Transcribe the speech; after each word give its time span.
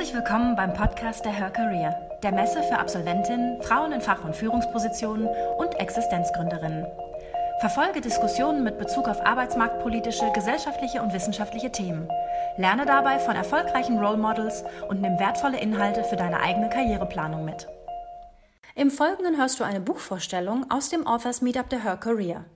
Herzlich 0.00 0.16
willkommen 0.16 0.56
beim 0.56 0.72
Podcast 0.72 1.26
der 1.26 1.32
Her 1.32 1.50
Career, 1.50 1.94
der 2.22 2.32
Messe 2.32 2.62
für 2.62 2.78
Absolventinnen, 2.78 3.60
Frauen 3.60 3.92
in 3.92 4.00
Fach- 4.00 4.24
und 4.24 4.34
Führungspositionen 4.34 5.28
und 5.58 5.74
Existenzgründerinnen. 5.74 6.86
Verfolge 7.60 8.00
Diskussionen 8.00 8.64
mit 8.64 8.78
Bezug 8.78 9.08
auf 9.08 9.20
arbeitsmarktpolitische, 9.20 10.32
gesellschaftliche 10.32 11.02
und 11.02 11.12
wissenschaftliche 11.12 11.70
Themen. 11.70 12.08
Lerne 12.56 12.86
dabei 12.86 13.18
von 13.18 13.36
erfolgreichen 13.36 13.98
Role 13.98 14.16
Models 14.16 14.64
und 14.88 15.02
nimm 15.02 15.18
wertvolle 15.18 15.60
Inhalte 15.60 16.02
für 16.02 16.16
deine 16.16 16.40
eigene 16.40 16.70
Karriereplanung 16.70 17.44
mit. 17.44 17.68
Im 18.74 18.90
Folgenden 18.90 19.36
hörst 19.36 19.60
du 19.60 19.64
eine 19.64 19.80
Buchvorstellung 19.80 20.64
aus 20.70 20.88
dem 20.88 21.06
Authors 21.06 21.42
Meetup 21.42 21.68
der 21.68 21.84
Her 21.84 21.98
Career. 21.98 22.46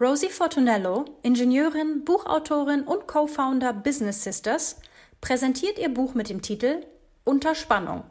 Rosie 0.00 0.30
Fortunello, 0.30 1.04
Ingenieurin, 1.20 2.06
Buchautorin 2.06 2.84
und 2.84 3.06
Co-Founder 3.06 3.74
Business 3.74 4.24
Sisters, 4.24 4.76
präsentiert 5.20 5.78
ihr 5.78 5.92
Buch 5.92 6.14
mit 6.14 6.28
dem 6.30 6.42
Titel 6.42 6.84
Unter 7.24 7.54
Spannung. 7.54 8.04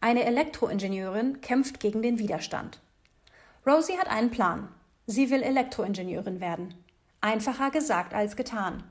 Eine 0.00 0.24
Elektroingenieurin 0.24 1.40
kämpft 1.40 1.80
gegen 1.80 2.02
den 2.02 2.18
Widerstand. 2.18 2.80
Rosie 3.66 3.98
hat 3.98 4.08
einen 4.08 4.30
Plan. 4.30 4.68
Sie 5.06 5.30
will 5.30 5.42
Elektroingenieurin 5.42 6.40
werden. 6.40 6.74
Einfacher 7.20 7.70
gesagt 7.70 8.14
als 8.14 8.36
getan. 8.36 8.84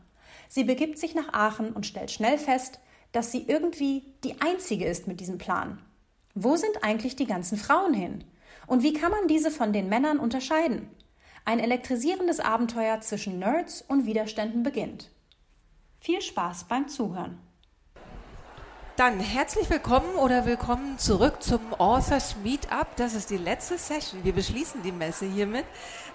Sie 0.47 0.63
begibt 0.63 0.97
sich 0.97 1.16
nach 1.16 1.34
Aachen 1.34 1.71
und 1.71 1.85
stellt 1.85 2.11
schnell 2.11 2.38
fest, 2.38 2.80
dass 3.11 3.31
sie 3.31 3.45
irgendwie 3.47 4.03
die 4.23 4.39
Einzige 4.41 4.85
ist 4.85 5.08
mit 5.08 5.19
diesem 5.19 5.38
Plan. 5.38 5.81
Wo 6.33 6.55
sind 6.55 6.83
eigentlich 6.83 7.16
die 7.16 7.25
ganzen 7.25 7.58
Frauen 7.58 7.94
hin? 7.94 8.23
Und 8.67 8.83
wie 8.83 8.94
kann 8.94 9.11
man 9.11 9.27
diese 9.27 9.52
von 9.52 9.73
den 9.73 9.89
Männern 9.89 10.19
unterscheiden? 10.19 10.89
Ein 11.44 11.59
elektrisierendes 11.59 12.39
Abenteuer 12.39 13.02
zwischen 13.02 13.39
Nerds 13.39 13.81
und 13.81 14.05
Widerständen 14.05 14.63
beginnt. 14.63 15.09
Viel 15.99 16.22
Spaß 16.22 16.66
beim 16.66 16.88
Zuhören. 16.88 17.39
Dann 18.97 19.22
herzlich 19.22 19.70
willkommen 19.70 20.16
oder 20.16 20.45
willkommen 20.45 20.97
zurück 20.97 21.42
zum 21.42 21.73
Authors 21.75 22.36
Meetup. 22.44 22.88
Das 22.97 23.14
ist 23.14 23.30
die 23.30 23.38
letzte 23.38 23.78
Session. 23.78 24.22
Wir 24.25 24.34
beschließen 24.34 24.84
die 24.84 24.92
Messe 24.92 25.25
hiermit. 25.25 25.64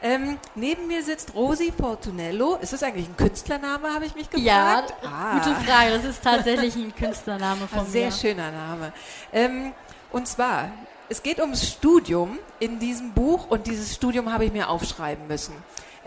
Ähm, 0.02 0.36
neben 0.54 0.86
mir 0.86 1.02
sitzt 1.02 1.34
Rosi 1.34 1.72
Fortunello. 1.72 2.58
Ist 2.60 2.74
das 2.74 2.82
eigentlich 2.82 3.08
ein 3.08 3.16
Künstlername, 3.16 3.94
habe 3.94 4.04
ich 4.04 4.14
mich 4.14 4.28
gefragt? 4.28 4.94
Ja, 5.02 5.10
ah. 5.10 5.38
gute 5.38 5.54
Frage. 5.64 5.92
Das 5.92 6.04
ist 6.04 6.22
tatsächlich 6.22 6.76
ein 6.76 6.94
Künstlername 6.94 7.66
von 7.66 7.80
ein 7.80 7.86
sehr 7.86 8.06
mir. 8.06 8.12
Sehr 8.12 8.30
schöner 8.30 8.50
Name. 8.50 8.92
Ähm, 9.32 9.72
und 10.12 10.28
zwar, 10.28 10.70
es 11.08 11.22
geht 11.22 11.40
ums 11.40 11.66
Studium 11.66 12.38
in 12.60 12.78
diesem 12.78 13.12
Buch 13.12 13.48
und 13.48 13.66
dieses 13.66 13.94
Studium 13.94 14.30
habe 14.30 14.44
ich 14.44 14.52
mir 14.52 14.68
aufschreiben 14.68 15.26
müssen. 15.26 15.54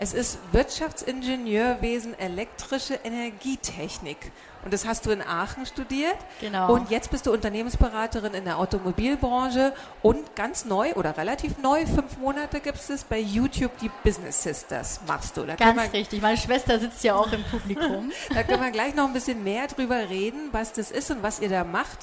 Es 0.02 0.14
ist 0.14 0.38
Wirtschaftsingenieurwesen, 0.52 2.18
elektrische 2.18 2.94
Energietechnik. 3.04 4.32
Und 4.64 4.72
das 4.72 4.86
hast 4.86 5.04
du 5.04 5.10
in 5.10 5.20
Aachen 5.20 5.66
studiert. 5.66 6.16
Genau. 6.40 6.72
Und 6.72 6.90
jetzt 6.90 7.10
bist 7.10 7.26
du 7.26 7.32
Unternehmensberaterin 7.32 8.32
in 8.32 8.46
der 8.46 8.58
Automobilbranche 8.58 9.74
und 10.00 10.34
ganz 10.34 10.64
neu 10.64 10.94
oder 10.94 11.18
relativ 11.18 11.58
neu, 11.58 11.84
fünf 11.84 12.16
Monate 12.16 12.60
gibt 12.60 12.78
es 12.78 13.04
bei 13.04 13.18
YouTube 13.18 13.76
die 13.78 13.90
Business 14.02 14.42
Sisters 14.42 15.00
machst 15.06 15.36
du. 15.36 15.44
Da 15.44 15.56
ganz 15.56 15.92
richtig. 15.92 16.22
Meine 16.22 16.38
Schwester 16.38 16.78
sitzt 16.78 17.04
ja 17.04 17.14
auch 17.14 17.30
im 17.32 17.44
Publikum. 17.44 18.10
da 18.34 18.42
können 18.42 18.62
wir 18.62 18.70
gleich 18.70 18.94
noch 18.94 19.04
ein 19.04 19.12
bisschen 19.12 19.44
mehr 19.44 19.66
drüber 19.66 20.08
reden, 20.08 20.48
was 20.52 20.72
das 20.72 20.90
ist 20.90 21.10
und 21.10 21.22
was 21.22 21.40
ihr 21.40 21.50
da 21.50 21.62
macht. 21.62 21.98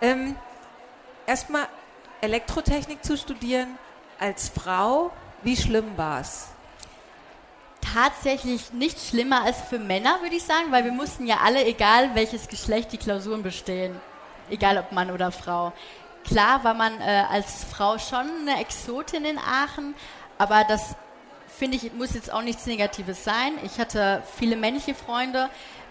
Ähm, 0.00 0.36
Erstmal 1.26 1.68
Elektrotechnik 2.20 3.04
zu 3.04 3.16
studieren 3.16 3.78
als 4.18 4.48
Frau, 4.48 5.12
wie 5.42 5.56
schlimm 5.56 5.96
war 5.96 6.20
es? 6.20 6.48
Tatsächlich 7.82 8.72
nicht 8.72 8.98
schlimmer 9.00 9.44
als 9.44 9.60
für 9.60 9.78
Männer, 9.78 10.20
würde 10.22 10.36
ich 10.36 10.44
sagen, 10.44 10.70
weil 10.70 10.84
wir 10.84 10.92
mussten 10.92 11.26
ja 11.26 11.38
alle, 11.44 11.64
egal 11.64 12.14
welches 12.14 12.48
Geschlecht, 12.48 12.92
die 12.92 12.98
Klausuren 12.98 13.42
bestehen. 13.42 14.00
Egal 14.50 14.78
ob 14.78 14.92
Mann 14.92 15.10
oder 15.10 15.32
Frau. 15.32 15.72
Klar 16.24 16.62
war 16.64 16.74
man 16.74 17.00
äh, 17.00 17.24
als 17.30 17.64
Frau 17.64 17.98
schon 17.98 18.28
eine 18.40 18.60
Exotin 18.60 19.24
in 19.24 19.38
Aachen, 19.38 19.94
aber 20.38 20.64
das 20.64 20.94
finde 21.48 21.76
ich, 21.76 21.92
muss 21.92 22.14
jetzt 22.14 22.32
auch 22.32 22.42
nichts 22.42 22.66
Negatives 22.66 23.24
sein. 23.24 23.52
Ich 23.64 23.78
hatte 23.78 24.22
viele 24.36 24.56
männliche 24.56 24.94
Freunde, 24.94 25.48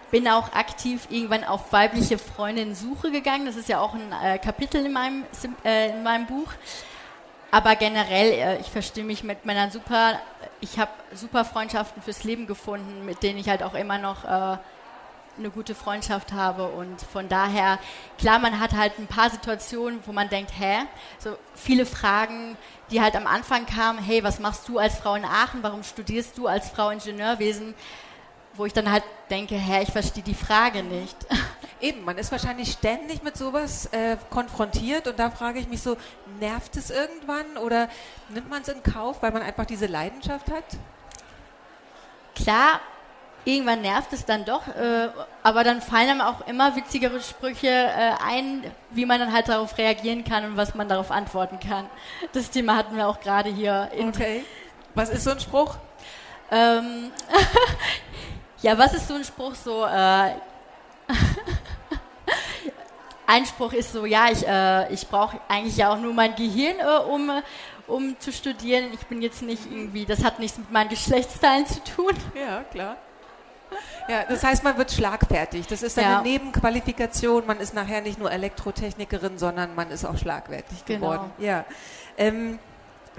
bin 0.09 0.27
auch 0.27 0.53
aktiv 0.53 1.07
irgendwann 1.09 1.43
auf 1.43 1.71
weibliche 1.71 2.17
Freundinnen-Suche 2.17 3.11
gegangen. 3.11 3.45
Das 3.45 3.55
ist 3.55 3.69
ja 3.69 3.79
auch 3.79 3.93
ein 3.93 4.13
äh, 4.23 4.37
Kapitel 4.39 4.85
in 4.85 4.91
meinem, 4.91 5.23
äh, 5.63 5.89
in 5.89 6.03
meinem 6.03 6.27
Buch. 6.27 6.49
Aber 7.51 7.75
generell, 7.75 8.31
äh, 8.31 8.59
ich 8.61 8.71
verstehe 8.71 9.03
mich 9.03 9.23
mit 9.23 9.45
Männern 9.45 9.71
super. 9.71 10.19
Ich 10.61 10.79
habe 10.79 10.91
super 11.13 11.43
Freundschaften 11.43 12.01
fürs 12.01 12.23
Leben 12.23 12.47
gefunden, 12.47 13.05
mit 13.05 13.21
denen 13.23 13.37
ich 13.39 13.49
halt 13.49 13.61
auch 13.61 13.73
immer 13.73 13.97
noch 13.97 14.23
äh, 14.23 14.57
eine 15.37 15.49
gute 15.49 15.75
Freundschaft 15.75 16.31
habe. 16.31 16.67
Und 16.67 17.01
von 17.01 17.27
daher, 17.27 17.77
klar, 18.17 18.39
man 18.39 18.59
hat 18.59 18.71
halt 18.73 18.97
ein 18.99 19.07
paar 19.07 19.29
Situationen, 19.29 19.99
wo 20.05 20.13
man 20.13 20.29
denkt, 20.29 20.51
hä? 20.57 20.79
So 21.19 21.37
viele 21.53 21.85
Fragen, 21.85 22.57
die 22.89 23.01
halt 23.01 23.15
am 23.15 23.27
Anfang 23.27 23.65
kamen, 23.65 23.99
hey, 23.99 24.23
was 24.23 24.39
machst 24.39 24.67
du 24.69 24.77
als 24.77 24.97
Frau 24.99 25.15
in 25.15 25.25
Aachen? 25.25 25.61
Warum 25.61 25.83
studierst 25.83 26.37
du 26.37 26.47
als 26.47 26.69
Frau 26.69 26.89
Ingenieurwesen? 26.89 27.73
Wo 28.53 28.65
ich 28.65 28.73
dann 28.73 28.89
halt 28.89 29.03
denke, 29.29 29.55
hä, 29.55 29.83
ich 29.83 29.91
verstehe 29.91 30.23
die 30.23 30.35
Frage 30.35 30.83
nicht. 30.83 31.17
Eben, 31.81 32.05
man 32.05 32.17
ist 32.19 32.31
wahrscheinlich 32.31 32.71
ständig 32.71 33.23
mit 33.23 33.35
sowas 33.35 33.87
äh, 33.87 34.15
konfrontiert 34.29 35.07
und 35.07 35.17
da 35.17 35.31
frage 35.31 35.59
ich 35.59 35.67
mich 35.67 35.81
so, 35.81 35.97
nervt 36.39 36.77
es 36.77 36.91
irgendwann 36.91 37.57
oder 37.57 37.89
nimmt 38.29 38.49
man 38.49 38.61
es 38.61 38.67
in 38.67 38.83
Kauf, 38.83 39.23
weil 39.23 39.31
man 39.31 39.41
einfach 39.41 39.65
diese 39.65 39.87
Leidenschaft 39.87 40.51
hat? 40.51 40.63
Klar, 42.35 42.79
irgendwann 43.45 43.81
nervt 43.81 44.13
es 44.13 44.25
dann 44.25 44.45
doch, 44.45 44.67
äh, 44.67 45.09
aber 45.41 45.63
dann 45.63 45.81
fallen 45.81 46.09
einem 46.09 46.21
auch 46.21 46.45
immer 46.47 46.75
witzigere 46.75 47.19
Sprüche 47.19 47.67
äh, 47.67 48.13
ein, 48.23 48.63
wie 48.91 49.07
man 49.07 49.19
dann 49.19 49.33
halt 49.33 49.49
darauf 49.49 49.75
reagieren 49.79 50.23
kann 50.23 50.45
und 50.45 50.57
was 50.57 50.75
man 50.75 50.87
darauf 50.87 51.09
antworten 51.09 51.59
kann. 51.59 51.87
Das 52.33 52.51
Thema 52.51 52.75
hatten 52.75 52.95
wir 52.95 53.07
auch 53.07 53.19
gerade 53.19 53.49
hier. 53.49 53.89
okay. 54.07 54.45
Was 54.93 55.09
ist 55.09 55.23
so 55.23 55.31
ein 55.31 55.39
Spruch? 55.39 55.77
Ähm, 56.51 57.11
ja, 58.61 58.77
was 58.77 58.93
ist 58.93 59.07
so 59.07 59.15
ein 59.15 59.23
Spruch 59.23 59.55
so? 59.55 59.85
Äh, 59.85 60.35
Einspruch 63.27 63.73
ist 63.73 63.93
so, 63.93 64.05
ja, 64.05 64.27
ich, 64.31 64.45
äh, 64.45 64.93
ich 64.93 65.07
brauche 65.07 65.39
eigentlich 65.47 65.77
ja 65.77 65.93
auch 65.93 65.99
nur 65.99 66.13
mein 66.13 66.35
Gehirn, 66.35 66.79
äh, 66.79 67.09
um, 67.09 67.31
um 67.87 68.19
zu 68.19 68.31
studieren. 68.31 68.85
Ich 68.93 69.05
bin 69.07 69.21
jetzt 69.21 69.41
nicht 69.41 69.63
irgendwie, 69.71 70.05
das 70.05 70.23
hat 70.23 70.39
nichts 70.39 70.57
mit 70.57 70.71
meinen 70.71 70.89
Geschlechtsteilen 70.89 71.65
zu 71.65 71.81
tun. 71.83 72.13
Ja, 72.35 72.63
klar. 72.71 72.97
Ja, 74.09 74.25
das 74.27 74.43
heißt, 74.43 74.65
man 74.65 74.77
wird 74.77 74.91
schlagfertig. 74.91 75.65
Das 75.67 75.81
ist 75.81 75.97
eine 75.97 76.07
ja. 76.07 76.21
Nebenqualifikation. 76.21 77.47
Man 77.47 77.61
ist 77.61 77.73
nachher 77.73 78.01
nicht 78.01 78.19
nur 78.19 78.29
Elektrotechnikerin, 78.29 79.37
sondern 79.37 79.75
man 79.75 79.89
ist 79.91 80.03
auch 80.03 80.17
schlagfertig 80.17 80.83
genau. 80.85 81.11
geworden. 81.11 81.31
Ja. 81.39 81.63
Ähm, 82.17 82.59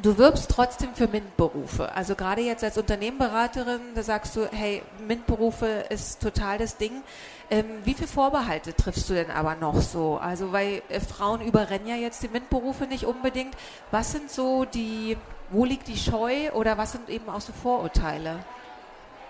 Du 0.00 0.16
wirbst 0.16 0.50
trotzdem 0.50 0.94
für 0.94 1.06
MINT-Berufe. 1.06 1.94
Also 1.94 2.14
gerade 2.14 2.40
jetzt 2.40 2.64
als 2.64 2.78
Unternehmenberaterin, 2.78 3.80
da 3.94 4.02
sagst 4.02 4.34
du, 4.34 4.48
hey, 4.50 4.82
MINT-Berufe 5.06 5.66
ist 5.90 6.22
total 6.22 6.56
das 6.56 6.78
Ding. 6.78 7.02
Ähm, 7.52 7.66
wie 7.84 7.92
viele 7.92 8.08
Vorbehalte 8.08 8.74
triffst 8.74 9.10
du 9.10 9.12
denn 9.12 9.30
aber 9.30 9.54
noch 9.56 9.82
so? 9.82 10.16
Also 10.16 10.52
weil 10.52 10.80
äh, 10.88 11.00
Frauen 11.00 11.42
überrennen 11.42 11.86
ja 11.86 11.96
jetzt 11.96 12.22
die 12.22 12.28
MINT-Berufe 12.28 12.86
nicht 12.86 13.04
unbedingt. 13.04 13.54
Was 13.90 14.12
sind 14.12 14.30
so 14.30 14.64
die, 14.64 15.18
wo 15.50 15.66
liegt 15.66 15.86
die 15.88 15.98
Scheu 15.98 16.50
oder 16.52 16.78
was 16.78 16.92
sind 16.92 17.10
eben 17.10 17.28
auch 17.28 17.42
so 17.42 17.52
Vorurteile? 17.52 18.38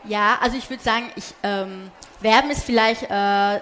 Ja, 0.05 0.39
also 0.41 0.57
ich 0.57 0.71
würde 0.71 0.85
sagen, 0.85 1.11
ich, 1.17 1.35
ähm, 1.43 1.91
Werben 2.21 2.53
ist 2.53 2.63
vielleicht 2.63 3.11
äh, 3.11 3.61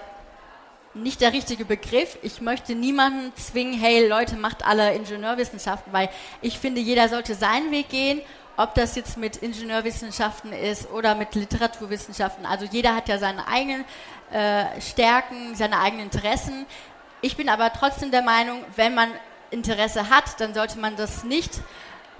nicht 0.93 1.21
der 1.21 1.33
richtige 1.33 1.65
Begriff. 1.65 2.19
Ich 2.21 2.39
möchte 2.39 2.75
niemanden 2.75 3.35
zwingen, 3.37 3.73
hey 3.73 4.07
Leute, 4.07 4.35
macht 4.35 4.63
alle 4.63 4.93
Ingenieurwissenschaften, 4.93 5.91
weil 5.91 6.09
ich 6.39 6.59
finde, 6.59 6.81
jeder 6.81 7.09
sollte 7.09 7.33
seinen 7.33 7.71
Weg 7.71 7.89
gehen, 7.89 8.21
ob 8.61 8.75
das 8.75 8.95
jetzt 8.95 9.17
mit 9.17 9.37
Ingenieurwissenschaften 9.37 10.53
ist 10.53 10.89
oder 10.91 11.15
mit 11.15 11.35
Literaturwissenschaften. 11.35 12.45
Also 12.45 12.65
jeder 12.65 12.95
hat 12.95 13.07
ja 13.07 13.17
seine 13.17 13.47
eigenen 13.47 13.85
äh, 14.31 14.79
Stärken, 14.79 15.55
seine 15.55 15.79
eigenen 15.79 16.05
Interessen. 16.05 16.65
Ich 17.21 17.37
bin 17.37 17.49
aber 17.49 17.73
trotzdem 17.73 18.11
der 18.11 18.21
Meinung, 18.21 18.63
wenn 18.75 18.93
man 18.93 19.09
Interesse 19.49 20.09
hat, 20.09 20.39
dann 20.39 20.53
sollte 20.53 20.79
man 20.79 20.95
das 20.95 21.23
nicht 21.23 21.51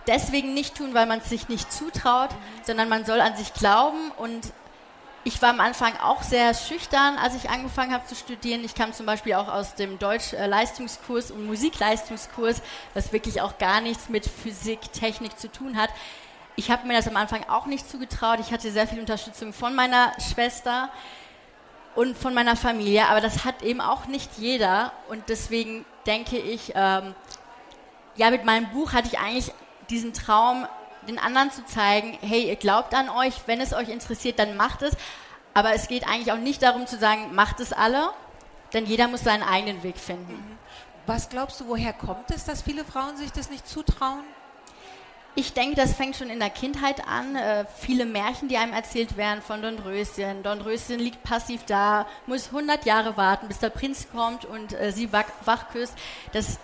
deswegen 0.07 0.53
nicht 0.53 0.75
tun, 0.75 0.93
weil 0.93 1.05
man 1.05 1.19
es 1.19 1.29
sich 1.29 1.47
nicht 1.47 1.71
zutraut, 1.71 2.29
sondern 2.63 2.89
man 2.89 3.05
soll 3.05 3.21
an 3.21 3.35
sich 3.35 3.53
glauben 3.53 4.11
und 4.17 4.51
ich 5.23 5.39
war 5.41 5.49
am 5.51 5.59
Anfang 5.59 5.93
auch 5.97 6.23
sehr 6.23 6.55
schüchtern, 6.55 7.17
als 7.17 7.35
ich 7.35 7.49
angefangen 7.49 7.93
habe 7.93 8.05
zu 8.07 8.15
studieren. 8.15 8.63
Ich 8.63 8.73
kam 8.73 8.91
zum 8.91 9.05
Beispiel 9.05 9.35
auch 9.35 9.47
aus 9.47 9.75
dem 9.75 9.99
Deutsch-Leistungskurs 9.99 11.29
und 11.29 11.45
Musikleistungskurs, 11.45 12.63
was 12.95 13.13
wirklich 13.13 13.39
auch 13.39 13.59
gar 13.59 13.81
nichts 13.81 14.09
mit 14.09 14.25
Physik, 14.25 14.79
Technik 14.93 15.37
zu 15.37 15.51
tun 15.51 15.77
hat. 15.77 15.91
Ich 16.55 16.69
habe 16.69 16.87
mir 16.87 16.93
das 16.93 17.07
am 17.07 17.15
Anfang 17.15 17.47
auch 17.49 17.65
nicht 17.65 17.89
zugetraut. 17.89 18.39
Ich 18.39 18.51
hatte 18.51 18.71
sehr 18.71 18.87
viel 18.87 18.99
Unterstützung 18.99 19.53
von 19.53 19.73
meiner 19.73 20.11
Schwester 20.19 20.89
und 21.95 22.17
von 22.17 22.33
meiner 22.33 22.55
Familie, 22.55 23.07
aber 23.07 23.21
das 23.21 23.45
hat 23.45 23.61
eben 23.63 23.81
auch 23.81 24.05
nicht 24.05 24.37
jeder. 24.37 24.91
Und 25.09 25.29
deswegen 25.29 25.85
denke 26.05 26.37
ich, 26.37 26.73
ähm, 26.75 27.15
ja, 28.15 28.29
mit 28.29 28.45
meinem 28.45 28.69
Buch 28.69 28.93
hatte 28.93 29.07
ich 29.07 29.19
eigentlich 29.19 29.51
diesen 29.89 30.13
Traum, 30.13 30.67
den 31.07 31.19
anderen 31.19 31.51
zu 31.51 31.65
zeigen, 31.65 32.17
hey, 32.21 32.47
ihr 32.47 32.55
glaubt 32.55 32.93
an 32.93 33.09
euch, 33.09 33.33
wenn 33.47 33.59
es 33.59 33.73
euch 33.73 33.89
interessiert, 33.89 34.39
dann 34.39 34.55
macht 34.55 34.81
es. 34.81 34.95
Aber 35.53 35.73
es 35.73 35.87
geht 35.87 36.07
eigentlich 36.07 36.31
auch 36.31 36.37
nicht 36.37 36.61
darum 36.61 36.87
zu 36.87 36.97
sagen, 36.97 37.33
macht 37.33 37.59
es 37.59 37.73
alle, 37.73 38.09
denn 38.73 38.85
jeder 38.85 39.07
muss 39.07 39.23
seinen 39.23 39.43
eigenen 39.43 39.83
Weg 39.83 39.97
finden. 39.97 40.57
Was 41.07 41.29
glaubst 41.29 41.59
du, 41.59 41.67
woher 41.67 41.93
kommt 41.93 42.31
es, 42.31 42.45
dass 42.45 42.61
viele 42.61 42.85
Frauen 42.85 43.17
sich 43.17 43.31
das 43.31 43.49
nicht 43.49 43.67
zutrauen? 43.67 44.23
Ich 45.33 45.53
denke, 45.53 45.77
das 45.77 45.93
fängt 45.93 46.17
schon 46.17 46.29
in 46.29 46.39
der 46.39 46.49
Kindheit 46.49 47.07
an. 47.07 47.37
Äh, 47.37 47.65
viele 47.79 48.05
Märchen, 48.05 48.49
die 48.49 48.57
einem 48.57 48.73
erzählt 48.73 49.15
werden 49.15 49.41
von 49.41 49.61
Dornröschen. 49.61 50.43
Dornröschen 50.43 50.99
liegt 50.99 51.23
passiv 51.23 51.63
da, 51.65 52.05
muss 52.27 52.47
100 52.47 52.85
Jahre 52.85 53.15
warten, 53.15 53.47
bis 53.47 53.59
der 53.59 53.69
Prinz 53.69 54.07
kommt 54.11 54.43
und 54.43 54.73
äh, 54.73 54.91
sie 54.91 55.13
wach, 55.13 55.25
wach 55.45 55.69
küsst. 55.69 55.93
Das, 56.33 56.59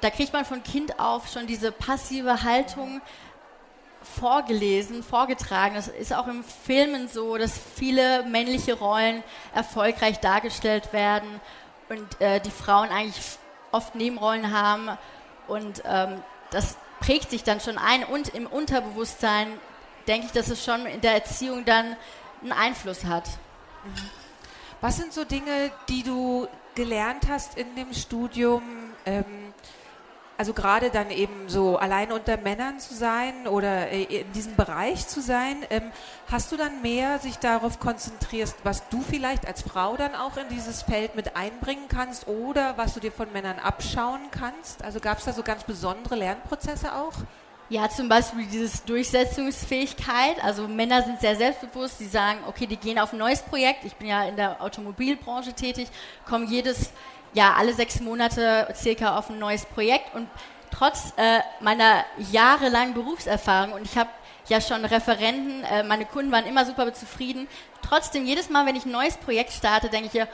da 0.00 0.10
kriegt 0.10 0.32
man 0.32 0.44
von 0.44 0.64
Kind 0.64 0.98
auf 0.98 1.28
schon 1.28 1.46
diese 1.46 1.70
passive 1.70 2.42
Haltung 2.42 3.00
vorgelesen, 4.02 5.04
vorgetragen. 5.04 5.76
Das 5.76 5.86
ist 5.86 6.12
auch 6.12 6.26
im 6.26 6.42
Filmen 6.42 7.06
so, 7.06 7.36
dass 7.36 7.52
viele 7.76 8.24
männliche 8.24 8.74
Rollen 8.74 9.22
erfolgreich 9.54 10.18
dargestellt 10.18 10.92
werden 10.92 11.40
und 11.88 12.20
äh, 12.20 12.40
die 12.40 12.50
Frauen 12.50 12.88
eigentlich 12.88 13.38
oft 13.70 13.94
Nebenrollen 13.94 14.52
haben. 14.52 14.90
Und 15.46 15.82
ähm, 15.86 16.20
das 16.50 16.76
prägt 17.04 17.30
sich 17.30 17.44
dann 17.44 17.60
schon 17.60 17.76
ein 17.76 18.04
und 18.04 18.30
im 18.30 18.46
Unterbewusstsein 18.46 19.48
denke 20.08 20.26
ich, 20.26 20.32
dass 20.32 20.48
es 20.48 20.64
schon 20.64 20.86
in 20.86 21.00
der 21.00 21.12
Erziehung 21.12 21.64
dann 21.64 21.96
einen 22.42 22.52
Einfluss 22.52 23.04
hat. 23.04 23.28
Was 24.80 24.96
sind 24.96 25.12
so 25.12 25.24
Dinge, 25.24 25.70
die 25.88 26.02
du 26.02 26.48
gelernt 26.74 27.28
hast 27.28 27.58
in 27.58 27.74
dem 27.76 27.92
Studium? 27.92 28.62
Ähm, 29.04 29.43
also 30.36 30.52
gerade 30.52 30.90
dann 30.90 31.10
eben 31.10 31.48
so 31.48 31.76
allein 31.76 32.12
unter 32.12 32.36
Männern 32.36 32.80
zu 32.80 32.94
sein 32.94 33.46
oder 33.46 33.90
äh, 33.90 34.02
in 34.02 34.32
diesem 34.32 34.56
Bereich 34.56 35.06
zu 35.06 35.20
sein, 35.20 35.58
ähm, 35.70 35.92
hast 36.30 36.50
du 36.50 36.56
dann 36.56 36.82
mehr 36.82 37.18
sich 37.18 37.38
darauf 37.38 37.78
konzentrierst, 37.78 38.56
was 38.64 38.88
du 38.88 39.00
vielleicht 39.00 39.46
als 39.46 39.62
Frau 39.62 39.96
dann 39.96 40.14
auch 40.14 40.36
in 40.36 40.48
dieses 40.50 40.82
Feld 40.82 41.14
mit 41.14 41.36
einbringen 41.36 41.88
kannst 41.88 42.26
oder 42.26 42.76
was 42.76 42.94
du 42.94 43.00
dir 43.00 43.12
von 43.12 43.32
Männern 43.32 43.58
abschauen 43.58 44.22
kannst? 44.30 44.82
Also 44.82 45.00
gab 45.00 45.18
es 45.18 45.24
da 45.24 45.32
so 45.32 45.42
ganz 45.42 45.64
besondere 45.64 46.16
Lernprozesse 46.16 46.94
auch? 46.94 47.14
Ja, 47.70 47.88
zum 47.88 48.10
Beispiel 48.10 48.44
dieses 48.46 48.84
Durchsetzungsfähigkeit. 48.84 50.42
Also 50.42 50.68
Männer 50.68 51.02
sind 51.02 51.20
sehr 51.20 51.34
selbstbewusst, 51.34 51.98
die 51.98 52.06
sagen, 52.06 52.40
okay, 52.46 52.66
die 52.66 52.76
gehen 52.76 52.98
auf 52.98 53.12
ein 53.12 53.18
neues 53.18 53.40
Projekt. 53.40 53.84
Ich 53.84 53.96
bin 53.96 54.08
ja 54.08 54.24
in 54.24 54.36
der 54.36 54.60
Automobilbranche 54.60 55.54
tätig, 55.54 55.88
komme 56.26 56.44
jedes 56.44 56.90
ja 57.34 57.54
alle 57.54 57.74
sechs 57.74 58.00
Monate 58.00 58.68
circa 58.74 59.18
auf 59.18 59.28
ein 59.28 59.38
neues 59.38 59.66
Projekt 59.66 60.14
und 60.14 60.28
trotz 60.70 61.12
äh, 61.16 61.40
meiner 61.60 62.04
jahrelangen 62.30 62.94
Berufserfahrung 62.94 63.72
und 63.72 63.82
ich 63.82 63.96
habe 63.96 64.10
ja 64.48 64.60
schon 64.60 64.84
Referenten, 64.84 65.64
äh, 65.64 65.82
meine 65.82 66.04
Kunden 66.04 66.32
waren 66.32 66.46
immer 66.46 66.64
super 66.64 66.92
zufrieden. 66.92 67.48
Trotzdem, 67.82 68.24
jedes 68.24 68.50
Mal, 68.50 68.66
wenn 68.66 68.76
ich 68.76 68.84
ein 68.84 68.92
neues 68.92 69.16
Projekt 69.16 69.52
starte, 69.52 69.88
denke 69.88 70.08
ich 70.08 70.14
ja, 70.14 70.26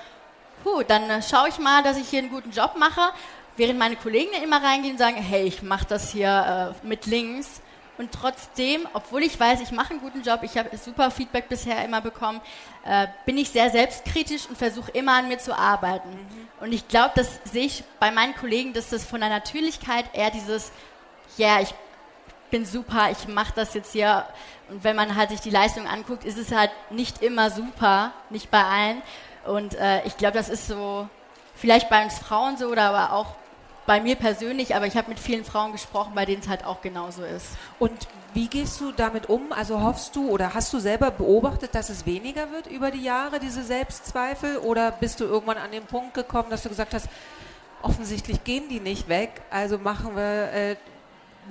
puh, 0.63 0.83
dann 0.83 1.09
äh, 1.11 1.23
schaue 1.23 1.49
ich 1.49 1.59
mal, 1.59 1.83
dass 1.83 1.97
ich 1.97 2.09
hier 2.09 2.21
einen 2.21 2.31
guten 2.31 2.51
Job 2.51 2.75
mache. 2.77 3.13
Während 3.57 3.79
meine 3.79 3.97
Kollegen 3.97 4.31
immer 4.43 4.63
reingehen 4.63 4.95
und 4.95 4.99
sagen, 4.99 5.17
hey, 5.17 5.45
ich 5.45 5.63
mache 5.63 5.85
das 5.87 6.11
hier 6.11 6.75
äh, 6.83 6.87
mit 6.87 7.07
links. 7.07 7.61
Und 8.01 8.13
trotzdem, 8.13 8.89
obwohl 8.95 9.23
ich 9.23 9.39
weiß, 9.39 9.61
ich 9.61 9.73
mache 9.73 9.91
einen 9.91 10.01
guten 10.01 10.23
Job, 10.23 10.41
ich 10.43 10.57
habe 10.57 10.75
super 10.79 11.11
Feedback 11.11 11.51
bisher 11.51 11.85
immer 11.85 12.01
bekommen, 12.01 12.41
äh, 12.87 13.07
bin 13.27 13.37
ich 13.37 13.51
sehr 13.51 13.69
selbstkritisch 13.69 14.47
und 14.49 14.57
versuche 14.57 14.91
immer 14.93 15.19
an 15.19 15.29
mir 15.29 15.37
zu 15.37 15.55
arbeiten. 15.55 16.09
Mhm. 16.09 16.49
Und 16.65 16.73
ich 16.73 16.89
glaube, 16.89 17.11
das 17.15 17.41
sehe 17.45 17.67
ich 17.67 17.85
bei 17.99 18.11
meinen 18.11 18.35
Kollegen, 18.35 18.73
dass 18.73 18.89
das 18.89 19.05
von 19.05 19.21
der 19.21 19.29
Natürlichkeit 19.29 20.07
eher 20.15 20.31
dieses, 20.31 20.73
ja, 21.37 21.49
yeah, 21.49 21.61
ich 21.61 21.75
bin 22.51 22.65
super, 22.65 23.11
ich 23.11 23.29
mache 23.29 23.53
das 23.55 23.75
jetzt 23.75 23.93
hier. 23.93 24.25
Und 24.71 24.83
wenn 24.83 24.97
man 24.97 25.15
halt 25.15 25.29
sich 25.29 25.41
die 25.41 25.51
Leistung 25.51 25.87
anguckt, 25.87 26.25
ist 26.25 26.39
es 26.39 26.53
halt 26.53 26.71
nicht 26.89 27.23
immer 27.23 27.51
super, 27.51 28.13
nicht 28.31 28.51
bei 28.51 28.65
allen. 28.65 29.03
Und 29.45 29.75
äh, 29.75 30.07
ich 30.07 30.17
glaube, 30.17 30.39
das 30.39 30.49
ist 30.49 30.67
so, 30.67 31.07
vielleicht 31.55 31.91
bei 31.91 32.03
uns 32.03 32.19
Frauen 32.19 32.57
so 32.57 32.69
oder 32.69 32.85
aber 32.85 33.13
auch 33.13 33.35
bei 33.91 34.01
mir 34.01 34.15
persönlich, 34.15 34.77
aber 34.77 34.87
ich 34.87 34.97
habe 34.97 35.09
mit 35.09 35.19
vielen 35.19 35.45
Frauen 35.45 35.73
gesprochen, 35.73 36.13
bei 36.15 36.25
denen 36.25 36.41
es 36.41 36.49
halt 36.49 36.65
auch 36.65 36.81
genauso 36.81 37.25
ist. 37.25 37.47
Und 37.81 38.07
wie 38.35 38.47
gehst 38.47 38.81
du 38.81 38.93
damit 38.93 39.29
um? 39.29 39.51
Also 39.51 39.83
hoffst 39.83 40.15
du 40.15 40.31
oder 40.31 40.55
hast 40.55 40.73
du 40.73 40.79
selber 40.79 41.11
beobachtet, 41.11 41.75
dass 41.75 41.91
es 41.91 42.07
weniger 42.07 42.53
wird 42.53 42.69
über 42.69 42.93
die 42.93 43.03
Jahre, 43.03 43.41
diese 43.41 43.65
Selbstzweifel? 43.65 44.59
Oder 44.59 44.93
bist 44.93 45.19
du 45.19 45.25
irgendwann 45.25 45.59
an 45.59 45.73
den 45.73 45.83
Punkt 45.87 46.15
gekommen, 46.15 46.51
dass 46.51 46.63
du 46.63 46.69
gesagt 46.69 46.95
hast, 46.95 47.09
offensichtlich 47.83 48.45
gehen 48.45 48.69
die 48.69 48.79
nicht 48.79 49.09
weg, 49.09 49.43
also 49.51 49.77
machen 49.77 50.15
wir, 50.15 50.53
äh, 50.53 50.77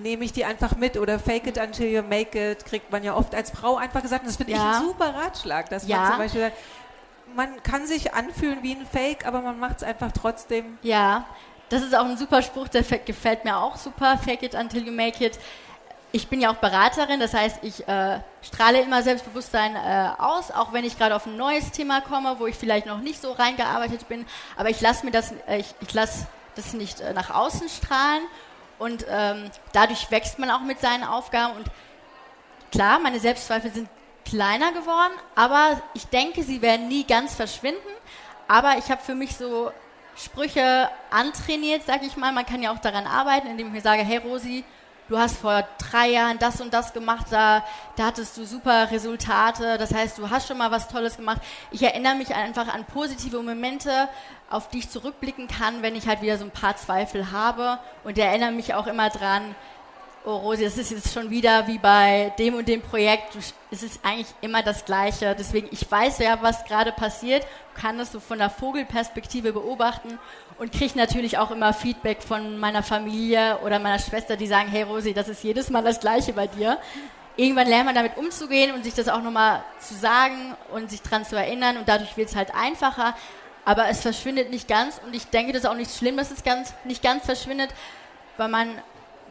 nehme 0.02 0.24
ich 0.24 0.32
die 0.32 0.46
einfach 0.46 0.78
mit 0.78 0.96
oder 0.96 1.20
fake 1.20 1.48
it 1.48 1.58
until 1.58 1.88
you 1.88 2.04
make 2.04 2.40
it, 2.40 2.64
kriegt 2.64 2.90
man 2.90 3.04
ja 3.04 3.18
oft 3.18 3.36
als 3.36 3.52
Frau 3.52 3.76
einfach 3.76 4.02
gesagt. 4.02 4.22
Und 4.22 4.30
das 4.30 4.38
finde 4.38 4.54
ja. 4.54 4.60
ich 4.60 4.78
ein 4.78 4.88
super 4.88 5.14
Ratschlag, 5.14 5.70
dass 5.70 5.86
ja. 5.86 5.98
man 5.98 6.08
zum 6.12 6.18
Beispiel 6.20 6.52
man 7.36 7.62
kann 7.64 7.86
sich 7.86 8.14
anfühlen 8.14 8.60
wie 8.64 8.74
ein 8.76 8.86
Fake, 8.86 9.26
aber 9.26 9.42
man 9.42 9.60
macht 9.60 9.78
es 9.78 9.84
einfach 9.84 10.12
trotzdem. 10.12 10.78
Ja, 10.82 11.26
das 11.70 11.84
ist 11.84 11.96
auch 11.96 12.06
ein 12.06 12.18
super 12.18 12.42
Spruch, 12.42 12.68
der 12.68 12.84
gefällt 12.84 13.46
mir 13.46 13.58
auch 13.58 13.78
super. 13.78 14.18
Fake 14.18 14.44
it 14.44 14.56
until 14.56 14.86
you 14.86 14.92
make 14.92 15.24
it. 15.24 15.40
Ich 16.12 16.28
bin 16.28 16.42
ja 16.42 16.52
auch 16.52 16.56
Beraterin, 16.56 17.20
das 17.20 17.36
heißt, 17.36 17.60
ich 17.62 17.88
äh, 17.88 18.20
strahle 18.42 18.82
immer 18.82 19.04
Selbstbewusstsein 19.04 19.76
äh, 19.76 20.10
aus, 20.18 20.50
auch 20.50 20.74
wenn 20.74 20.84
ich 20.84 20.98
gerade 20.98 21.16
auf 21.16 21.28
ein 21.28 21.38
neues 21.38 21.72
Thema 21.72 22.02
komme, 22.02 22.38
wo 22.40 22.48
ich 22.48 22.56
vielleicht 22.56 22.88
noch 22.88 23.00
nicht 23.00 23.22
so 23.22 23.32
reingearbeitet 23.32 24.08
bin. 24.08 24.26
Aber 24.58 24.70
ich 24.70 24.82
lasse 24.82 25.06
mir 25.06 25.12
das, 25.12 25.32
äh, 25.48 25.60
ich, 25.60 25.76
ich 25.82 25.94
lasse 25.94 26.26
das 26.56 26.74
nicht 26.74 27.00
äh, 27.00 27.14
nach 27.14 27.30
außen 27.30 27.70
strahlen 27.70 28.24
und 28.80 29.06
ähm, 29.08 29.52
dadurch 29.72 30.10
wächst 30.10 30.40
man 30.40 30.50
auch 30.50 30.62
mit 30.62 30.80
seinen 30.80 31.04
Aufgaben. 31.04 31.56
Und 31.58 31.68
klar, 32.72 32.98
meine 32.98 33.20
Selbstzweifel 33.20 33.72
sind 33.72 33.88
kleiner 34.26 34.72
geworden, 34.72 35.14
aber 35.36 35.82
ich 35.94 36.08
denke, 36.08 36.42
sie 36.42 36.62
werden 36.64 36.88
nie 36.88 37.04
ganz 37.06 37.36
verschwinden. 37.36 37.80
Aber 38.48 38.78
ich 38.78 38.90
habe 38.90 39.02
für 39.02 39.14
mich 39.14 39.38
so 39.38 39.72
Sprüche 40.24 40.90
antrainiert, 41.12 41.86
sage 41.86 42.06
ich 42.06 42.18
mal. 42.18 42.34
Man 42.34 42.46
kann 42.46 42.62
ja 42.62 42.74
auch 42.74 42.80
daran 42.80 43.08
arbeiten, 43.08 43.48
indem 43.48 43.68
ich 43.68 43.74
mir 43.74 43.82
sage, 43.82 44.04
hey 44.04 44.18
Rosi, 44.18 44.66
du 45.08 45.18
hast 45.18 45.38
vor 45.38 45.66
drei 45.78 46.10
Jahren 46.10 46.38
das 46.40 46.60
und 46.60 46.74
das 46.74 46.94
gemacht, 46.94 47.28
da, 47.30 47.64
da 47.96 48.08
hattest 48.08 48.36
du 48.38 48.46
super 48.46 48.92
Resultate, 48.92 49.78
das 49.78 49.94
heißt, 49.94 50.18
du 50.18 50.30
hast 50.30 50.48
schon 50.48 50.58
mal 50.58 50.72
was 50.72 50.90
Tolles 50.90 51.18
gemacht. 51.18 51.42
Ich 51.72 51.82
erinnere 51.84 52.16
mich 52.16 52.36
einfach 52.36 52.68
an 52.68 52.86
positive 52.86 53.42
Momente, 53.42 54.10
auf 54.50 54.70
die 54.70 54.80
ich 54.80 54.90
zurückblicken 54.90 55.48
kann, 55.48 55.82
wenn 55.82 55.96
ich 55.96 56.08
halt 56.08 56.22
wieder 56.22 56.38
so 56.38 56.44
ein 56.44 56.52
paar 56.52 56.76
Zweifel 56.76 57.32
habe 57.32 57.80
und 58.04 58.18
erinnere 58.18 58.52
mich 58.52 58.74
auch 58.74 58.88
immer 58.88 59.10
dran, 59.10 59.56
oh 60.26 60.36
Rosi, 60.38 60.66
es 60.66 60.78
ist 60.78 60.92
jetzt 60.92 61.14
schon 61.14 61.30
wieder 61.30 61.68
wie 61.68 61.78
bei 61.78 62.34
dem 62.38 62.56
und 62.56 62.68
dem 62.68 62.82
Projekt, 62.82 63.36
es 63.72 63.84
ist 63.84 64.00
eigentlich 64.04 64.28
immer 64.42 64.62
das 64.62 64.86
Gleiche. 64.86 65.36
Deswegen, 65.38 65.70
ich 65.72 65.90
weiß 65.90 66.20
ja, 66.20 66.38
was 66.42 66.66
gerade 66.66 66.92
passiert, 66.92 67.46
kann 67.76 67.98
das 67.98 68.12
so 68.12 68.20
von 68.20 68.38
der 68.38 68.50
Vogelperspektive 68.50 69.54
beobachten 69.54 70.20
und 70.58 70.72
kriege 70.72 70.98
natürlich 70.98 71.38
auch 71.38 71.52
immer 71.52 71.74
Feedback 71.74 72.22
von 72.22 72.58
meiner 72.58 72.84
Familie 72.84 73.60
oder 73.64 73.80
meiner 73.80 74.00
Schwester, 74.00 74.36
die 74.36 74.48
sagen, 74.48 74.68
hey 74.70 74.84
Rosi, 74.84 75.14
das 75.14 75.30
ist 75.30 75.44
jedes 75.44 75.70
Mal 75.70 75.84
das 75.84 76.00
Gleiche 76.00 76.34
bei 76.34 76.48
dir. 76.48 76.78
Irgendwann 77.38 77.68
lernt 77.68 77.86
man 77.86 77.96
damit 77.96 78.18
umzugehen 78.18 78.74
und 78.74 78.84
sich 78.84 78.94
das 78.94 79.08
auch 79.08 79.22
nochmal 79.22 79.64
zu 79.80 79.94
sagen 79.94 80.56
und 80.74 80.90
sich 80.90 81.02
dran 81.02 81.24
zu 81.24 81.38
erinnern 81.38 81.78
und 81.78 81.88
dadurch 81.88 82.18
wird 82.18 82.30
es 82.30 82.36
halt 82.36 82.54
einfacher. 82.54 83.16
Aber 83.64 83.88
es 83.88 84.02
verschwindet 84.02 84.50
nicht 84.50 84.68
ganz 84.68 85.00
und 85.06 85.16
ich 85.16 85.28
denke, 85.28 85.54
das 85.54 85.64
ist 85.64 85.70
auch 85.70 85.76
nicht 85.76 85.96
schlimm, 85.96 86.18
dass 86.18 86.32
es 86.32 86.44
ganz, 86.44 86.74
nicht 86.84 87.02
ganz 87.02 87.24
verschwindet, 87.24 87.70
weil 88.36 88.50
man 88.50 88.70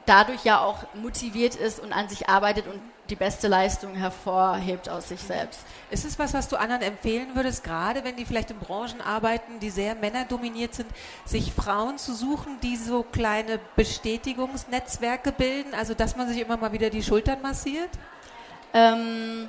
dadurch 0.08 0.44
ja 0.44 0.60
auch 0.60 0.84
motiviert 0.94 1.54
ist 1.54 1.80
und 1.80 1.92
an 1.92 2.08
sich 2.08 2.28
arbeitet 2.28 2.66
und 2.66 2.80
die 3.10 3.16
beste 3.16 3.48
Leistung 3.48 3.94
hervorhebt 3.94 4.88
aus 4.88 5.08
sich 5.08 5.20
selbst. 5.20 5.60
Ist 5.90 6.04
es 6.04 6.18
was, 6.18 6.34
was 6.34 6.48
du 6.48 6.56
anderen 6.56 6.82
empfehlen 6.82 7.28
würdest, 7.34 7.64
gerade 7.64 8.04
wenn 8.04 8.16
die 8.16 8.24
vielleicht 8.24 8.50
in 8.50 8.58
Branchen 8.58 9.00
arbeiten, 9.00 9.60
die 9.60 9.70
sehr 9.70 9.94
männerdominiert 9.94 10.74
sind, 10.74 10.88
sich 11.24 11.52
Frauen 11.52 11.98
zu 11.98 12.14
suchen, 12.14 12.58
die 12.62 12.76
so 12.76 13.02
kleine 13.02 13.58
Bestätigungsnetzwerke 13.76 15.32
bilden, 15.32 15.74
also 15.74 15.94
dass 15.94 16.16
man 16.16 16.28
sich 16.28 16.40
immer 16.40 16.56
mal 16.56 16.72
wieder 16.72 16.90
die 16.90 17.02
Schultern 17.02 17.40
massiert? 17.40 17.90
Ähm, 18.74 19.48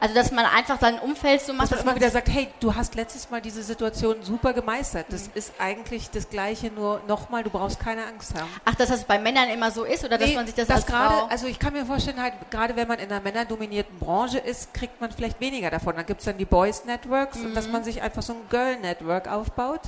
also, 0.00 0.14
dass 0.14 0.30
man 0.30 0.44
einfach 0.46 0.80
sein 0.80 0.98
Umfeld 0.98 1.40
so 1.40 1.52
macht. 1.52 1.72
Dass 1.72 1.78
man 1.78 1.88
immer 1.88 1.96
wieder 1.96 2.10
sagt, 2.10 2.28
hey, 2.28 2.48
du 2.60 2.74
hast 2.74 2.94
letztes 2.94 3.30
Mal 3.30 3.40
diese 3.40 3.62
Situation 3.62 4.16
super 4.22 4.52
gemeistert. 4.52 5.06
Das 5.10 5.26
mhm. 5.26 5.32
ist 5.34 5.52
eigentlich 5.58 6.10
das 6.10 6.30
Gleiche, 6.30 6.70
nur 6.70 7.00
nochmal, 7.08 7.42
du 7.42 7.50
brauchst 7.50 7.80
keine 7.80 8.06
Angst 8.06 8.34
haben. 8.38 8.48
Ach, 8.64 8.74
dass 8.74 8.88
das 8.90 9.04
bei 9.04 9.18
Männern 9.18 9.48
immer 9.48 9.70
so 9.70 9.84
ist 9.84 10.04
oder 10.04 10.18
nee, 10.18 10.26
dass 10.26 10.34
man 10.34 10.46
sich 10.46 10.54
das, 10.54 10.68
das 10.68 10.76
als 10.76 10.86
grade, 10.86 11.14
Frau 11.14 11.26
Also 11.26 11.46
ich 11.46 11.58
kann 11.58 11.72
mir 11.72 11.84
vorstellen, 11.84 12.20
halt, 12.20 12.34
gerade 12.50 12.76
wenn 12.76 12.86
man 12.86 12.98
in 12.98 13.10
einer 13.10 13.20
männerdominierten 13.20 13.98
Branche 13.98 14.38
ist, 14.38 14.72
kriegt 14.72 15.00
man 15.00 15.10
vielleicht 15.10 15.40
weniger 15.40 15.70
davon. 15.70 15.96
Dann 15.96 16.06
gibt 16.06 16.20
es 16.20 16.26
dann 16.26 16.38
die 16.38 16.44
Boys 16.44 16.84
Networks 16.84 17.38
mhm. 17.38 17.46
und 17.46 17.54
dass 17.54 17.66
mhm. 17.66 17.72
man 17.72 17.84
sich 17.84 18.00
einfach 18.02 18.22
so 18.22 18.34
ein 18.34 18.40
Girl 18.50 18.76
Network 18.76 19.28
aufbaut. 19.28 19.80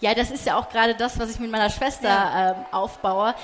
Ja, 0.00 0.14
das 0.14 0.30
ist 0.30 0.46
ja 0.46 0.56
auch 0.56 0.68
gerade 0.68 0.94
das, 0.94 1.18
was 1.18 1.30
ich 1.30 1.40
mit 1.40 1.50
meiner 1.50 1.70
Schwester 1.70 2.08
ja. 2.08 2.50
ähm, 2.50 2.56
aufbaue. 2.70 3.34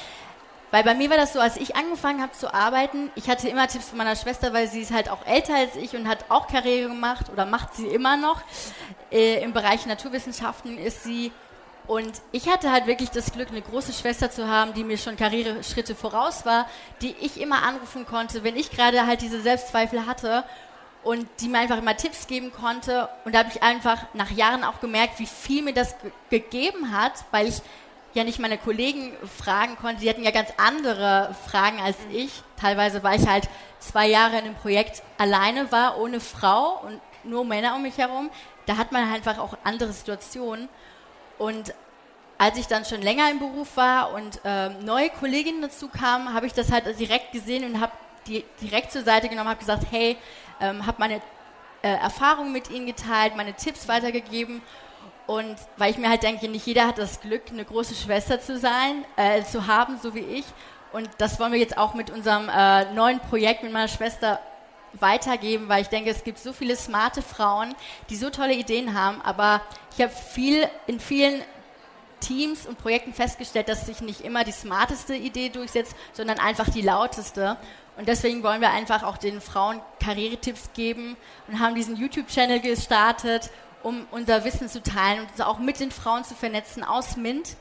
Weil 0.72 0.84
bei 0.84 0.94
mir 0.94 1.10
war 1.10 1.18
das 1.18 1.34
so, 1.34 1.38
als 1.38 1.58
ich 1.58 1.76
angefangen 1.76 2.22
habe 2.22 2.32
zu 2.32 2.52
arbeiten, 2.52 3.10
ich 3.14 3.28
hatte 3.28 3.46
immer 3.46 3.68
Tipps 3.68 3.90
von 3.90 3.98
meiner 3.98 4.16
Schwester, 4.16 4.54
weil 4.54 4.68
sie 4.68 4.80
ist 4.80 4.90
halt 4.90 5.10
auch 5.10 5.24
älter 5.26 5.54
als 5.54 5.76
ich 5.76 5.94
und 5.94 6.08
hat 6.08 6.24
auch 6.30 6.48
Karriere 6.48 6.88
gemacht 6.88 7.26
oder 7.30 7.44
macht 7.44 7.74
sie 7.74 7.86
immer 7.86 8.16
noch. 8.16 8.40
Äh, 9.10 9.42
Im 9.42 9.52
Bereich 9.52 9.84
Naturwissenschaften 9.84 10.78
ist 10.78 11.04
sie. 11.04 11.30
Und 11.86 12.22
ich 12.32 12.48
hatte 12.48 12.72
halt 12.72 12.86
wirklich 12.86 13.10
das 13.10 13.32
Glück, 13.32 13.50
eine 13.50 13.60
große 13.60 13.92
Schwester 13.92 14.30
zu 14.30 14.48
haben, 14.48 14.72
die 14.72 14.82
mir 14.82 14.96
schon 14.96 15.16
Karriereschritte 15.16 15.94
voraus 15.94 16.46
war, 16.46 16.66
die 17.02 17.14
ich 17.20 17.38
immer 17.38 17.62
anrufen 17.64 18.06
konnte, 18.06 18.42
wenn 18.42 18.56
ich 18.56 18.70
gerade 18.70 19.06
halt 19.06 19.20
diese 19.20 19.42
Selbstzweifel 19.42 20.06
hatte. 20.06 20.44
und 21.04 21.26
die 21.40 21.48
mir 21.48 21.58
einfach 21.58 21.78
immer 21.78 21.96
Tipps 21.96 22.26
geben 22.28 22.52
konnte. 22.52 23.08
Und 23.24 23.34
da 23.34 23.40
habe 23.40 23.50
ich 23.52 23.62
einfach 23.62 24.06
nach 24.14 24.30
Jahren 24.30 24.64
auch 24.64 24.80
gemerkt, 24.80 25.18
wie 25.18 25.26
viel 25.26 25.62
mir 25.62 25.74
das 25.74 25.96
gegeben 26.30 26.96
hat, 26.96 27.24
weil 27.32 27.48
ich 27.48 27.60
ja 28.14 28.24
nicht 28.24 28.38
meine 28.38 28.58
Kollegen 28.58 29.12
fragen 29.38 29.76
konnte. 29.76 30.02
Die 30.02 30.10
hatten 30.10 30.22
ja 30.22 30.30
ganz 30.30 30.50
andere 30.56 31.34
Fragen 31.48 31.80
als 31.80 31.96
ich. 32.10 32.42
Teilweise, 32.60 33.02
weil 33.02 33.20
ich 33.20 33.26
halt 33.26 33.48
zwei 33.78 34.08
Jahre 34.08 34.38
in 34.38 34.44
einem 34.44 34.54
Projekt 34.54 35.02
alleine 35.18 35.72
war, 35.72 35.98
ohne 35.98 36.20
Frau 36.20 36.80
und 36.84 37.00
nur 37.24 37.44
Männer 37.44 37.74
um 37.74 37.82
mich 37.82 37.98
herum. 37.98 38.30
Da 38.66 38.76
hat 38.76 38.92
man 38.92 39.10
einfach 39.12 39.38
auch 39.38 39.56
andere 39.64 39.92
Situationen. 39.92 40.68
Und 41.38 41.74
als 42.38 42.58
ich 42.58 42.66
dann 42.66 42.84
schon 42.84 43.02
länger 43.02 43.30
im 43.30 43.38
Beruf 43.38 43.76
war 43.76 44.12
und 44.12 44.40
ähm, 44.44 44.84
neue 44.84 45.10
Kolleginnen 45.10 45.62
dazu 45.62 45.88
kamen, 45.88 46.34
habe 46.34 46.46
ich 46.46 46.52
das 46.52 46.70
halt 46.70 46.98
direkt 46.98 47.32
gesehen 47.32 47.64
und 47.64 47.80
habe 47.80 47.92
die 48.26 48.44
direkt 48.60 48.92
zur 48.92 49.02
Seite 49.02 49.28
genommen, 49.28 49.48
habe 49.48 49.58
gesagt, 49.58 49.86
hey, 49.90 50.16
ähm, 50.60 50.86
habe 50.86 50.96
meine 50.98 51.20
äh, 51.82 51.88
Erfahrungen 51.88 52.52
mit 52.52 52.70
ihnen 52.70 52.86
geteilt, 52.86 53.36
meine 53.36 53.54
Tipps 53.54 53.88
weitergegeben 53.88 54.62
und 55.32 55.56
weil 55.78 55.90
ich 55.90 55.96
mir 55.96 56.10
halt 56.10 56.22
denke, 56.22 56.46
nicht 56.46 56.66
jeder 56.66 56.86
hat 56.86 56.98
das 56.98 57.22
Glück, 57.22 57.44
eine 57.50 57.64
große 57.64 57.94
Schwester 57.94 58.38
zu 58.38 58.58
sein, 58.58 59.06
äh, 59.16 59.42
zu 59.42 59.66
haben, 59.66 59.98
so 60.02 60.14
wie 60.14 60.20
ich. 60.20 60.44
Und 60.92 61.08
das 61.16 61.40
wollen 61.40 61.52
wir 61.52 61.58
jetzt 61.58 61.78
auch 61.78 61.94
mit 61.94 62.10
unserem 62.10 62.50
äh, 62.50 62.92
neuen 62.92 63.18
Projekt 63.18 63.62
mit 63.62 63.72
meiner 63.72 63.88
Schwester 63.88 64.40
weitergeben, 64.92 65.70
weil 65.70 65.80
ich 65.80 65.88
denke, 65.88 66.10
es 66.10 66.22
gibt 66.22 66.38
so 66.38 66.52
viele 66.52 66.76
smarte 66.76 67.22
Frauen, 67.22 67.74
die 68.10 68.16
so 68.16 68.28
tolle 68.28 68.52
Ideen 68.52 68.92
haben, 68.92 69.22
aber 69.22 69.62
ich 69.96 70.02
habe 70.02 70.12
viel 70.12 70.68
in 70.86 71.00
vielen 71.00 71.40
Teams 72.20 72.66
und 72.66 72.76
Projekten 72.76 73.14
festgestellt, 73.14 73.70
dass 73.70 73.86
sich 73.86 74.02
nicht 74.02 74.20
immer 74.20 74.44
die 74.44 74.52
smarteste 74.52 75.14
Idee 75.14 75.48
durchsetzt, 75.48 75.96
sondern 76.12 76.38
einfach 76.40 76.68
die 76.68 76.82
lauteste. 76.82 77.56
Und 77.96 78.06
deswegen 78.06 78.42
wollen 78.42 78.60
wir 78.60 78.70
einfach 78.70 79.02
auch 79.02 79.16
den 79.16 79.40
Frauen 79.40 79.80
Karrieretipps 79.98 80.74
geben 80.74 81.16
und 81.48 81.58
haben 81.58 81.74
diesen 81.74 81.96
YouTube-Channel 81.96 82.60
gestartet, 82.60 83.50
um 83.82 84.06
unser 84.10 84.44
Wissen 84.44 84.68
zu 84.68 84.82
teilen 84.82 85.20
und 85.20 85.30
uns 85.30 85.40
auch 85.40 85.58
mit 85.58 85.80
den 85.80 85.90
Frauen 85.90 86.24
zu 86.24 86.34
vernetzen 86.34 86.84
aus 86.84 87.16
MINT, 87.16 87.56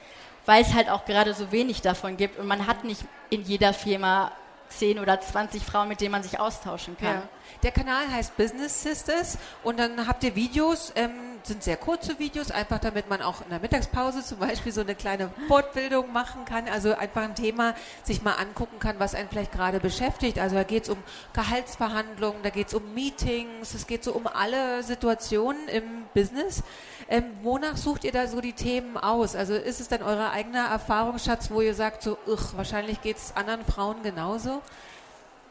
weil 0.46 0.62
es 0.62 0.74
halt 0.74 0.90
auch 0.90 1.06
gerade 1.06 1.34
so 1.34 1.52
wenig 1.52 1.82
davon 1.82 2.18
gibt 2.18 2.40
und 2.40 2.48
man 2.48 2.68
hat 2.68 2.84
nicht 2.84 3.04
in 3.30 3.42
jeder 3.44 3.74
Firma 3.74 4.32
10 4.70 5.00
oder 5.00 5.20
20 5.20 5.64
Frauen, 5.64 5.88
mit 5.88 6.02
denen 6.02 6.12
man 6.12 6.24
sich 6.24 6.40
austauschen 6.40 6.98
kann. 6.98 7.16
Ja. 7.16 7.24
Der 7.64 7.72
Kanal 7.72 8.10
heißt 8.12 8.38
Business 8.38 8.82
Sisters 8.82 9.38
und 9.64 9.80
dann 9.80 10.08
habt 10.08 10.24
ihr 10.24 10.36
Videos. 10.36 10.94
Ähm 10.96 11.31
sind 11.48 11.64
sehr 11.64 11.78
kurze 11.78 12.20
Videos, 12.20 12.52
einfach 12.52 12.80
damit 12.80 13.10
man 13.10 13.22
auch 13.22 13.42
in 13.42 13.50
der 13.50 13.60
Mittagspause 13.60 14.24
zum 14.24 14.40
Beispiel 14.40 14.72
so 14.72 14.82
eine 14.82 14.96
kleine 14.96 15.30
Fortbildung 15.48 16.12
machen 16.12 16.46
kann. 16.46 16.68
Also 16.68 16.96
einfach 16.96 17.24
ein 17.24 17.36
Thema 17.36 17.76
sich 18.04 18.22
mal 18.22 18.34
angucken 18.34 18.80
kann, 18.80 19.00
was 19.00 19.16
einen 19.16 19.30
vielleicht 19.30 19.52
gerade 19.52 19.80
beschäftigt. 19.80 20.40
Also 20.40 20.56
da 20.56 20.64
geht 20.64 20.84
es 20.84 20.90
um 20.90 20.98
Gehaltsverhandlungen, 21.34 22.44
da 22.44 22.50
geht 22.50 22.68
es 22.68 22.74
um 22.74 22.94
Meetings, 22.94 23.74
es 23.74 23.88
geht 23.88 24.04
so 24.04 24.14
um 24.14 24.28
alle 24.28 24.84
Situationen 24.84 25.68
im 25.68 25.84
Business. 26.14 26.64
Ähm, 27.10 27.26
wonach 27.42 27.78
sucht 27.78 28.04
ihr 28.04 28.12
da 28.12 28.28
so 28.28 28.40
die 28.40 28.54
Themen 28.54 28.98
aus? 28.98 29.36
Also 29.36 29.54
ist 29.54 29.82
es 29.82 29.88
dann 29.88 30.02
euer 30.02 30.32
eigener 30.32 30.68
Erfahrungsschatz, 30.68 31.52
wo 31.52 31.62
ihr 31.62 31.76
sagt, 31.76 32.04
so, 32.04 32.18
ugh, 32.28 32.54
wahrscheinlich 32.56 33.02
geht 33.02 33.18
es 33.18 33.36
anderen 33.36 33.66
Frauen 33.66 34.02
genauso? 34.04 34.62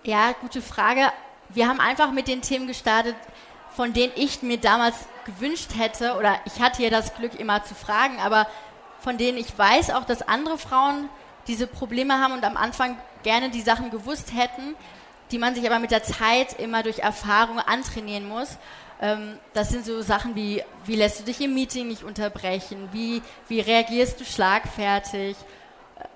Ja, 0.03 0.33
gute 0.41 0.63
Frage. 0.63 1.13
Wir 1.51 1.69
haben 1.69 1.81
einfach 1.81 2.13
mit 2.13 2.29
den 2.29 2.43
Themen 2.43 2.67
gestartet, 2.67 3.17
von 3.77 3.93
denen 3.93 4.13
ich 4.17 4.43
mir 4.43 4.59
damals 4.59 4.97
gewünscht 5.25 5.71
hätte, 5.77 6.17
oder 6.17 6.39
ich 6.45 6.61
hatte 6.61 6.83
ja 6.83 6.91
das 6.91 7.15
Glück 7.15 7.39
immer 7.39 7.65
zu 7.65 7.75
fragen, 7.75 8.19
aber 8.21 8.47
von 9.01 9.17
denen 9.17 9.39
ich 9.39 9.57
weiß 9.57 9.91
auch, 9.91 10.05
dass 10.05 10.23
andere 10.23 10.59
Frauen 10.59 11.09
diese 11.47 11.67
Probleme 11.67 12.19
haben 12.19 12.33
und 12.33 12.45
am 12.45 12.57
Anfang 12.57 12.97
gerne 13.23 13.51
die 13.51 13.63
Sachen 13.63 13.91
gewusst 13.91 14.33
hätten, 14.35 14.75
die 15.31 15.39
man 15.39 15.55
sich 15.55 15.67
aber 15.67 15.79
mit 15.79 15.91
der 15.91 16.03
Zeit 16.03 16.59
immer 16.59 16.83
durch 16.83 16.99
Erfahrung 16.99 17.59
antrainieren 17.59 18.29
muss. 18.29 18.59
Ähm, 19.01 19.39
das 19.55 19.71
sind 19.71 19.87
so 19.87 20.03
Sachen 20.03 20.35
wie, 20.35 20.63
wie 20.85 20.97
lässt 20.97 21.21
du 21.21 21.25
dich 21.25 21.41
im 21.41 21.55
Meeting 21.55 21.89
nicht 21.89 22.03
unterbrechen, 22.03 22.89
wie, 22.93 23.23
wie 23.49 23.61
reagierst 23.61 24.21
du 24.21 24.25
schlagfertig, 24.25 25.37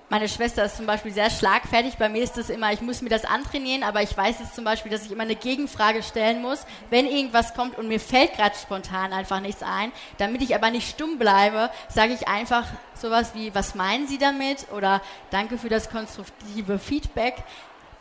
meine 0.09 0.29
Schwester 0.29 0.65
ist 0.65 0.77
zum 0.77 0.85
Beispiel 0.85 1.11
sehr 1.11 1.29
schlagfertig. 1.29 1.95
Bei 1.97 2.09
mir 2.09 2.23
ist 2.23 2.37
es 2.37 2.49
immer, 2.49 2.71
ich 2.71 2.81
muss 2.81 3.01
mir 3.01 3.09
das 3.09 3.25
antrainieren, 3.25 3.83
aber 3.83 4.03
ich 4.03 4.15
weiß 4.15 4.39
jetzt 4.39 4.55
zum 4.55 4.63
Beispiel, 4.63 4.91
dass 4.91 5.05
ich 5.05 5.11
immer 5.11 5.23
eine 5.23 5.35
Gegenfrage 5.35 6.03
stellen 6.03 6.41
muss, 6.41 6.65
wenn 6.89 7.07
irgendwas 7.07 7.53
kommt 7.53 7.77
und 7.77 7.87
mir 7.87 7.99
fällt 7.99 8.33
gerade 8.33 8.55
spontan 8.55 9.13
einfach 9.13 9.39
nichts 9.39 9.63
ein. 9.63 9.91
Damit 10.17 10.41
ich 10.41 10.53
aber 10.55 10.69
nicht 10.69 10.89
stumm 10.89 11.17
bleibe, 11.17 11.71
sage 11.89 12.13
ich 12.13 12.27
einfach 12.27 12.65
sowas 12.93 13.31
wie, 13.33 13.53
was 13.55 13.75
meinen 13.75 14.07
Sie 14.07 14.17
damit? 14.17 14.67
Oder 14.71 15.01
danke 15.31 15.57
für 15.57 15.69
das 15.69 15.89
konstruktive 15.89 16.77
Feedback. 16.77 17.35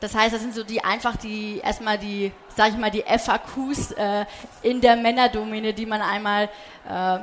Das 0.01 0.15
heißt, 0.15 0.35
das 0.35 0.43
sind 0.43 0.55
so 0.55 0.65
die 0.65 0.85
einfach 0.85 1.17
die 1.17 1.61
erstmal 1.65 1.97
die, 1.97 2.33
sag 2.55 2.69
ich 2.69 2.77
mal, 2.77 2.91
die 2.91 3.03
FAQs 3.03 3.93
äh, 3.93 4.27
in 4.63 4.83
der 4.83 4.97
Männerdomäne, 4.97 5.73
die 5.73 5.87
man 5.87 6.03
einmal 6.03 6.51
äh, 6.87 7.21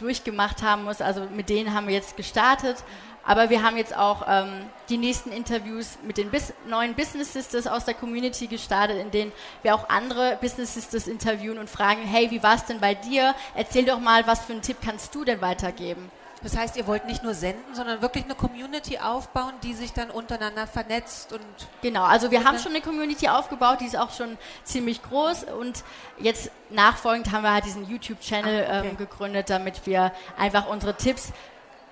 durchgemacht 0.00 0.62
haben 0.62 0.84
muss. 0.84 1.00
Also 1.00 1.26
mit 1.34 1.48
denen 1.48 1.74
haben 1.74 1.86
wir 1.86 1.94
jetzt 1.94 2.16
gestartet. 2.16 2.76
Aber 3.22 3.50
wir 3.50 3.62
haben 3.62 3.76
jetzt 3.76 3.94
auch 3.94 4.24
ähm, 4.26 4.48
die 4.88 4.96
nächsten 4.96 5.30
Interviews 5.30 5.98
mit 6.02 6.16
den 6.16 6.30
bis 6.30 6.54
neuen 6.66 6.94
Business 6.94 7.32
Sisters 7.32 7.66
aus 7.66 7.84
der 7.84 7.94
Community 7.94 8.46
gestartet, 8.46 8.98
in 8.98 9.10
denen 9.10 9.32
wir 9.62 9.74
auch 9.74 9.88
andere 9.88 10.38
Business 10.40 10.74
Sisters 10.74 11.06
interviewen 11.06 11.58
und 11.58 11.68
fragen, 11.68 12.02
hey, 12.02 12.30
wie 12.30 12.42
war 12.42 12.54
es 12.54 12.64
denn 12.64 12.80
bei 12.80 12.94
dir? 12.94 13.34
Erzähl 13.54 13.84
doch 13.84 14.00
mal, 14.00 14.26
was 14.26 14.44
für 14.44 14.52
einen 14.52 14.62
Tipp 14.62 14.78
kannst 14.82 15.14
du 15.14 15.24
denn 15.24 15.40
weitergeben? 15.40 16.10
Das 16.42 16.56
heißt, 16.56 16.76
ihr 16.76 16.86
wollt 16.86 17.06
nicht 17.06 17.22
nur 17.22 17.34
senden, 17.34 17.74
sondern 17.74 18.00
wirklich 18.00 18.24
eine 18.24 18.34
Community 18.34 18.98
aufbauen, 18.98 19.52
die 19.62 19.74
sich 19.74 19.92
dann 19.92 20.10
untereinander 20.10 20.66
vernetzt 20.66 21.32
und. 21.32 21.42
Genau, 21.82 22.04
also 22.04 22.30
wir 22.30 22.44
haben 22.44 22.58
schon 22.58 22.72
eine 22.72 22.80
Community 22.80 23.28
aufgebaut, 23.28 23.80
die 23.80 23.86
ist 23.86 23.96
auch 23.96 24.10
schon 24.10 24.38
ziemlich 24.64 25.02
groß 25.02 25.44
und 25.44 25.84
jetzt 26.18 26.50
nachfolgend 26.70 27.30
haben 27.32 27.42
wir 27.42 27.52
halt 27.52 27.66
diesen 27.66 27.88
YouTube-Channel 27.88 28.64
ah, 28.64 28.78
okay. 28.78 28.88
ähm, 28.88 28.96
gegründet, 28.96 29.50
damit 29.50 29.86
wir 29.86 30.12
einfach 30.38 30.66
unsere 30.66 30.94
Tipps 30.94 31.32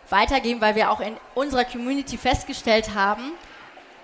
weitergeben, 0.09 0.61
weil 0.61 0.75
wir 0.75 0.91
auch 0.91 1.01
in 1.01 1.17
unserer 1.35 1.65
Community 1.65 2.17
festgestellt 2.17 2.95
haben, 2.95 3.33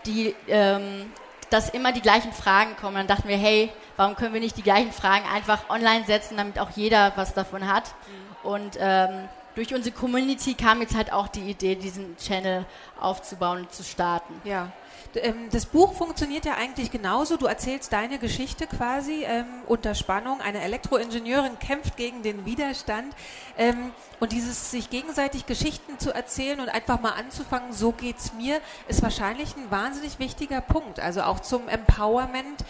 die, 0.05 0.35
ähm, 0.49 1.11
dass 1.49 1.71
immer 1.71 1.93
die 1.93 2.03
gleichen 2.03 2.33
Fragen 2.33 2.77
kommen. 2.77 2.97
Dann 2.97 3.07
dachten 3.07 3.29
wir, 3.29 3.39
hey, 3.39 3.73
warum 3.97 4.15
können 4.17 4.35
wir 4.35 4.41
nicht 4.41 4.59
die 4.59 4.63
gleichen 4.63 4.93
Fragen 4.93 5.25
einfach 5.33 5.71
online 5.71 6.05
setzen, 6.05 6.37
damit 6.37 6.59
auch 6.59 6.71
jeder 6.75 7.13
was 7.17 7.33
davon 7.33 7.73
hat? 7.73 7.85
Mhm. 7.87 8.51
Und 8.51 8.77
ähm, 8.79 9.29
durch 9.55 9.75
unsere 9.75 9.95
Community 9.95 10.55
kam 10.55 10.81
jetzt 10.81 10.95
halt 10.95 11.13
auch 11.13 11.29
die 11.29 11.51
Idee, 11.51 11.75
diesen 11.75 12.17
Channel 12.17 12.67
aufzubauen 13.01 13.61
und 13.61 13.73
zu 13.73 13.85
starten. 13.85 14.41
Ja. 14.45 14.73
Ähm, 15.17 15.49
das 15.51 15.67
Buch 15.67 15.95
funktioniert 15.95 16.45
ja 16.45 16.55
eigentlich 16.55 16.91
genauso. 16.91 17.37
Du 17.37 17.47
erzählst 17.47 17.93
deine 17.93 18.19
Geschichte 18.19 18.67
quasi 18.67 19.25
ähm, 19.25 19.47
unter 19.67 19.95
Spannung. 19.95 20.41
Eine 20.41 20.61
Elektroingenieurin 20.63 21.59
kämpft 21.59 21.97
gegen 21.97 22.23
den 22.23 22.45
Widerstand. 22.47 23.15
Ähm, 23.57 23.93
und 24.21 24.33
dieses 24.33 24.71
sich 24.71 24.91
gegenseitig 24.91 25.47
Geschichten 25.47 25.99
zu 25.99 26.13
erzählen 26.13 26.61
und 26.61 26.69
einfach 26.69 27.01
mal 27.01 27.13
anzufangen, 27.13 27.73
so 27.73 27.93
geht's 27.93 28.33
mir, 28.33 28.61
ist 28.89 29.03
wahrscheinlich 29.03 29.57
ein 29.57 29.71
wahnsinnig 29.71 30.19
wichtiger 30.19 30.61
Punkt. 30.61 31.01
Also 31.01 31.23
auch 31.23 31.41
zum 31.41 31.69
Empowerment, 31.69 32.65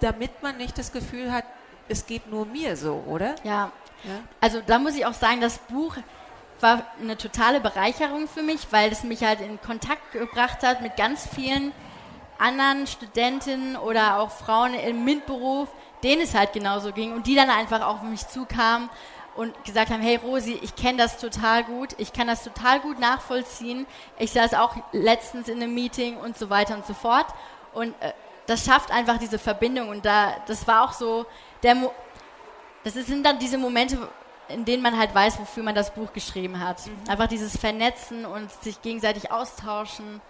damit 0.00 0.42
man 0.42 0.56
nicht 0.56 0.76
das 0.78 0.92
Gefühl 0.92 1.32
hat, 1.32 1.44
es 1.88 2.06
geht 2.06 2.30
nur 2.30 2.46
mir 2.46 2.76
so, 2.76 3.04
oder? 3.06 3.36
Ja. 3.44 3.70
ja. 4.04 4.20
Also 4.40 4.60
da 4.66 4.78
muss 4.78 4.96
ich 4.96 5.06
auch 5.06 5.14
sagen, 5.14 5.40
das 5.40 5.58
Buch 5.58 5.96
war 6.60 6.82
eine 7.00 7.16
totale 7.16 7.60
Bereicherung 7.60 8.28
für 8.28 8.42
mich, 8.42 8.66
weil 8.70 8.90
es 8.90 9.02
mich 9.02 9.22
halt 9.22 9.40
in 9.40 9.60
Kontakt 9.60 10.12
gebracht 10.12 10.62
hat 10.62 10.80
mit 10.82 10.96
ganz 10.96 11.26
vielen 11.26 11.72
anderen 12.38 12.86
Studentinnen 12.86 13.76
oder 13.76 14.18
auch 14.18 14.30
Frauen 14.30 14.74
im 14.74 15.04
MINT-Beruf, 15.04 15.68
denen 16.02 16.22
es 16.22 16.34
halt 16.34 16.52
genauso 16.52 16.92
ging 16.92 17.12
und 17.12 17.26
die 17.26 17.34
dann 17.34 17.50
einfach 17.50 17.86
auf 17.86 18.02
mich 18.02 18.26
zukamen 18.28 18.90
und 19.36 19.64
gesagt 19.64 19.90
haben, 19.90 20.00
hey 20.00 20.16
Rosi, 20.16 20.58
ich 20.62 20.74
kenne 20.76 20.98
das 20.98 21.18
total 21.18 21.64
gut, 21.64 21.90
ich 21.98 22.12
kann 22.12 22.26
das 22.26 22.42
total 22.42 22.80
gut 22.80 22.98
nachvollziehen. 22.98 23.86
Ich 24.18 24.32
saß 24.32 24.54
auch 24.54 24.74
letztens 24.92 25.48
in 25.48 25.62
einem 25.62 25.74
Meeting 25.74 26.16
und 26.16 26.38
so 26.38 26.48
weiter 26.48 26.74
und 26.74 26.86
so 26.86 26.94
fort. 26.94 27.26
Und 27.74 27.94
äh, 28.00 28.12
das 28.46 28.64
schafft 28.64 28.90
einfach 28.90 29.18
diese 29.18 29.38
Verbindung 29.38 29.88
und 29.88 30.06
da, 30.06 30.36
das 30.46 30.66
war 30.66 30.84
auch 30.84 30.92
so 30.92 31.26
der, 31.62 31.74
Mo 31.74 31.92
das 32.84 32.94
sind 32.94 33.26
dann 33.26 33.40
diese 33.40 33.58
Momente, 33.58 34.08
in 34.48 34.64
denen 34.64 34.82
man 34.82 34.98
halt 34.98 35.14
weiß, 35.14 35.38
wofür 35.38 35.62
man 35.62 35.74
das 35.74 35.94
Buch 35.94 36.12
geschrieben 36.12 36.60
hat. 36.60 36.86
Mhm. 36.86 37.10
Einfach 37.10 37.26
dieses 37.26 37.56
Vernetzen 37.56 38.24
und 38.24 38.50
sich 38.62 38.82
gegenseitig 38.82 39.30
austauschen. 39.30 40.20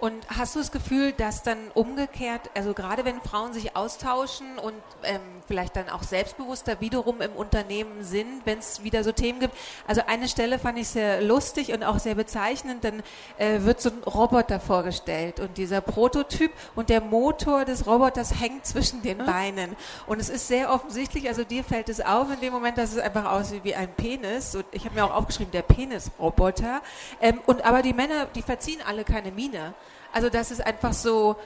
Und 0.00 0.14
hast 0.28 0.54
du 0.54 0.60
das 0.60 0.72
Gefühl, 0.72 1.12
dass 1.12 1.42
dann 1.42 1.58
umgekehrt, 1.74 2.50
also 2.54 2.74
gerade 2.74 3.04
wenn 3.04 3.20
Frauen 3.20 3.52
sich 3.52 3.76
austauschen 3.76 4.58
und 4.58 4.74
ähm, 5.02 5.20
vielleicht 5.46 5.76
dann 5.76 5.88
auch 5.88 6.02
selbstbewusster 6.02 6.80
wiederum 6.80 7.20
im 7.20 7.32
Unternehmen 7.32 8.02
sind, 8.02 8.42
wenn 8.44 8.58
es 8.58 8.82
wieder 8.82 9.04
so 9.04 9.12
Themen 9.12 9.40
gibt. 9.40 9.54
Also 9.86 10.02
eine 10.06 10.28
Stelle 10.28 10.58
fand 10.58 10.78
ich 10.78 10.88
sehr 10.88 11.22
lustig 11.22 11.72
und 11.72 11.84
auch 11.84 11.98
sehr 11.98 12.14
bezeichnend, 12.14 12.84
dann 12.84 13.02
äh, 13.38 13.60
wird 13.62 13.80
so 13.80 13.90
ein 13.90 14.02
Roboter 14.04 14.60
vorgestellt 14.60 15.40
und 15.40 15.56
dieser 15.56 15.80
Prototyp 15.80 16.52
und 16.74 16.88
der 16.88 17.00
Motor 17.00 17.64
des 17.64 17.86
Roboters 17.86 18.40
hängt 18.40 18.66
zwischen 18.66 19.02
den 19.02 19.18
mhm. 19.18 19.26
Beinen. 19.26 19.76
Und 20.06 20.20
es 20.20 20.28
ist 20.28 20.48
sehr 20.48 20.72
offensichtlich, 20.72 21.28
also 21.28 21.44
dir 21.44 21.64
fällt 21.64 21.88
es 21.88 22.00
auf 22.00 22.30
in 22.32 22.40
dem 22.40 22.52
Moment, 22.52 22.78
dass 22.78 22.92
es 22.92 22.98
einfach 22.98 23.30
aussieht 23.30 23.64
wie 23.64 23.74
ein 23.74 23.92
Penis. 23.94 24.54
Und 24.54 24.64
ich 24.72 24.84
habe 24.84 24.94
mir 24.94 25.04
auch 25.04 25.14
aufgeschrieben, 25.14 25.52
der 25.52 25.62
Penisroboter. 25.62 26.82
Ähm, 27.20 27.40
und 27.46 27.64
aber 27.64 27.82
die 27.82 27.92
Männer, 27.92 28.26
die 28.34 28.42
verziehen 28.42 28.80
alle 28.86 29.04
keine 29.04 29.30
Miene. 29.30 29.65
Also 30.12 30.30
das 30.30 30.50
ist 30.50 30.64
einfach 30.64 30.92
so, 30.92 31.36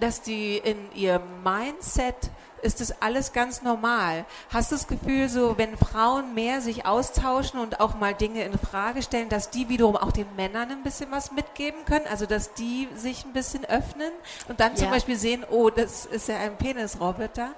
dass 0.00 0.22
die 0.22 0.58
in 0.58 0.92
ihrem 0.94 1.42
Mindset 1.42 2.16
ist 2.62 2.80
das 2.80 3.02
alles 3.02 3.32
ganz 3.32 3.60
normal. 3.62 4.24
Hast 4.50 4.72
du 4.72 4.76
das 4.76 4.88
Gefühl, 4.88 5.28
so 5.28 5.58
wenn 5.58 5.76
Frauen 5.76 6.34
mehr 6.34 6.62
sich 6.62 6.86
austauschen 6.86 7.60
und 7.60 7.78
auch 7.78 7.94
mal 7.94 8.14
Dinge 8.14 8.42
in 8.42 8.58
Frage 8.58 9.02
stellen, 9.02 9.28
dass 9.28 9.50
die 9.50 9.68
wiederum 9.68 9.96
auch 9.96 10.12
den 10.12 10.34
Männern 10.34 10.70
ein 10.70 10.82
bisschen 10.82 11.10
was 11.10 11.30
mitgeben 11.30 11.84
können? 11.84 12.06
Also 12.10 12.24
dass 12.24 12.54
die 12.54 12.88
sich 12.94 13.26
ein 13.26 13.34
bisschen 13.34 13.66
öffnen 13.66 14.10
und 14.48 14.60
dann 14.60 14.76
zum 14.76 14.88
Beispiel 14.90 15.16
sehen, 15.16 15.44
oh, 15.50 15.68
das 15.68 16.06
ist 16.06 16.28
ja 16.28 16.38
ein 16.38 16.56
Penisroboter? 16.56 17.50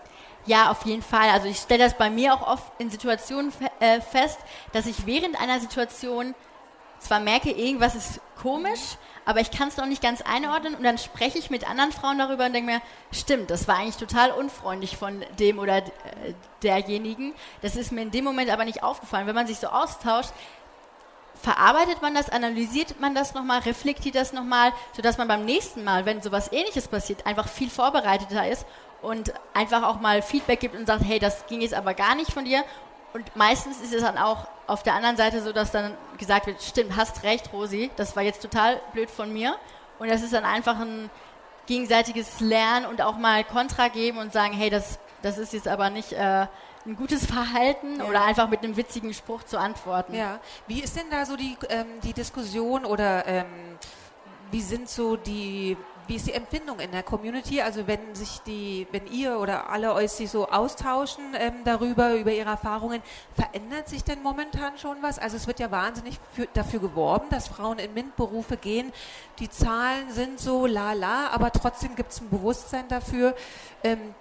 Ja, 0.44 0.70
auf 0.70 0.84
jeden 0.84 1.02
Fall. 1.02 1.28
Also 1.30 1.46
ich 1.46 1.58
stelle 1.58 1.84
das 1.84 1.94
bei 1.94 2.10
mir 2.10 2.34
auch 2.34 2.46
oft 2.46 2.72
in 2.78 2.90
Situationen 2.90 3.52
fe 3.52 3.68
äh, 3.80 4.00
fest, 4.00 4.38
dass 4.72 4.86
ich 4.86 5.06
während 5.06 5.40
einer 5.40 5.60
Situation 5.60 6.34
zwar 6.98 7.20
merke, 7.20 7.50
irgendwas 7.50 7.94
ist 7.94 8.20
komisch, 8.40 8.96
aber 9.24 9.40
ich 9.40 9.50
kann 9.50 9.68
es 9.68 9.76
noch 9.76 9.86
nicht 9.86 10.02
ganz 10.02 10.22
einordnen 10.22 10.76
und 10.76 10.84
dann 10.84 10.98
spreche 10.98 11.38
ich 11.38 11.50
mit 11.50 11.68
anderen 11.68 11.92
Frauen 11.92 12.18
darüber 12.18 12.46
und 12.46 12.52
denke 12.52 12.72
mir, 12.72 12.80
stimmt, 13.10 13.50
das 13.50 13.66
war 13.66 13.76
eigentlich 13.76 13.96
total 13.96 14.30
unfreundlich 14.30 14.96
von 14.96 15.24
dem 15.38 15.58
oder 15.58 15.78
äh, 15.78 15.82
derjenigen. 16.62 17.34
Das 17.60 17.74
ist 17.74 17.90
mir 17.90 18.02
in 18.02 18.12
dem 18.12 18.24
Moment 18.24 18.50
aber 18.50 18.64
nicht 18.64 18.82
aufgefallen. 18.84 19.26
Wenn 19.26 19.34
man 19.34 19.48
sich 19.48 19.58
so 19.58 19.66
austauscht, 19.66 20.30
verarbeitet 21.42 22.02
man 22.02 22.14
das, 22.14 22.30
analysiert 22.30 23.00
man 23.00 23.14
das 23.14 23.34
nochmal, 23.34 23.60
reflektiert 23.60 24.14
das 24.14 24.32
nochmal, 24.32 24.72
sodass 24.94 25.18
man 25.18 25.28
beim 25.28 25.44
nächsten 25.44 25.84
Mal, 25.84 26.06
wenn 26.06 26.22
sowas 26.22 26.52
ähnliches 26.52 26.88
passiert, 26.88 27.26
einfach 27.26 27.48
viel 27.48 27.68
vorbereiteter 27.68 28.48
ist 28.48 28.64
und 29.02 29.32
einfach 29.54 29.82
auch 29.82 30.00
mal 30.00 30.22
Feedback 30.22 30.60
gibt 30.60 30.74
und 30.74 30.86
sagt, 30.86 31.04
hey, 31.04 31.18
das 31.18 31.46
ging 31.46 31.60
jetzt 31.60 31.74
aber 31.74 31.94
gar 31.94 32.14
nicht 32.14 32.32
von 32.32 32.44
dir. 32.44 32.64
Und 33.16 33.34
meistens 33.34 33.80
ist 33.80 33.94
es 33.94 34.02
dann 34.02 34.18
auch 34.18 34.46
auf 34.66 34.82
der 34.82 34.92
anderen 34.92 35.16
Seite 35.16 35.40
so, 35.40 35.50
dass 35.50 35.70
dann 35.70 35.96
gesagt 36.18 36.46
wird, 36.46 36.60
stimmt, 36.60 36.96
hast 36.96 37.22
recht, 37.22 37.50
Rosi, 37.50 37.90
das 37.96 38.14
war 38.14 38.22
jetzt 38.22 38.42
total 38.42 38.78
blöd 38.92 39.10
von 39.10 39.32
mir. 39.32 39.56
Und 39.98 40.10
das 40.10 40.20
ist 40.20 40.34
dann 40.34 40.44
einfach 40.44 40.78
ein 40.78 41.08
gegenseitiges 41.64 42.40
Lernen 42.40 42.84
und 42.84 43.00
auch 43.00 43.16
mal 43.16 43.42
Kontra 43.42 43.88
geben 43.88 44.18
und 44.18 44.34
sagen, 44.34 44.52
hey, 44.52 44.68
das, 44.68 44.98
das 45.22 45.38
ist 45.38 45.54
jetzt 45.54 45.66
aber 45.66 45.88
nicht 45.88 46.12
äh, 46.12 46.46
ein 46.84 46.94
gutes 46.94 47.24
Verhalten 47.24 48.00
ja. 48.00 48.04
oder 48.04 48.22
einfach 48.22 48.50
mit 48.50 48.62
einem 48.62 48.76
witzigen 48.76 49.14
Spruch 49.14 49.44
zu 49.44 49.58
antworten. 49.58 50.12
Ja, 50.12 50.38
wie 50.66 50.82
ist 50.82 50.94
denn 50.94 51.08
da 51.10 51.24
so 51.24 51.36
die, 51.36 51.56
ähm, 51.70 51.86
die 52.02 52.12
Diskussion 52.12 52.84
oder 52.84 53.26
ähm, 53.26 53.46
wie 54.50 54.60
sind 54.60 54.90
so 54.90 55.16
die 55.16 55.78
wie 56.06 56.16
ist 56.16 56.26
die 56.26 56.32
Empfindung 56.32 56.80
in 56.80 56.92
der 56.92 57.02
Community? 57.02 57.60
Also 57.60 57.86
wenn 57.86 58.14
sich 58.14 58.40
die, 58.46 58.86
wenn 58.92 59.06
ihr 59.06 59.38
oder 59.38 59.70
alle 59.70 59.94
euch 59.94 60.12
so 60.12 60.48
austauschen 60.48 61.24
ähm, 61.38 61.64
darüber, 61.64 62.14
über 62.14 62.32
ihre 62.32 62.50
Erfahrungen, 62.50 63.02
verändert 63.34 63.88
sich 63.88 64.04
denn 64.04 64.22
momentan 64.22 64.78
schon 64.78 64.98
was? 65.02 65.18
Also 65.18 65.36
es 65.36 65.46
wird 65.46 65.60
ja 65.60 65.70
wahnsinnig 65.70 66.18
für, 66.32 66.46
dafür 66.52 66.80
geworben, 66.80 67.26
dass 67.30 67.48
Frauen 67.48 67.78
in 67.78 67.94
MINT-Berufe 67.94 68.56
gehen. 68.56 68.92
Die 69.38 69.50
Zahlen 69.50 70.10
sind 70.10 70.38
so 70.38 70.66
la 70.66 70.92
la, 70.92 71.28
aber 71.28 71.52
trotzdem 71.52 71.96
gibt 71.96 72.12
es 72.12 72.20
ein 72.20 72.30
Bewusstsein 72.30 72.88
dafür. 72.88 73.34
Ähm, 73.82 74.14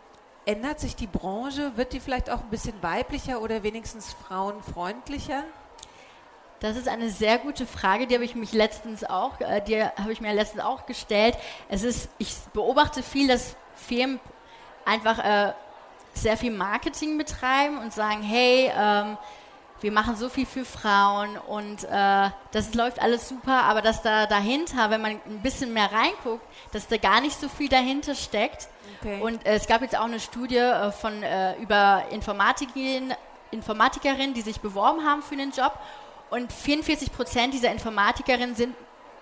ändert 0.46 0.80
sich 0.80 0.96
die 0.96 1.08
Branche? 1.08 1.76
Wird 1.76 1.94
die 1.94 2.00
vielleicht 2.00 2.30
auch 2.30 2.42
ein 2.42 2.50
bisschen 2.50 2.82
weiblicher 2.82 3.42
oder 3.42 3.64
wenigstens 3.64 4.14
frauenfreundlicher? 4.14 5.44
Das 6.60 6.78
ist 6.78 6.88
eine 6.88 7.10
sehr 7.10 7.38
gute 7.38 7.66
Frage, 7.66 8.08
die 8.08 8.16
habe 8.16 8.24
ich 8.24 8.36
mich 8.36 8.54
letztens 8.54 9.04
auch, 9.04 9.40
äh, 9.42 9.62
die 9.62 9.84
habe 9.84 10.12
ich 10.12 10.22
mir 10.22 10.34
letztens 10.34 10.64
auch 10.64 10.86
gestellt. 10.86 11.38
Es 11.70 11.84
ist, 11.84 12.10
ich 12.18 12.34
beobachte 12.54 13.04
viel, 13.04 13.28
dass 13.28 13.56
Firmen 13.76 14.20
einfach 14.86 15.20
äh, 15.20 15.54
sehr 16.14 16.38
viel 16.38 16.52
Marketing 16.52 17.18
betreiben 17.18 17.78
und 17.78 17.94
sagen, 17.94 18.22
hey, 18.22 18.72
ähm, 18.76 19.18
wir 19.82 19.92
machen 19.92 20.16
so 20.16 20.30
viel 20.30 20.46
für 20.46 20.64
Frauen 20.64 21.38
und 21.38 21.84
äh, 21.84 22.30
das 22.52 22.74
läuft 22.74 23.02
alles 23.02 23.28
super, 23.28 23.64
aber 23.64 23.82
dass 23.82 24.02
da 24.02 24.26
dahinter, 24.26 24.90
wenn 24.90 25.02
man 25.02 25.12
ein 25.12 25.42
bisschen 25.44 25.74
mehr 25.74 25.92
reinguckt, 25.92 26.44
dass 26.72 26.88
da 26.88 26.98
gar 26.98 27.20
nicht 27.22 27.40
so 27.40 27.50
viel 27.50 27.68
dahinter 27.68 28.16
steckt. 28.16 28.70
Okay. 29.02 29.22
Und 29.22 29.46
äh, 29.46 29.56
es 29.56 29.68
gab 29.68 29.82
jetzt 29.82 29.98
auch 29.98 30.06
eine 30.06 30.20
Studie 30.20 30.58
äh, 30.58 30.92
von 30.92 31.22
äh, 31.22 31.56
über 31.58 32.06
Informatikerinnen, 32.12 33.14
Informatikerinnen, 33.52 34.34
die 34.34 34.42
sich 34.42 34.60
beworben 34.62 35.06
haben 35.06 35.22
für 35.22 35.36
den 35.36 35.52
Job 35.52 35.78
und 36.30 36.52
44 36.52 37.12
Prozent 37.12 37.54
dieser 37.54 37.72
Informatikerinnen 37.72 38.56
sind 38.56 38.76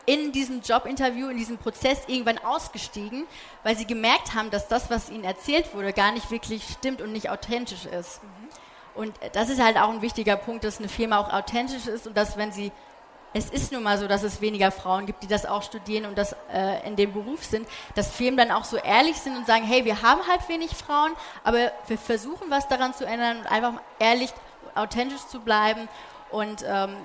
in 0.05 0.31
diesem 0.31 0.61
Jobinterview, 0.61 1.29
in 1.29 1.37
diesem 1.37 1.57
Prozess 1.57 2.01
irgendwann 2.07 2.37
ausgestiegen, 2.39 3.25
weil 3.63 3.77
sie 3.77 3.85
gemerkt 3.85 4.35
haben, 4.35 4.49
dass 4.49 4.67
das, 4.67 4.89
was 4.89 5.09
ihnen 5.09 5.23
erzählt 5.23 5.73
wurde, 5.73 5.93
gar 5.93 6.11
nicht 6.11 6.29
wirklich 6.29 6.63
stimmt 6.63 7.01
und 7.01 7.13
nicht 7.13 7.29
authentisch 7.29 7.85
ist. 7.85 8.21
Mhm. 8.21 8.49
Und 8.95 9.13
das 9.33 9.49
ist 9.49 9.61
halt 9.61 9.77
auch 9.77 9.89
ein 9.89 10.01
wichtiger 10.01 10.35
Punkt, 10.35 10.63
dass 10.63 10.79
eine 10.79 10.89
Firma 10.89 11.19
auch 11.19 11.31
authentisch 11.31 11.87
ist 11.87 12.05
und 12.05 12.15
dass, 12.15 12.37
wenn 12.37 12.51
sie, 12.51 12.71
es 13.33 13.49
ist 13.49 13.71
nun 13.71 13.81
mal 13.81 13.97
so, 13.97 14.07
dass 14.07 14.21
es 14.21 14.41
weniger 14.41 14.71
Frauen 14.71 15.07
gibt, 15.07 15.23
die 15.23 15.27
das 15.27 15.45
auch 15.45 15.63
studieren 15.63 16.05
und 16.05 16.17
das 16.17 16.35
äh, 16.53 16.85
in 16.85 16.95
dem 16.95 17.13
Beruf 17.13 17.43
sind, 17.43 17.67
dass 17.95 18.11
Firmen 18.11 18.37
dann 18.37 18.51
auch 18.51 18.65
so 18.65 18.77
ehrlich 18.77 19.17
sind 19.17 19.35
und 19.35 19.47
sagen, 19.47 19.63
hey, 19.63 19.85
wir 19.85 20.03
haben 20.03 20.21
halt 20.27 20.47
wenig 20.47 20.71
Frauen, 20.71 21.13
aber 21.43 21.71
wir 21.87 21.97
versuchen 21.97 22.51
was 22.51 22.67
daran 22.67 22.93
zu 22.93 23.05
ändern 23.05 23.39
und 23.39 23.47
einfach 23.47 23.73
ehrlich, 23.99 24.31
authentisch 24.75 25.25
zu 25.27 25.39
bleiben 25.39 25.87
und 26.33 26.65
ähm, 26.67 26.97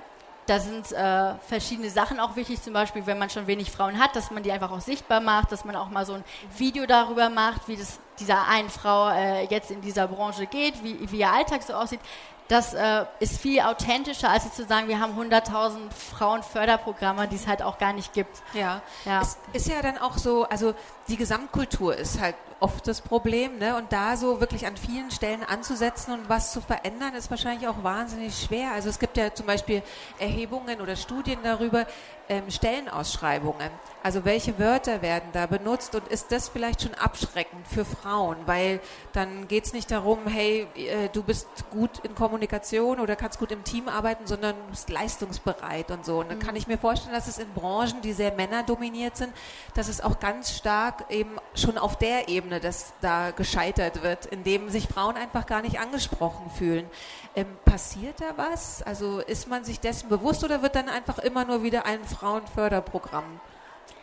da 0.49 0.59
sind 0.59 0.91
äh, 0.91 1.35
verschiedene 1.47 1.89
Sachen 1.91 2.19
auch 2.19 2.35
wichtig, 2.35 2.61
zum 2.61 2.73
Beispiel, 2.73 3.05
wenn 3.05 3.19
man 3.19 3.29
schon 3.29 3.45
wenig 3.45 3.71
Frauen 3.71 3.99
hat, 3.99 4.15
dass 4.15 4.31
man 4.31 4.41
die 4.41 4.51
einfach 4.51 4.71
auch 4.71 4.81
sichtbar 4.81 5.21
macht, 5.21 5.51
dass 5.51 5.63
man 5.63 5.75
auch 5.75 5.89
mal 5.89 6.05
so 6.05 6.13
ein 6.13 6.23
Video 6.57 6.87
darüber 6.87 7.29
macht, 7.29 7.67
wie 7.67 7.77
das 7.77 7.99
dieser 8.19 8.47
einen 8.47 8.69
Frau 8.69 9.09
äh, 9.09 9.45
jetzt 9.45 9.69
in 9.69 9.81
dieser 9.81 10.07
Branche 10.07 10.47
geht, 10.47 10.83
wie, 10.83 11.11
wie 11.11 11.19
ihr 11.19 11.31
Alltag 11.31 11.61
so 11.61 11.73
aussieht. 11.73 11.99
Das 12.47 12.73
äh, 12.73 13.05
ist 13.19 13.39
viel 13.39 13.61
authentischer, 13.61 14.31
als 14.31 14.51
zu 14.55 14.65
sagen, 14.65 14.87
wir 14.87 14.99
haben 14.99 15.13
100.000 15.19 15.91
Frauenförderprogramme, 16.17 17.27
die 17.27 17.35
es 17.35 17.45
halt 17.45 17.61
auch 17.61 17.77
gar 17.77 17.93
nicht 17.93 18.11
gibt. 18.13 18.41
Ja. 18.53 18.81
ja. 19.05 19.21
Es 19.21 19.37
ist 19.53 19.67
ja 19.67 19.83
dann 19.83 19.99
auch 19.99 20.17
so, 20.17 20.45
also 20.45 20.73
die 21.09 21.17
Gesamtkultur 21.17 21.95
ist 21.95 22.19
halt 22.19 22.35
oft 22.59 22.87
das 22.87 23.01
Problem. 23.01 23.57
Ne? 23.57 23.75
Und 23.75 23.91
da 23.91 24.17
so 24.17 24.39
wirklich 24.39 24.65
an 24.67 24.77
vielen 24.77 25.11
Stellen 25.11 25.43
anzusetzen 25.43 26.13
und 26.13 26.29
was 26.29 26.51
zu 26.51 26.61
verändern, 26.61 27.13
ist 27.15 27.29
wahrscheinlich 27.29 27.67
auch 27.67 27.83
wahnsinnig 27.83 28.37
schwer. 28.37 28.71
Also 28.73 28.89
es 28.89 28.99
gibt 28.99 29.17
ja 29.17 29.33
zum 29.33 29.45
Beispiel 29.45 29.81
Erhebungen 30.19 30.81
oder 30.81 30.95
Studien 30.95 31.39
darüber, 31.43 31.85
ähm, 32.27 32.49
Stellenausschreibungen. 32.49 33.69
Also 34.03 34.23
welche 34.23 34.59
Wörter 34.59 35.01
werden 35.01 35.29
da 35.33 35.45
benutzt 35.45 35.95
und 35.95 36.07
ist 36.07 36.31
das 36.31 36.47
vielleicht 36.47 36.83
schon 36.83 36.93
abschreckend 36.93 37.67
für 37.67 37.83
Frauen? 37.85 38.37
Weil 38.45 38.79
dann 39.13 39.47
geht 39.47 39.65
es 39.65 39.73
nicht 39.73 39.89
darum, 39.91 40.19
hey, 40.27 40.67
äh, 40.75 41.09
du 41.11 41.23
bist 41.23 41.47
gut 41.71 41.99
in 42.03 42.13
Kommunikation 42.15 42.99
oder 42.99 43.15
kannst 43.15 43.39
gut 43.39 43.51
im 43.51 43.63
Team 43.63 43.89
arbeiten, 43.89 44.27
sondern 44.27 44.55
du 44.55 44.71
bist 44.71 44.89
leistungsbereit 44.89 45.91
und 45.91 46.05
so. 46.05 46.19
Und 46.19 46.29
dann 46.29 46.37
mhm. 46.37 46.43
kann 46.43 46.55
ich 46.55 46.67
mir 46.67 46.77
vorstellen, 46.77 47.15
dass 47.15 47.27
es 47.27 47.39
in 47.39 47.51
Branchen, 47.53 48.01
die 48.01 48.13
sehr 48.13 48.33
männerdominiert 48.33 49.17
sind, 49.17 49.33
dass 49.73 49.87
es 49.87 49.99
auch 50.01 50.19
ganz 50.19 50.51
stark 50.51 50.98
eben 51.09 51.37
schon 51.53 51.77
auf 51.77 51.97
der 51.97 52.27
Ebene 52.29 52.59
dass 52.59 52.93
da 53.01 53.31
gescheitert 53.31 54.03
wird, 54.03 54.25
indem 54.25 54.69
sich 54.69 54.87
Frauen 54.87 55.15
einfach 55.15 55.45
gar 55.45 55.61
nicht 55.61 55.79
angesprochen 55.79 56.49
fühlen. 56.49 56.89
Ähm, 57.35 57.47
passiert 57.65 58.21
da 58.21 58.37
was? 58.37 58.81
Also 58.83 59.19
ist 59.19 59.47
man 59.47 59.63
sich 59.63 59.79
dessen 59.79 60.09
bewusst 60.09 60.43
oder 60.43 60.61
wird 60.61 60.75
dann 60.75 60.89
einfach 60.89 61.19
immer 61.19 61.45
nur 61.45 61.63
wieder 61.63 61.85
ein 61.85 62.03
Frauenförderprogramm 62.03 63.39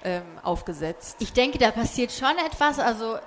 ähm, 0.05 0.23
aufgesetzt? 0.43 1.17
Ich 1.19 1.33
denke, 1.33 1.59
da 1.59 1.71
passiert 1.71 2.13
schon 2.13 2.37
etwas. 2.47 2.79
Also 2.79 3.19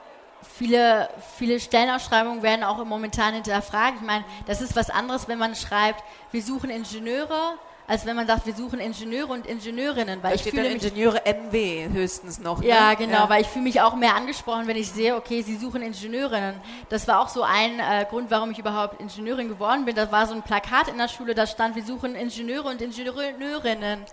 viele, 0.58 1.10
viele 1.38 1.60
Stellenausschreibungen 1.60 2.44
werden 2.44 2.64
auch 2.64 2.84
momentan 2.86 3.34
hinterfragt. 3.34 3.98
Ich 3.98 4.06
meine, 4.08 4.26
das 4.46 4.62
ist 4.62 4.76
was 4.76 4.90
anderes, 4.90 5.28
wenn 5.28 5.40
man 5.40 5.56
schreibt, 5.56 6.04
wir 6.32 6.42
suchen 6.42 6.70
Ingenieure 6.70 7.58
als 7.90 8.06
wenn 8.06 8.16
man 8.16 8.28
sagt, 8.28 8.46
wir 8.46 8.54
suchen 8.54 8.80
Ingenieure 8.80 9.34
und 9.34 9.48
Ingenieurinnen. 9.48 10.22
Weil 10.22 10.30
da 10.30 10.36
ich 10.36 10.44
fühle 10.44 10.70
mich, 10.70 10.84
Ingenieure 10.84 11.22
MW 11.26 11.90
höchstens 11.92 12.38
noch. 12.38 12.60
Ne? 12.60 12.68
Ja, 12.68 12.94
genau, 12.94 13.24
ja. 13.24 13.30
weil 13.30 13.42
ich 13.42 13.48
fühle 13.48 13.64
mich 13.64 13.82
auch 13.82 13.96
mehr 13.96 14.16
angesprochen, 14.16 14.68
wenn 14.68 14.78
ich 14.78 14.92
sehe, 14.92 15.16
okay, 15.16 15.42
sie 15.42 15.58
suchen 15.58 15.82
Ingenieurinnen. 15.82 16.54
Das 16.90 17.08
war 17.08 17.20
auch 17.20 17.30
so 17.30 17.42
ein 17.42 17.80
äh, 17.80 18.06
Grund, 18.08 18.30
warum 18.30 18.52
ich 18.52 18.60
überhaupt 18.60 19.02
Ingenieurin 19.02 19.48
geworden 19.48 19.86
bin. 19.86 19.96
Das 19.96 20.12
war 20.12 20.28
so 20.28 20.36
ein 20.36 20.44
Plakat 20.44 20.88
in 20.88 21.00
der 21.00 21.08
Schule, 21.08 21.34
da 21.34 21.48
stand, 21.48 21.76
wir 21.76 21.84
suchen 21.84 22.14
Ingenieure 22.14 22.68
und 22.68 22.80
Ingenieurinnen. 22.80 24.06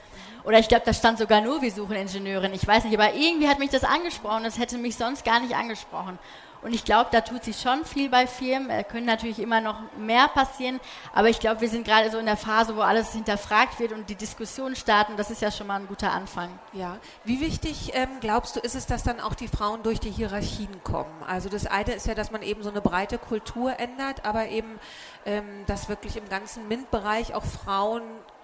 Oder 0.44 0.58
ich 0.58 0.68
glaube, 0.68 0.84
da 0.86 0.94
stand 0.94 1.18
sogar 1.18 1.42
nur, 1.42 1.60
wir 1.60 1.70
suchen 1.70 1.96
Ingenieurinnen. 1.96 2.54
Ich 2.54 2.66
weiß 2.66 2.84
nicht, 2.84 2.98
aber 2.98 3.12
irgendwie 3.12 3.48
hat 3.48 3.58
mich 3.58 3.70
das 3.70 3.84
angesprochen. 3.84 4.44
Das 4.44 4.58
hätte 4.58 4.78
mich 4.78 4.96
sonst 4.96 5.22
gar 5.22 5.40
nicht 5.40 5.54
angesprochen. 5.54 6.18
Und 6.66 6.74
ich 6.74 6.84
glaube, 6.84 7.10
da 7.12 7.20
tut 7.20 7.44
sich 7.44 7.60
schon 7.60 7.84
viel 7.84 8.10
bei 8.10 8.26
Firmen. 8.26 8.70
Es 8.70 8.88
können 8.88 9.06
natürlich 9.06 9.38
immer 9.38 9.60
noch 9.60 9.78
mehr 9.96 10.26
passieren, 10.26 10.80
aber 11.14 11.28
ich 11.28 11.38
glaube, 11.38 11.60
wir 11.60 11.68
sind 11.68 11.86
gerade 11.86 12.10
so 12.10 12.18
in 12.18 12.26
der 12.26 12.36
Phase, 12.36 12.74
wo 12.74 12.80
alles 12.80 13.12
hinterfragt 13.12 13.78
wird 13.78 13.92
und 13.92 14.10
die 14.10 14.16
Diskussionen 14.16 14.74
starten. 14.74 15.16
Das 15.16 15.30
ist 15.30 15.40
ja 15.40 15.52
schon 15.52 15.68
mal 15.68 15.78
ein 15.78 15.86
guter 15.86 16.10
Anfang. 16.10 16.50
Ja. 16.72 16.98
Wie 17.22 17.40
wichtig 17.40 17.92
ähm, 17.94 18.08
glaubst 18.20 18.56
du, 18.56 18.60
ist 18.60 18.74
es, 18.74 18.84
dass 18.84 19.04
dann 19.04 19.20
auch 19.20 19.34
die 19.34 19.46
Frauen 19.46 19.84
durch 19.84 20.00
die 20.00 20.10
Hierarchien 20.10 20.82
kommen? 20.82 21.22
Also 21.24 21.48
das 21.48 21.66
eine 21.66 21.92
ist 21.92 22.08
ja, 22.08 22.16
dass 22.16 22.32
man 22.32 22.42
eben 22.42 22.64
so 22.64 22.70
eine 22.70 22.80
breite 22.80 23.18
Kultur 23.18 23.78
ändert, 23.78 24.24
aber 24.24 24.48
eben, 24.48 24.80
ähm, 25.24 25.44
dass 25.68 25.88
wirklich 25.88 26.16
im 26.16 26.28
ganzen 26.28 26.66
MINT-Bereich 26.66 27.32
auch 27.32 27.44
Frauen 27.44 28.02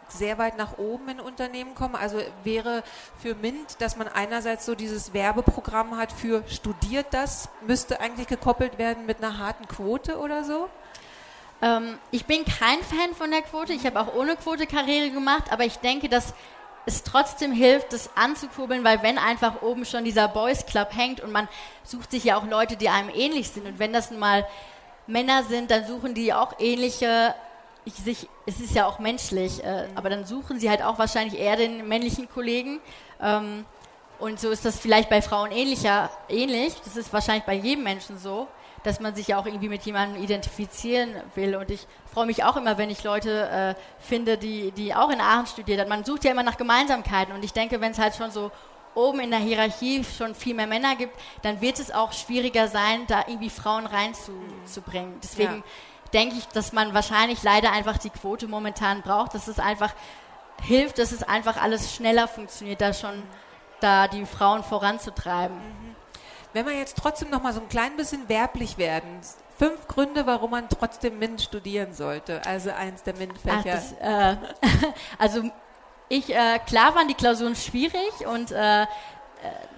sehr 0.09 0.39
weit 0.39 0.57
nach 0.57 0.79
oben 0.79 1.09
in 1.09 1.21
Unternehmen 1.21 1.75
kommen. 1.75 1.95
Also 1.95 2.19
wäre 2.45 2.83
für 3.19 3.35
MINT, 3.35 3.81
dass 3.81 3.97
man 3.97 4.09
einerseits 4.09 4.67
so 4.67 4.75
dieses 4.75 5.15
Werbeprogramm 5.15 5.97
hat 5.97 6.13
für 6.13 6.43
studiert 6.49 7.07
das, 7.11 7.49
müsste 7.67 8.01
eigentlich 8.01 8.29
gekoppelt 8.29 8.79
werden 8.79 9.07
mit 9.07 9.19
einer 9.19 9.39
harten 9.39 9.67
Quote 9.67 10.19
oder 10.19 10.45
so? 10.45 10.69
Ähm, 11.63 11.99
ich 12.11 12.27
bin 12.27 12.45
kein 12.45 12.83
Fan 12.83 13.15
von 13.17 13.31
der 13.31 13.43
Quote. 13.43 13.73
Ich 13.73 13.87
habe 13.87 14.01
auch 14.01 14.15
ohne 14.15 14.37
Quote 14.37 14.67
Karriere 14.67 15.11
gemacht, 15.11 15.45
aber 15.51 15.65
ich 15.65 15.79
denke, 15.79 16.09
dass 16.09 16.35
es 16.85 17.05
trotzdem 17.05 17.53
hilft, 17.53 17.93
das 17.93 18.11
anzukurbeln, 18.17 18.83
weil 18.83 19.03
wenn 19.03 19.19
einfach 19.19 19.63
oben 19.63 19.85
schon 19.85 20.05
dieser 20.05 20.29
Boys 20.29 20.67
Club 20.67 20.89
hängt 20.93 21.21
und 21.21 21.31
man 21.31 21.49
sucht 21.85 22.11
sich 22.11 22.25
ja 22.25 22.37
auch 22.37 22.47
Leute, 22.47 22.77
die 22.77 22.89
einem 22.89 23.09
ähnlich 23.09 23.51
sind 23.51 23.67
und 23.67 23.79
wenn 23.79 23.93
das 23.93 24.11
nun 24.11 24.19
mal 24.19 24.47
Männer 25.07 25.45
sind, 25.45 25.71
dann 25.71 25.87
suchen 25.87 26.15
die 26.15 26.33
auch 26.33 26.59
ähnliche, 26.59 27.35
ich, 27.85 27.95
sich, 27.95 28.29
es 28.47 28.61
ist 28.61 28.75
ja 28.75 28.87
auch 28.87 28.99
menschlich, 28.99 29.63
äh, 29.65 29.89
aber 29.95 30.11
dann 30.11 30.25
suchen 30.25 30.59
sie 30.61 30.71
halt 30.71 30.83
auch 30.83 30.99
wahrscheinlich 30.99 31.39
eher 31.39 31.57
den 31.57 31.89
männlichen 31.89 32.29
Kollegen. 32.29 32.81
Ähm, 33.21 33.65
und 34.19 34.39
so 34.39 34.51
ist 34.51 34.65
das 34.65 34.79
vielleicht 34.79 35.09
bei 35.09 35.21
Frauen 35.21 35.51
ähnlicher, 35.51 36.11
ähnlich. 36.29 36.75
Das 36.85 36.97
ist 36.97 37.13
wahrscheinlich 37.13 37.45
bei 37.45 37.55
jedem 37.55 37.83
Menschen 37.83 38.19
so, 38.19 38.47
dass 38.85 39.01
man 39.01 39.15
sich 39.17 39.29
ja 39.29 39.39
auch 39.39 39.47
irgendwie 39.47 39.69
mit 39.69 39.83
jemandem 39.83 40.23
identifizieren 40.23 41.11
will. 41.35 41.57
Und 41.57 41.71
ich 41.71 41.87
freue 42.13 42.27
mich 42.27 42.45
auch 42.45 42.57
immer, 42.57 42.79
wenn 42.79 42.91
ich 42.91 43.03
Leute 43.03 43.49
äh, 43.49 43.75
finde, 43.99 44.39
die, 44.39 44.71
die 44.73 44.95
auch 44.95 45.11
in 45.11 45.21
Aachen 45.21 45.47
studiert 45.47 45.81
haben. 45.81 45.89
Man 45.89 46.05
sucht 46.05 46.25
ja 46.25 46.31
immer 46.31 46.45
nach 46.45 46.57
Gemeinsamkeiten. 46.57 47.35
Und 47.35 47.45
ich 47.45 47.53
denke, 47.53 47.81
wenn 47.81 47.93
es 47.93 47.99
halt 47.99 48.15
schon 48.15 48.31
so 48.31 48.53
oben 48.95 49.21
in 49.21 49.31
der 49.31 49.41
Hierarchie 49.41 50.05
schon 50.05 50.35
viel 50.35 50.55
mehr 50.55 50.67
Männer 50.67 50.95
gibt, 50.95 51.19
dann 51.43 51.61
wird 51.61 51.81
es 51.81 51.91
auch 51.91 52.13
schwieriger 52.13 52.69
sein, 52.69 53.07
da 53.09 53.25
irgendwie 53.27 53.51
Frauen 53.51 53.87
reinzubringen. 53.87 55.19
Deswegen 55.23 55.57
ja. 55.57 55.63
Denke 56.13 56.37
ich, 56.37 56.47
dass 56.49 56.73
man 56.73 56.95
wahrscheinlich 56.95 57.43
leider 57.43 57.73
einfach 57.73 57.99
die 57.99 58.11
Quote 58.11 58.49
momentan 58.49 59.03
braucht, 59.03 59.35
dass 59.35 59.49
es 59.49 59.59
einfach 59.59 59.95
hilft, 60.63 60.99
dass 60.99 61.13
es 61.13 61.23
einfach 61.23 61.61
alles 61.61 61.95
schneller 61.95 62.29
funktioniert, 62.29 62.81
da 62.81 62.93
schon 62.93 63.23
da 63.81 64.09
die 64.09 64.27
Frauen 64.27 64.63
voranzutreiben. 64.63 65.57
Mhm. 65.57 65.97
Wenn 66.53 66.67
wir 66.67 66.75
jetzt 66.75 66.99
trotzdem 66.99 67.31
noch 67.31 67.43
mal 67.43 67.53
so 67.53 67.61
ein 67.61 67.69
klein 67.69 67.97
bisschen 67.97 68.29
werblich 68.29 68.79
werden, 68.79 69.21
fünf 69.59 69.89
Gründe, 69.89 70.27
warum 70.27 70.51
man 70.51 70.69
trotzdem 70.69 71.19
MINT 71.19 71.41
studieren 71.41 71.95
sollte. 71.95 72.45
Also 72.45 72.71
eins 72.71 73.03
der 73.03 73.15
MINT-Fächer. 73.15 73.81
Äh, 74.01 74.37
also 75.19 75.51
ich, 76.09 76.35
äh, 76.35 76.59
klar 76.67 76.95
waren 76.95 77.09
die 77.09 77.15
Klausuren 77.15 77.57
schwierig 77.57 78.27
und 78.27 78.51
äh, 78.53 78.83
äh, 78.83 78.87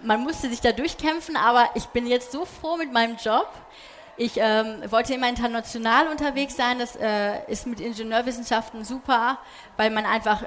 man 0.02 0.22
musste 0.22 0.48
sich 0.48 0.60
da 0.60 0.72
durchkämpfen, 0.72 1.36
aber 1.36 1.70
ich 1.74 1.86
bin 1.86 2.06
jetzt 2.06 2.32
so 2.32 2.44
froh 2.44 2.76
mit 2.76 2.92
meinem 2.92 3.16
Job. 3.16 3.48
Ich 4.16 4.34
ähm, 4.36 4.82
wollte 4.90 5.14
immer 5.14 5.28
international 5.28 6.06
unterwegs 6.08 6.56
sein. 6.56 6.78
Das 6.78 6.94
äh, 6.96 7.44
ist 7.50 7.66
mit 7.66 7.80
Ingenieurwissenschaften 7.80 8.84
super, 8.84 9.38
weil 9.76 9.90
man 9.90 10.06
einfach 10.06 10.44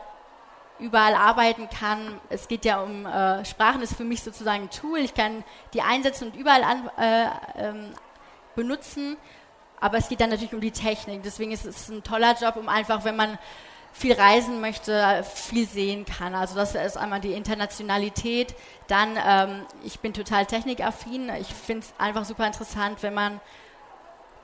überall 0.79 1.15
arbeiten 1.15 1.67
kann. 1.69 2.19
Es 2.29 2.47
geht 2.47 2.63
ja 2.63 2.81
um 2.81 3.05
äh, 3.05 3.43
Sprachen, 3.43 3.81
ist 3.81 3.95
für 3.95 4.05
mich 4.05 4.23
sozusagen 4.23 4.63
ein 4.63 4.69
Tool. 4.69 4.99
Ich 4.99 5.13
kann 5.13 5.43
die 5.73 5.81
einsetzen 5.81 6.29
und 6.29 6.35
überall 6.35 6.63
an, 6.63 6.89
äh, 6.97 7.27
ähm, 7.57 7.91
benutzen. 8.55 9.17
Aber 9.81 9.97
es 9.97 10.07
geht 10.07 10.21
dann 10.21 10.29
natürlich 10.29 10.53
um 10.53 10.61
die 10.61 10.71
Technik. 10.71 11.23
Deswegen 11.23 11.51
ist 11.51 11.65
es 11.65 11.89
ein 11.89 12.03
toller 12.03 12.35
Job, 12.35 12.55
um 12.55 12.69
einfach, 12.69 13.03
wenn 13.03 13.15
man 13.15 13.37
viel 13.93 14.13
reisen 14.13 14.61
möchte, 14.61 15.23
viel 15.33 15.67
sehen 15.67 16.05
kann. 16.05 16.35
Also 16.35 16.55
das 16.55 16.75
ist 16.75 16.97
einmal 16.97 17.19
die 17.19 17.33
Internationalität. 17.33 18.53
Dann, 18.87 19.17
ähm, 19.25 19.65
ich 19.83 19.99
bin 19.99 20.13
total 20.13 20.45
technikaffin. 20.45 21.29
Ich 21.39 21.47
finde 21.47 21.85
es 21.85 21.93
einfach 21.99 22.25
super 22.25 22.45
interessant, 22.45 23.01
wenn 23.01 23.13
man 23.13 23.39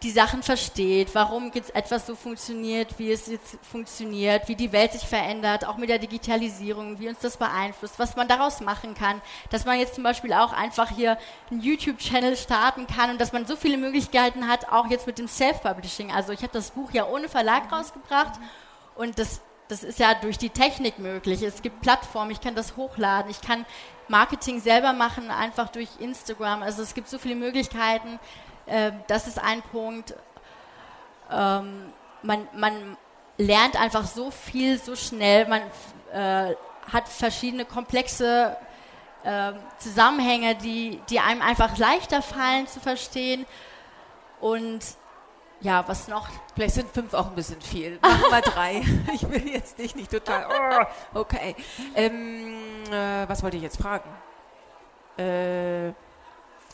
die 0.03 0.11
Sachen 0.11 0.43
versteht, 0.43 1.15
warum 1.15 1.51
etwas 1.73 2.05
so 2.05 2.15
funktioniert, 2.15 2.99
wie 2.99 3.11
es 3.11 3.27
jetzt 3.27 3.57
funktioniert, 3.61 4.47
wie 4.49 4.55
die 4.55 4.71
Welt 4.71 4.91
sich 4.91 5.03
verändert, 5.03 5.65
auch 5.65 5.77
mit 5.77 5.89
der 5.89 5.97
Digitalisierung, 5.97 6.99
wie 6.99 7.07
uns 7.07 7.19
das 7.19 7.37
beeinflusst, 7.37 7.97
was 7.97 8.15
man 8.15 8.27
daraus 8.27 8.59
machen 8.59 8.95
kann, 8.95 9.21
dass 9.49 9.65
man 9.65 9.79
jetzt 9.79 9.95
zum 9.95 10.03
Beispiel 10.03 10.33
auch 10.33 10.51
einfach 10.51 10.89
hier 10.89 11.17
einen 11.49 11.61
YouTube-Channel 11.61 12.35
starten 12.35 12.85
kann 12.85 13.11
und 13.11 13.21
dass 13.21 13.31
man 13.31 13.45
so 13.45 13.55
viele 13.55 13.77
Möglichkeiten 13.77 14.47
hat, 14.47 14.69
auch 14.69 14.89
jetzt 14.89 15.07
mit 15.07 15.17
dem 15.17 15.27
Self-Publishing. 15.27 16.11
Also 16.11 16.33
ich 16.33 16.41
habe 16.41 16.53
das 16.53 16.71
Buch 16.71 16.91
ja 16.91 17.07
ohne 17.07 17.29
Verlag 17.29 17.71
rausgebracht 17.71 18.33
und 18.95 19.19
das, 19.19 19.41
das 19.67 19.83
ist 19.83 19.99
ja 19.99 20.13
durch 20.13 20.37
die 20.37 20.49
Technik 20.49 20.99
möglich. 20.99 21.41
Es 21.41 21.61
gibt 21.61 21.81
Plattformen, 21.81 22.31
ich 22.31 22.41
kann 22.41 22.55
das 22.55 22.75
hochladen, 22.75 23.31
ich 23.31 23.41
kann 23.41 23.65
Marketing 24.07 24.59
selber 24.59 24.93
machen, 24.93 25.31
einfach 25.31 25.69
durch 25.69 25.89
Instagram. 25.99 26.63
Also 26.63 26.81
es 26.81 26.93
gibt 26.93 27.07
so 27.07 27.17
viele 27.17 27.35
Möglichkeiten. 27.35 28.19
Äh, 28.65 28.91
das 29.07 29.27
ist 29.27 29.39
ein 29.41 29.61
Punkt. 29.61 30.13
Ähm, 31.31 31.93
man, 32.21 32.47
man 32.55 32.97
lernt 33.37 33.79
einfach 33.79 34.05
so 34.05 34.31
viel, 34.31 34.77
so 34.79 34.95
schnell. 34.95 35.47
Man 35.47 35.61
äh, 36.11 36.55
hat 36.91 37.07
verschiedene 37.07 37.65
komplexe 37.65 38.55
äh, 39.23 39.53
Zusammenhänge, 39.79 40.55
die, 40.55 41.01
die 41.09 41.19
einem 41.19 41.41
einfach 41.41 41.77
leichter 41.77 42.21
fallen 42.21 42.67
zu 42.67 42.79
verstehen. 42.79 43.45
Und 44.39 44.81
ja, 45.63 45.87
was 45.87 46.07
noch? 46.07 46.27
Vielleicht 46.53 46.75
sind 46.75 46.89
fünf 46.91 47.13
auch 47.13 47.27
ein 47.27 47.35
bisschen 47.35 47.61
viel. 47.61 47.97
Machen 48.01 48.21
wir 48.29 48.41
drei. 48.51 48.83
ich 49.13 49.27
will 49.29 49.47
jetzt 49.49 49.79
dich 49.79 49.95
nicht 49.95 50.11
total. 50.11 50.45
Oh, 51.13 51.19
okay. 51.21 51.55
Ähm, 51.95 52.83
äh, 52.91 53.27
was 53.27 53.41
wollte 53.43 53.57
ich 53.57 53.63
jetzt 53.63 53.81
fragen? 53.81 54.09
Äh, 55.17 55.93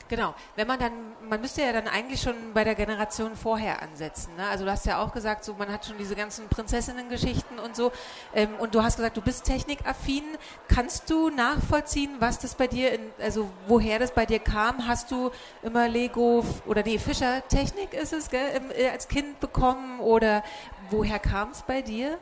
Genau. 0.10 0.34
Wenn 0.56 0.66
man 0.66 0.80
dann, 0.80 0.92
man 1.30 1.40
müsste 1.40 1.62
ja 1.62 1.72
dann 1.72 1.88
eigentlich 1.88 2.20
schon 2.20 2.34
bei 2.56 2.64
der 2.64 2.74
Generation 2.74 3.36
vorher 3.36 3.84
ansetzen. 3.84 4.36
Ne? 4.36 4.48
Also 4.48 4.66
du 4.66 4.72
hast 4.72 4.88
ja 4.88 5.00
auch 5.00 5.14
gesagt, 5.14 5.46
so 5.46 5.54
man 5.54 5.72
hat 5.72 5.86
schon 5.86 6.00
diese 6.00 6.16
ganzen 6.16 6.48
Prinzessinnen-Geschichten 6.48 7.60
und 7.60 7.76
so. 7.76 7.92
Ähm, 8.34 8.56
und 8.58 8.74
du 8.74 8.82
hast 8.82 8.98
gesagt, 8.98 9.18
du 9.18 9.22
bist 9.22 9.46
technikaffin. 9.46 10.24
Kannst 10.68 11.12
du 11.12 11.30
nachvollziehen, 11.30 12.16
was 12.18 12.40
das 12.40 12.56
bei 12.56 12.66
dir, 12.66 12.92
in, 12.92 13.02
also 13.22 13.52
woher 13.68 14.00
das 14.00 14.12
bei 14.12 14.26
dir 14.26 14.40
kam? 14.40 14.88
Hast 14.88 15.12
du 15.12 15.30
immer 15.62 15.88
Lego 15.88 16.44
oder 16.66 16.82
nee, 16.82 16.98
Fischer 16.98 17.48
Technik 17.48 17.94
ist 17.94 18.12
es, 18.12 18.32
gell, 18.32 18.62
äh, 18.76 18.90
als 18.90 19.08
Kind 19.10 19.40
bekommen 19.40 20.00
oder 20.00 20.44
woher 20.90 21.20
kam 21.20 21.52
es 21.52 21.62
bei 21.62 21.84
dir? 21.84 22.18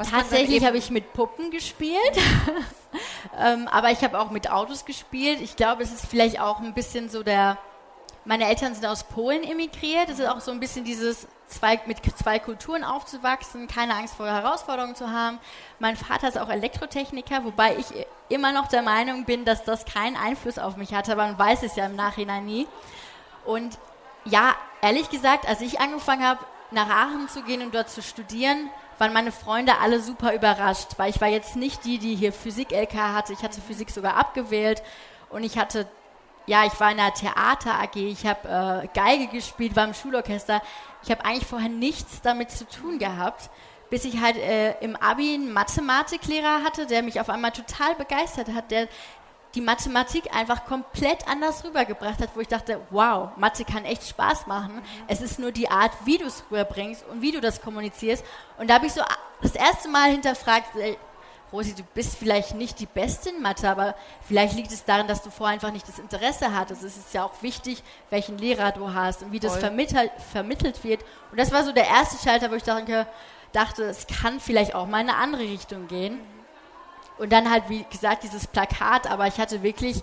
Was 0.00 0.10
Tatsächlich 0.10 0.64
habe 0.64 0.78
ich 0.78 0.90
mit 0.90 1.12
Puppen 1.12 1.50
gespielt, 1.50 2.16
ähm, 3.38 3.68
aber 3.68 3.90
ich 3.90 4.02
habe 4.02 4.18
auch 4.18 4.30
mit 4.30 4.50
Autos 4.50 4.86
gespielt. 4.86 5.42
Ich 5.42 5.56
glaube, 5.56 5.82
es 5.82 5.92
ist 5.92 6.06
vielleicht 6.06 6.40
auch 6.40 6.60
ein 6.60 6.72
bisschen 6.72 7.10
so 7.10 7.22
der. 7.22 7.58
Meine 8.24 8.46
Eltern 8.46 8.74
sind 8.74 8.86
aus 8.86 9.04
Polen 9.04 9.42
emigriert. 9.42 10.08
Es 10.08 10.18
ist 10.18 10.26
auch 10.26 10.40
so 10.40 10.52
ein 10.52 10.60
bisschen 10.60 10.86
dieses 10.86 11.28
zwei, 11.48 11.78
mit 11.84 11.98
zwei 12.16 12.38
Kulturen 12.38 12.82
aufzuwachsen, 12.82 13.68
keine 13.68 13.94
Angst 13.94 14.14
vor 14.14 14.26
Herausforderungen 14.26 14.94
zu 14.94 15.10
haben. 15.10 15.38
Mein 15.80 15.96
Vater 15.96 16.28
ist 16.28 16.38
auch 16.38 16.48
Elektrotechniker, 16.48 17.44
wobei 17.44 17.76
ich 17.76 18.06
immer 18.30 18.52
noch 18.52 18.68
der 18.68 18.80
Meinung 18.80 19.26
bin, 19.26 19.44
dass 19.44 19.64
das 19.64 19.84
keinen 19.84 20.16
Einfluss 20.16 20.58
auf 20.58 20.78
mich 20.78 20.94
hatte, 20.94 21.12
aber 21.12 21.26
man 21.26 21.38
weiß 21.38 21.62
es 21.62 21.76
ja 21.76 21.84
im 21.84 21.96
Nachhinein 21.96 22.46
nie. 22.46 22.66
Und 23.44 23.78
ja, 24.24 24.54
ehrlich 24.80 25.10
gesagt, 25.10 25.46
als 25.46 25.60
ich 25.60 25.78
angefangen 25.78 26.26
habe, 26.26 26.40
nach 26.70 26.88
Aachen 26.88 27.28
zu 27.28 27.42
gehen 27.42 27.60
und 27.60 27.74
dort 27.74 27.90
zu 27.90 28.00
studieren, 28.00 28.70
waren 29.00 29.14
meine 29.14 29.32
Freunde 29.32 29.78
alle 29.80 30.00
super 30.00 30.34
überrascht, 30.34 30.90
weil 30.98 31.10
ich 31.10 31.20
war 31.20 31.28
jetzt 31.28 31.56
nicht 31.56 31.84
die, 31.84 31.98
die 31.98 32.14
hier 32.14 32.32
Physik-LK 32.32 32.94
hatte. 32.94 33.32
Ich 33.32 33.42
hatte 33.42 33.60
Physik 33.60 33.90
sogar 33.90 34.14
abgewählt 34.16 34.82
und 35.30 35.42
ich 35.42 35.58
hatte, 35.58 35.88
ja, 36.46 36.66
ich 36.66 36.78
war 36.78 36.90
in 36.90 36.98
der 36.98 37.14
Theater-AG, 37.14 37.96
ich 37.96 38.26
habe 38.26 38.84
äh, 38.84 38.88
Geige 38.94 39.28
gespielt, 39.28 39.74
war 39.74 39.86
im 39.86 39.94
Schulorchester. 39.94 40.60
Ich 41.02 41.10
habe 41.10 41.24
eigentlich 41.24 41.46
vorher 41.46 41.70
nichts 41.70 42.20
damit 42.20 42.50
zu 42.50 42.68
tun 42.68 42.98
gehabt, 42.98 43.48
bis 43.88 44.04
ich 44.04 44.20
halt 44.20 44.36
äh, 44.36 44.78
im 44.80 44.96
Abi 44.96 45.34
einen 45.34 45.52
Mathematiklehrer 45.52 46.62
hatte, 46.62 46.86
der 46.86 47.02
mich 47.02 47.20
auf 47.20 47.30
einmal 47.30 47.52
total 47.52 47.94
begeistert 47.94 48.48
hat, 48.54 48.70
der 48.70 48.86
die 49.54 49.60
Mathematik 49.60 50.34
einfach 50.34 50.64
komplett 50.64 51.26
anders 51.28 51.64
rübergebracht 51.64 52.20
hat, 52.20 52.30
wo 52.34 52.40
ich 52.40 52.48
dachte, 52.48 52.80
wow, 52.90 53.30
Mathe 53.36 53.64
kann 53.64 53.84
echt 53.84 54.06
Spaß 54.06 54.46
machen. 54.46 54.76
Mhm. 54.76 54.82
Es 55.08 55.20
ist 55.20 55.38
nur 55.38 55.50
die 55.50 55.68
Art, 55.68 55.92
wie 56.04 56.18
du 56.18 56.26
es 56.26 56.44
rüberbringst 56.50 57.04
und 57.10 57.20
wie 57.20 57.32
du 57.32 57.40
das 57.40 57.60
kommunizierst. 57.60 58.24
Und 58.58 58.70
da 58.70 58.74
habe 58.74 58.86
ich 58.86 58.92
so 58.92 59.02
das 59.42 59.54
erste 59.54 59.88
Mal 59.88 60.10
hinterfragt, 60.12 60.76
ey, 60.76 60.96
Rosi, 61.52 61.74
du 61.74 61.82
bist 61.94 62.16
vielleicht 62.16 62.54
nicht 62.54 62.78
die 62.78 62.86
Beste 62.86 63.30
in 63.30 63.42
Mathe, 63.42 63.68
aber 63.68 63.96
vielleicht 64.22 64.54
liegt 64.54 64.70
es 64.70 64.84
daran, 64.84 65.08
dass 65.08 65.22
du 65.22 65.30
vorher 65.30 65.54
einfach 65.54 65.72
nicht 65.72 65.88
das 65.88 65.98
Interesse 65.98 66.54
hattest. 66.54 66.84
Es 66.84 66.96
ist 66.96 67.12
ja 67.12 67.24
auch 67.24 67.42
wichtig, 67.42 67.82
welchen 68.08 68.38
Lehrer 68.38 68.70
du 68.70 68.94
hast 68.94 69.22
und 69.22 69.32
wie 69.32 69.40
das 69.40 69.56
vermittelt, 69.56 70.12
vermittelt 70.30 70.84
wird. 70.84 71.04
Und 71.32 71.40
das 71.40 71.50
war 71.50 71.64
so 71.64 71.72
der 71.72 71.88
erste 71.88 72.22
Schalter, 72.22 72.52
wo 72.52 72.54
ich 72.54 72.62
dachte, 72.62 73.08
dachte, 73.52 73.82
es 73.82 74.06
kann 74.06 74.38
vielleicht 74.38 74.76
auch 74.76 74.86
mal 74.86 75.00
in 75.00 75.08
eine 75.08 75.18
andere 75.18 75.42
Richtung 75.42 75.88
gehen. 75.88 76.14
Mhm. 76.14 76.39
Und 77.20 77.32
dann 77.32 77.50
halt, 77.50 77.68
wie 77.68 77.84
gesagt, 77.84 78.22
dieses 78.22 78.46
Plakat, 78.46 79.08
aber 79.08 79.26
ich 79.26 79.38
hatte 79.38 79.62
wirklich 79.62 80.02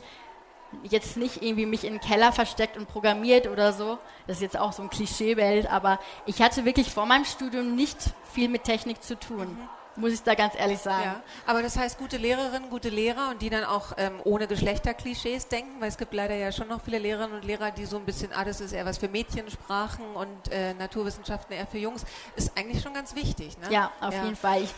jetzt 0.84 1.18
nicht 1.18 1.42
irgendwie 1.42 1.66
mich 1.66 1.84
in 1.84 1.94
den 1.94 2.02
Keller 2.02 2.32
versteckt 2.32 2.78
und 2.78 2.88
programmiert 2.88 3.48
oder 3.48 3.74
so. 3.74 3.98
Das 4.28 4.38
ist 4.38 4.44
jetzt 4.44 4.60
auch 4.60 4.72
so 4.72 4.84
ein 4.84 4.90
Klischeebild, 4.90 5.72
aber 5.72 6.00
ich 6.26 6.42
hatte 6.42 6.64
wirklich 6.64 6.92
vor 6.92 7.06
meinem 7.06 7.26
Studium 7.26 7.76
nicht 7.76 7.98
viel 8.34 8.50
mit 8.50 8.66
Technik 8.66 9.02
zu 9.02 9.20
tun. 9.20 9.48
Mhm 9.48 9.70
muss 9.98 10.14
ich 10.14 10.24
da 10.24 10.36
ganz 10.36 10.54
ehrlich 10.56 10.80
sagen. 10.80 11.06
Ja, 11.06 11.22
aber 11.46 11.62
das 11.62 11.78
heißt, 11.78 11.98
gute 11.98 12.18
Lehrerinnen, 12.18 12.70
gute 12.70 12.90
Lehrer 12.90 13.30
und 13.32 13.42
die 13.42 13.50
dann 13.50 13.64
auch 13.64 13.94
ähm, 13.98 14.14
ohne 14.24 14.48
Geschlechterklischees 14.48 15.48
denken, 15.48 15.82
weil 15.82 15.90
es 15.90 15.98
gibt 15.98 16.14
leider 16.14 16.36
ja 16.36 16.52
schon 16.52 16.68
noch 16.68 16.82
viele 16.82 17.00
Lehrerinnen 17.00 17.36
und 17.36 17.46
Lehrer, 17.46 17.72
die 17.72 17.86
so 17.86 17.98
ein 17.98 18.06
bisschen, 18.06 18.32
ah, 18.34 18.46
das 18.46 18.62
ist 18.62 18.72
eher 18.72 18.86
was 18.86 18.98
für 19.00 19.08
Mädchensprachen 19.08 20.06
und 20.16 20.52
äh, 20.52 20.74
Naturwissenschaften 20.76 21.56
eher 21.56 21.68
für 21.68 21.80
Jungs, 21.80 22.06
ist 22.36 22.52
eigentlich 22.58 22.82
schon 22.82 22.94
ganz 22.94 23.16
wichtig. 23.16 23.58
Ne? 23.58 23.74
Ja, 23.74 23.92
auf 24.00 24.14
ja. 24.14 24.24
jeden 24.24 24.36
Fall. 24.36 24.64
Ich, 24.64 24.74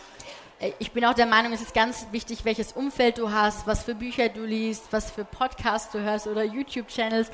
ich 0.79 0.91
bin 0.91 1.05
auch 1.05 1.13
der 1.13 1.25
Meinung, 1.25 1.53
es 1.53 1.61
ist 1.61 1.73
ganz 1.73 2.07
wichtig, 2.11 2.43
welches 2.43 2.73
Umfeld 2.73 3.17
du 3.17 3.31
hast, 3.31 3.65
was 3.65 3.83
für 3.83 3.95
Bücher 3.95 4.29
du 4.29 4.43
liest, 4.43 4.91
was 4.91 5.09
für 5.09 5.23
Podcasts 5.23 5.91
du 5.91 5.99
hörst 5.99 6.27
oder 6.27 6.43
YouTube-Channels, 6.43 7.31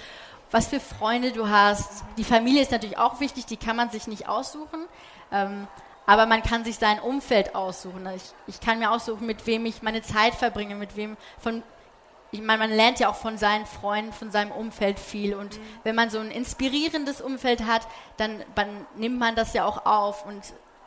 was 0.52 0.68
für 0.68 0.80
Freunde 0.80 1.32
du 1.32 1.50
hast. 1.50 2.04
Die 2.18 2.24
Familie 2.24 2.62
ist 2.62 2.72
natürlich 2.72 2.98
auch 2.98 3.20
wichtig, 3.20 3.46
die 3.46 3.58
kann 3.58 3.76
man 3.76 3.90
sich 3.90 4.08
nicht 4.08 4.30
aussuchen. 4.30 4.86
Ähm, 5.32 5.68
aber 6.06 6.28
man 6.28 6.44
kann 6.44 6.64
sich 6.64 6.76
sein 6.76 7.00
Umfeld 7.00 7.56
aussuchen. 7.56 8.08
Ich, 8.16 8.24
ich 8.46 8.62
kann 8.62 8.78
mir 8.78 8.92
aussuchen, 8.92 9.26
mit 9.26 9.48
wem 9.48 9.66
ich 9.66 9.82
meine 9.82 10.04
Zeit 10.04 10.36
verbringe, 10.36 10.76
mit 10.76 10.96
wem 10.96 11.18
von 11.40 11.64
ich 12.32 12.42
meine, 12.42 12.68
man 12.68 12.72
lernt 12.72 13.00
ja 13.00 13.10
auch 13.10 13.16
von 13.16 13.38
seinen 13.38 13.66
Freunden, 13.66 14.12
von 14.12 14.30
seinem 14.30 14.52
Umfeld 14.52 15.00
viel. 15.00 15.36
Und 15.36 15.58
mhm. 15.58 15.64
wenn 15.84 15.96
man 15.96 16.10
so 16.10 16.20
ein 16.20 16.32
inspirierendes 16.32 17.22
Umfeld 17.22 17.66
hat, 17.66 17.88
dann, 18.18 18.44
dann 18.56 18.86
nimmt 18.96 19.18
man 19.18 19.36
das 19.36 19.54
ja 19.54 19.66
auch 19.66 19.86
auf 19.86 20.26
und 20.26 20.42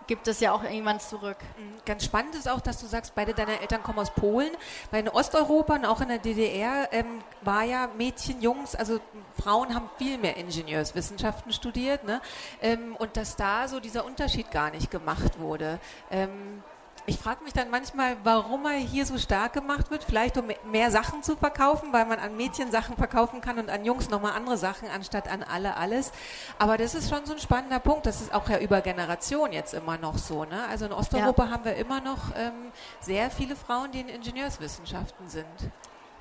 gibt 0.09 0.27
es 0.27 0.41
ja 0.41 0.53
auch 0.53 0.65
irgendwann 0.65 0.99
zurück. 0.99 1.37
Mhm. 1.57 1.77
Ganz 1.85 2.05
spannend 2.05 2.35
ist 2.35 2.51
auch, 2.51 2.61
dass 2.61 2.81
du 2.81 2.87
sagst, 2.87 3.15
beide 3.15 3.35
deiner 3.35 3.61
Eltern 3.61 3.85
kommen 3.85 4.01
aus 4.01 4.11
Polen. 4.11 4.51
Weil 4.91 5.03
in 5.03 5.09
Osteuropa 5.09 5.77
und 5.77 5.85
auch 5.85 6.01
in 6.01 6.09
der 6.09 6.19
DDR 6.19 6.89
ähm, 6.91 7.21
war 7.43 7.63
ja 7.63 7.89
Mädchen, 7.97 8.43
Jungs, 8.43 8.75
also 8.75 8.99
Frauen 9.41 9.75
haben 9.75 9.89
viel 9.99 10.19
mehr 10.19 10.37
Ingenieurswissenschaften 10.37 11.53
studiert. 11.53 12.03
Ne? 12.03 12.21
Ähm, 12.61 12.97
und 12.97 13.17
dass 13.17 13.37
da 13.37 13.69
so 13.69 13.79
dieser 13.79 14.05
Unterschied 14.05 14.51
gar 14.51 14.71
nicht 14.71 14.91
gemacht 14.91 15.39
wurde. 15.39 15.79
Ähm, 16.11 16.63
ich 17.09 17.19
frage 17.19 17.43
mich 17.43 17.55
dann 17.55 17.71
manchmal, 17.71 18.19
warum 18.23 18.67
er 18.67 18.73
hier 18.73 19.07
so 19.07 19.17
stark 19.17 19.55
gemacht 19.55 19.91
wird. 19.91 20.05
Vielleicht 20.05 20.37
um 20.37 20.45
mehr 20.71 20.91
Sachen 20.91 21.23
zu 21.23 21.37
verkaufen, 21.37 21.91
weil 21.93 22.05
man 22.05 22.19
an 22.19 22.37
Mädchen 22.37 22.71
Sachen 22.71 22.97
verkaufen 22.97 23.41
kann 23.41 23.59
und 23.59 23.71
an 23.71 23.87
Jungs 23.87 24.11
nochmal 24.11 24.33
andere 24.33 24.59
Sachen, 24.59 24.89
anstatt 24.91 25.27
an 25.27 25.43
alle 25.43 25.79
alles. 25.79 26.13
Aber 26.59 26.77
das 26.77 26.95
ist 26.95 27.09
schon 27.09 27.25
so 27.25 27.33
ein 27.33 27.39
spannender 27.39 27.81
Punkt. 27.81 28.05
Das 28.05 28.21
ist 28.21 28.35
auch 28.35 28.49
ja 28.51 28.59
über 28.59 28.83
Generationen 28.83 29.55
jetzt 29.55 29.73
immer 29.73 29.97
noch 29.97 30.19
so. 30.19 30.45
Ne? 30.45 30.67
Also 30.69 30.85
in 30.85 30.93
Osteuropa 30.93 31.47
ja. 31.47 31.51
haben 31.51 31.65
wir 31.65 31.77
immer 31.77 32.03
noch 32.03 32.37
ähm, 32.37 32.73
sehr 33.01 33.31
viele 33.31 33.57
Frauen, 33.57 33.91
die 33.91 34.01
in 34.01 34.09
Ingenieurswissenschaften 34.11 35.29
sind. 35.29 35.47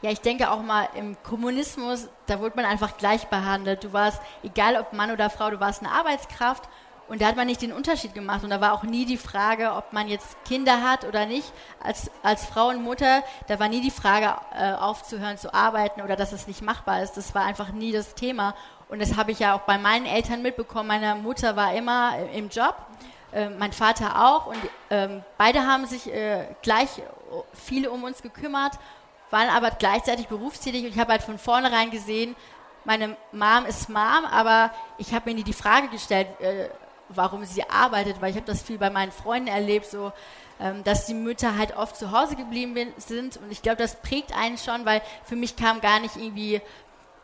Ja, 0.02 0.12
ich 0.12 0.22
denke 0.22 0.52
auch 0.52 0.62
mal 0.62 0.88
im 0.96 1.18
Kommunismus, 1.24 2.08
da 2.28 2.40
wurde 2.40 2.56
man 2.56 2.66
einfach 2.66 2.98
gleich 2.98 3.28
behandelt. 3.28 3.84
Du 3.84 3.92
warst, 3.94 4.22
egal 4.44 4.78
ob 4.78 4.94
Mann 4.94 5.12
oder 5.12 5.30
Frau, 5.30 5.50
du 5.50 5.60
warst 5.60 5.82
eine 5.82 5.92
Arbeitskraft 5.92 6.70
und 7.10 7.22
da 7.22 7.28
hat 7.28 7.38
man 7.38 7.48
nicht 7.48 7.62
den 7.62 7.72
Unterschied 7.72 8.14
gemacht. 8.14 8.44
Und 8.44 8.50
da 8.50 8.60
war 8.60 8.74
auch 8.74 8.84
nie 8.84 9.06
die 9.06 9.18
Frage, 9.18 9.74
ob 9.74 9.94
man 9.94 10.08
jetzt 10.08 10.44
Kinder 10.44 10.82
hat 10.82 11.06
oder 11.06 11.26
nicht. 11.26 11.52
Als, 11.82 12.12
als 12.22 12.46
Frau 12.46 12.68
und 12.68 12.84
Mutter, 12.84 13.24
da 13.48 13.60
war 13.60 13.70
nie 13.70 13.82
die 13.82 13.92
Frage, 13.92 14.36
äh, 14.54 14.74
aufzuhören 14.74 15.38
zu 15.38 15.54
arbeiten 15.54 16.02
oder 16.02 16.16
dass 16.16 16.34
es 16.34 16.48
nicht 16.48 16.62
machbar 16.62 17.02
ist. 17.02 17.14
Das 17.14 17.34
war 17.34 17.46
einfach 17.46 17.72
nie 17.72 17.92
das 17.92 18.14
Thema. 18.14 18.56
Und 18.90 19.02
das 19.02 19.16
habe 19.16 19.32
ich 19.32 19.40
ja 19.40 19.56
auch 19.56 19.62
bei 19.62 19.78
meinen 19.78 20.06
Eltern 20.06 20.42
mitbekommen. 20.42 20.88
Meine 20.88 21.16
Mutter 21.16 21.56
war 21.56 21.74
immer 21.74 22.14
im 22.34 22.50
Job, 22.50 22.76
äh, 23.32 23.50
mein 23.50 23.72
Vater 23.72 24.26
auch. 24.26 24.48
Und 24.48 24.58
äh, 24.90 25.22
beide 25.38 25.66
haben 25.66 25.86
sich 25.86 26.14
äh, 26.14 26.46
gleich 26.62 26.90
viele 27.54 27.90
um 27.90 28.04
uns 28.04 28.22
gekümmert, 28.22 28.74
waren 29.32 29.50
aber 29.50 29.72
gleichzeitig 29.72 30.28
berufstätig. 30.28 30.84
Und 30.84 30.90
ich 30.90 31.00
habe 31.00 31.14
halt 31.14 31.24
von 31.24 31.38
vornherein 31.38 31.90
gesehen, 31.90 32.36
meine 32.84 33.18
Mom 33.34 33.66
ist 33.68 33.90
Mom, 33.90 34.26
aber 34.32 34.72
ich 34.98 35.14
habe 35.14 35.30
mir 35.30 35.36
nie 35.36 35.44
die 35.44 35.54
Frage 35.54 35.90
gestellt, 35.90 36.28
äh, 36.40 36.70
warum 37.10 37.46
sie 37.46 37.70
arbeitet, 37.70 38.22
weil 38.22 38.32
ich 38.32 38.36
habe 38.36 38.46
das 38.46 38.62
viel 38.62 38.78
bei 38.78 38.90
meinen 38.90 39.12
Freunden 39.12 39.48
erlebt, 39.48 39.86
so 39.86 40.12
ähm, 40.60 40.84
dass 40.84 41.06
die 41.06 41.14
Mütter 41.14 41.58
halt 41.58 41.76
oft 41.78 41.96
zu 41.96 42.12
Hause 42.12 42.36
geblieben 42.36 42.94
sind 42.98 43.38
und 43.38 43.52
ich 43.52 43.62
glaube, 43.62 43.78
das 43.78 44.02
prägt 44.02 44.36
einen 44.36 44.58
schon, 44.58 44.86
weil 44.86 45.02
für 45.24 45.36
mich 45.36 45.56
kam 45.56 45.82
gar 45.82 46.00
nicht 46.00 46.16
irgendwie 46.16 46.62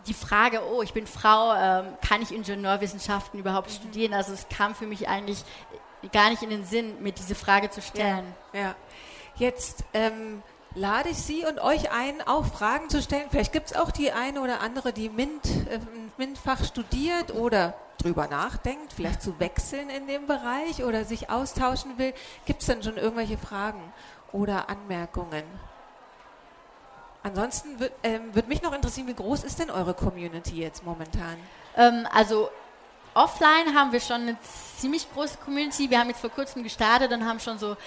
die 0.07 0.13
Frage, 0.13 0.61
oh, 0.71 0.81
ich 0.81 0.93
bin 0.93 1.07
Frau, 1.07 1.53
ähm, 1.53 1.85
kann 2.07 2.21
ich 2.21 2.31
Ingenieurwissenschaften 2.31 3.39
überhaupt 3.39 3.69
mhm. 3.69 3.75
studieren? 3.75 4.13
Also 4.13 4.33
es 4.33 4.47
kam 4.49 4.75
für 4.75 4.85
mich 4.85 5.07
eigentlich 5.07 5.43
gar 6.11 6.29
nicht 6.29 6.43
in 6.43 6.49
den 6.49 6.65
Sinn, 6.65 7.01
mir 7.01 7.13
diese 7.13 7.35
Frage 7.35 7.69
zu 7.69 7.81
stellen. 7.81 8.25
Ja, 8.51 8.59
ja. 8.59 8.75
jetzt 9.37 9.85
ähm, 9.93 10.43
lade 10.75 11.09
ich 11.09 11.17
Sie 11.17 11.45
und 11.45 11.59
euch 11.59 11.91
ein, 11.91 12.21
auch 12.25 12.45
Fragen 12.45 12.89
zu 12.89 13.01
stellen. 13.01 13.27
Vielleicht 13.29 13.53
gibt 13.53 13.67
es 13.67 13.75
auch 13.75 13.91
die 13.91 14.11
eine 14.11 14.41
oder 14.41 14.61
andere, 14.61 14.91
die 14.91 15.09
MINT, 15.09 15.45
äh, 15.45 15.79
MINT-Fach 16.17 16.63
studiert 16.63 17.33
oder 17.33 17.73
drüber 17.97 18.27
nachdenkt, 18.27 18.93
vielleicht 18.93 19.21
zu 19.21 19.39
wechseln 19.39 19.89
in 19.89 20.07
dem 20.07 20.27
Bereich 20.27 20.83
oder 20.83 21.05
sich 21.05 21.29
austauschen 21.29 21.97
will. 21.97 22.13
Gibt 22.45 22.61
es 22.61 22.67
denn 22.67 22.83
schon 22.83 22.97
irgendwelche 22.97 23.37
Fragen 23.37 23.81
oder 24.31 24.69
Anmerkungen? 24.69 25.43
Ansonsten 27.23 27.79
würde 27.79 27.95
ähm, 28.03 28.35
würd 28.35 28.49
mich 28.49 28.61
noch 28.61 28.73
interessieren, 28.73 29.07
wie 29.07 29.13
groß 29.13 29.45
ist 29.45 29.59
denn 29.59 29.69
eure 29.71 29.93
Community 29.93 30.59
jetzt 30.59 30.83
momentan? 30.83 31.37
Ähm, 31.77 32.05
also 32.11 32.49
offline 33.13 33.73
haben 33.73 33.93
wir 33.93 34.01
schon 34.01 34.21
eine 34.23 34.37
ziemlich 34.77 35.11
große 35.13 35.37
Community. 35.37 35.89
Wir 35.89 35.99
haben 35.99 36.09
jetzt 36.09 36.19
vor 36.19 36.29
kurzem 36.29 36.63
gestartet 36.63 37.13
und 37.13 37.25
haben 37.25 37.39
schon 37.39 37.57
so 37.57 37.77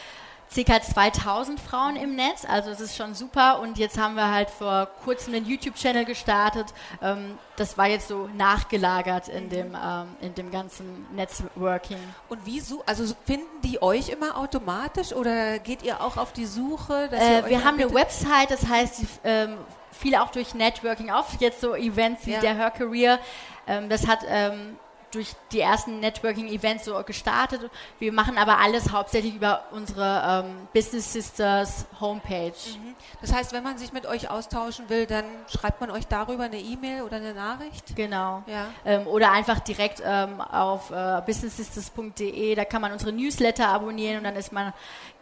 ca. 0.55 0.81
2000 0.81 1.61
Frauen 1.61 1.97
im 1.97 2.17
Netz, 2.17 2.45
also 2.49 2.71
es 2.71 2.81
ist 2.81 2.97
schon 2.97 3.15
super. 3.15 3.61
Und 3.61 3.79
jetzt 3.79 3.99
haben 3.99 4.15
wir 4.15 4.31
halt 4.31 4.51
vor 4.51 4.89
kurzem 5.05 5.35
einen 5.35 5.47
YouTube-Channel 5.47 6.05
gestartet. 6.05 6.73
Ähm, 7.03 7.39
das 7.57 7.77
war 7.77 7.87
jetzt 7.87 8.09
so 8.09 8.29
nachgelagert 8.37 9.29
in 9.29 9.49
dem, 9.49 9.75
ähm, 9.75 10.09
in 10.21 10.35
dem 10.35 10.51
ganzen 10.51 11.07
Networking. 11.15 11.99
Und 12.29 12.41
wieso, 12.45 12.83
also 12.87 13.13
finden 13.25 13.61
die 13.63 13.83
euch 13.83 14.09
immer 14.09 14.37
automatisch 14.37 15.13
oder 15.13 15.59
geht 15.59 15.83
ihr 15.83 16.01
auch 16.01 16.17
auf 16.17 16.33
die 16.33 16.47
Suche? 16.47 17.11
Äh, 17.13 17.49
wir 17.49 17.65
haben 17.65 17.81
eine 17.81 17.93
Website, 17.93 18.51
das 18.51 18.67
heißt, 18.67 19.03
ähm, 19.25 19.59
viele 19.93 20.23
auch 20.23 20.31
durch 20.31 20.55
Networking, 20.55 21.11
auch 21.11 21.27
jetzt 21.41 21.61
so 21.61 21.75
Events 21.75 22.27
wie 22.27 22.33
ja. 22.33 22.41
der 22.41 22.55
Her 22.55 22.71
Career. 22.71 23.19
Ähm, 23.67 23.89
das 23.89 24.07
hat 24.07 24.21
ähm, 24.29 24.77
durch 25.17 25.33
die 25.53 25.61
ersten 25.61 26.01
Networking-Events 26.01 26.85
so 26.85 27.03
gestartet. 27.03 27.71
Wir 27.99 28.13
machen 28.13 28.39
aber 28.39 28.59
alles 28.59 28.93
hauptsächlich 28.93 29.35
über 29.35 29.65
unsere 29.73 30.45
ähm, 30.47 30.69
Business 30.73 31.13
Sisters 31.13 31.87
Homepage. 32.01 32.53
Mhm. 32.53 32.95
Das 33.21 33.33
heißt, 33.33 33.53
wenn 33.53 33.63
man 33.63 33.79
sich 33.79 33.93
mit 33.93 34.07
euch 34.07 34.31
austauschen 34.31 34.89
will, 34.89 35.07
dann 35.07 35.25
schreibt 35.49 35.81
man 35.81 35.91
euch 35.91 36.07
darüber 36.07 36.45
eine 36.45 36.59
E-Mail 36.59 37.03
oder 37.03 37.17
eine 37.17 37.35
Nachricht? 37.35 37.97
Genau. 37.97 38.43
Ja. 38.47 38.67
Ähm, 38.85 39.07
oder 39.07 39.33
einfach 39.33 39.61
direkt 39.61 40.03
ähm, 40.05 40.41
auf 40.41 40.91
äh, 40.91 41.23
businesssisters.de, 41.25 42.55
da 42.55 42.65
kann 42.65 42.83
man 42.83 42.93
unsere 42.93 43.13
Newsletter 43.13 43.69
abonnieren 43.69 44.19
und 44.19 44.25
dann 44.25 44.37
ist 44.37 44.53
man, 44.53 44.73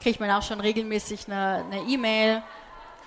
kriegt 0.01 0.21
man 0.21 0.31
auch 0.31 0.43
schon 0.43 0.61
regelmäßig 0.61 1.31
eine 1.31 1.85
E-Mail. 1.89 2.39
E 2.39 2.43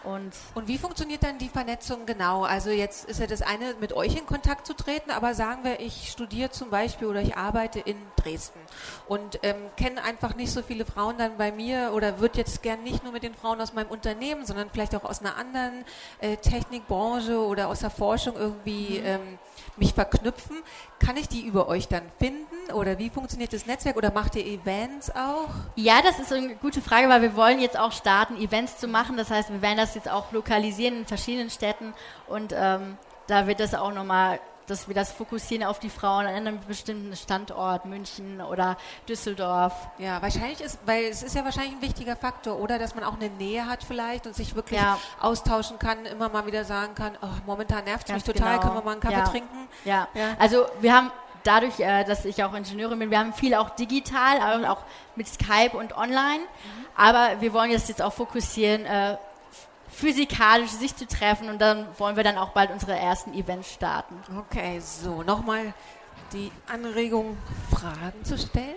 und, 0.07 0.31
und 0.55 0.69
wie 0.69 0.77
funktioniert 0.77 1.21
dann 1.23 1.37
die 1.37 1.49
Vernetzung 1.49 2.05
genau? 2.05 2.43
Also 2.43 2.69
jetzt 2.69 3.05
ist 3.09 3.19
ja 3.19 3.27
das 3.27 3.41
eine, 3.41 3.75
mit 3.81 3.91
euch 3.91 4.15
in 4.15 4.25
Kontakt 4.25 4.65
zu 4.65 4.73
treten, 4.73 5.11
aber 5.11 5.33
sagen 5.33 5.65
wir, 5.65 5.81
ich 5.81 6.09
studiere 6.09 6.49
zum 6.49 6.69
Beispiel 6.69 7.07
oder 7.07 7.21
ich 7.21 7.35
arbeite 7.35 7.79
in 7.79 7.97
Dresden 8.15 8.59
und 9.09 9.39
ähm, 9.43 9.57
kenne 9.75 10.01
einfach 10.03 10.35
nicht 10.35 10.51
so 10.51 10.61
viele 10.61 10.85
Frauen 10.85 11.17
dann 11.17 11.37
bei 11.37 11.51
mir 11.51 11.91
oder 11.93 12.21
würde 12.21 12.37
jetzt 12.37 12.63
gern 12.63 12.83
nicht 12.83 13.03
nur 13.03 13.11
mit 13.11 13.23
den 13.23 13.35
Frauen 13.35 13.59
aus 13.59 13.73
meinem 13.73 13.89
Unternehmen, 13.89 14.45
sondern 14.45 14.69
vielleicht 14.69 14.95
auch 14.95 15.03
aus 15.03 15.19
einer 15.19 15.35
anderen 15.35 15.83
äh, 16.21 16.37
Technikbranche 16.37 17.37
oder 17.37 17.67
aus 17.67 17.79
der 17.79 17.89
Forschung 17.89 18.35
irgendwie 18.37 18.99
mhm. 18.99 19.05
ähm, 19.05 19.39
mich 19.75 19.93
verknüpfen. 19.93 20.57
Kann 20.99 21.17
ich 21.17 21.27
die 21.27 21.41
über 21.41 21.67
euch 21.67 21.89
dann 21.89 22.03
finden 22.17 22.56
oder 22.73 22.97
wie 22.97 23.09
funktioniert 23.09 23.53
das 23.53 23.65
Netzwerk 23.65 23.97
oder 23.97 24.11
macht 24.11 24.35
ihr 24.35 24.45
Events 24.45 25.11
auch? 25.11 25.49
Ja, 25.75 26.01
das 26.01 26.19
ist 26.19 26.31
eine 26.31 26.55
gute 26.55 26.81
Frage, 26.81 27.09
weil 27.09 27.21
wir 27.21 27.35
wollen 27.35 27.59
jetzt 27.59 27.77
auch 27.77 27.91
starten, 27.91 28.37
Events 28.37 28.77
zu 28.77 28.87
machen. 28.87 29.17
Das 29.17 29.29
heißt, 29.29 29.51
wir 29.51 29.61
werden 29.61 29.77
das 29.77 29.95
jetzt 29.95 30.09
auch 30.09 30.31
lokalisieren 30.31 30.99
in 30.99 31.05
verschiedenen 31.05 31.49
Städten 31.49 31.93
und 32.27 32.53
ähm, 32.55 32.97
da 33.27 33.47
wird 33.47 33.59
das 33.59 33.75
auch 33.75 33.93
nochmal 33.93 34.39
dass 34.67 34.87
wir 34.87 34.95
das 34.95 35.11
fokussieren 35.11 35.63
auf 35.63 35.79
die 35.79 35.89
Frauen 35.89 36.25
an 36.25 36.33
einem 36.33 36.59
bestimmten 36.67 37.15
Standort, 37.15 37.85
München 37.85 38.41
oder 38.41 38.77
Düsseldorf. 39.07 39.73
Ja, 39.97 40.21
wahrscheinlich 40.21 40.61
ist, 40.61 40.79
weil 40.85 41.05
es 41.05 41.23
ist 41.23 41.35
ja 41.35 41.43
wahrscheinlich 41.45 41.73
ein 41.73 41.81
wichtiger 41.81 42.15
Faktor, 42.15 42.59
oder 42.59 42.77
dass 42.77 42.93
man 42.93 43.03
auch 43.03 43.15
eine 43.15 43.29
Nähe 43.29 43.65
hat 43.65 43.83
vielleicht 43.83 44.27
und 44.27 44.35
sich 44.35 44.55
wirklich 44.55 44.79
ja. 44.79 44.99
austauschen 45.19 45.79
kann, 45.79 46.05
immer 46.05 46.29
mal 46.29 46.45
wieder 46.45 46.65
sagen 46.65 46.95
kann, 46.95 47.17
oh, 47.21 47.27
momentan 47.45 47.85
nervt 47.85 48.09
es 48.09 48.13
mich 48.13 48.23
total, 48.23 48.55
genau. 48.55 48.61
können 48.61 48.75
wir 48.75 48.83
mal 48.83 48.91
einen 48.91 49.01
Kaffee 49.01 49.15
ja. 49.15 49.27
trinken? 49.27 49.67
Ja. 49.85 50.07
ja, 50.13 50.35
also 50.37 50.65
wir 50.81 50.93
haben 50.93 51.11
dadurch, 51.43 51.79
äh, 51.79 52.03
dass 52.03 52.25
ich 52.25 52.43
auch 52.43 52.53
Ingenieurin 52.53 52.99
bin, 52.99 53.11
wir 53.11 53.19
haben 53.19 53.33
viel 53.33 53.53
auch 53.53 53.71
digital, 53.71 54.65
auch 54.65 54.81
mit 55.15 55.27
Skype 55.27 55.77
und 55.77 55.95
online, 55.95 56.39
mhm. 56.39 56.85
aber 56.95 57.39
wir 57.39 57.53
wollen 57.53 57.71
jetzt 57.71 57.89
jetzt 57.89 58.01
auch 58.01 58.13
fokussieren, 58.13 58.85
äh, 58.85 59.17
physikalisch 59.89 60.71
sich 60.71 60.95
zu 60.95 61.07
treffen 61.07 61.49
und 61.49 61.59
dann 61.59 61.87
wollen 61.97 62.15
wir 62.15 62.23
dann 62.23 62.37
auch 62.37 62.49
bald 62.49 62.71
unsere 62.71 62.97
ersten 62.97 63.33
Events 63.33 63.73
starten. 63.73 64.15
Okay, 64.37 64.79
so 64.79 65.23
nochmal 65.23 65.73
die 66.33 66.51
Anregung, 66.67 67.37
Fragen 67.71 68.23
zu 68.23 68.37
stellen. 68.37 68.75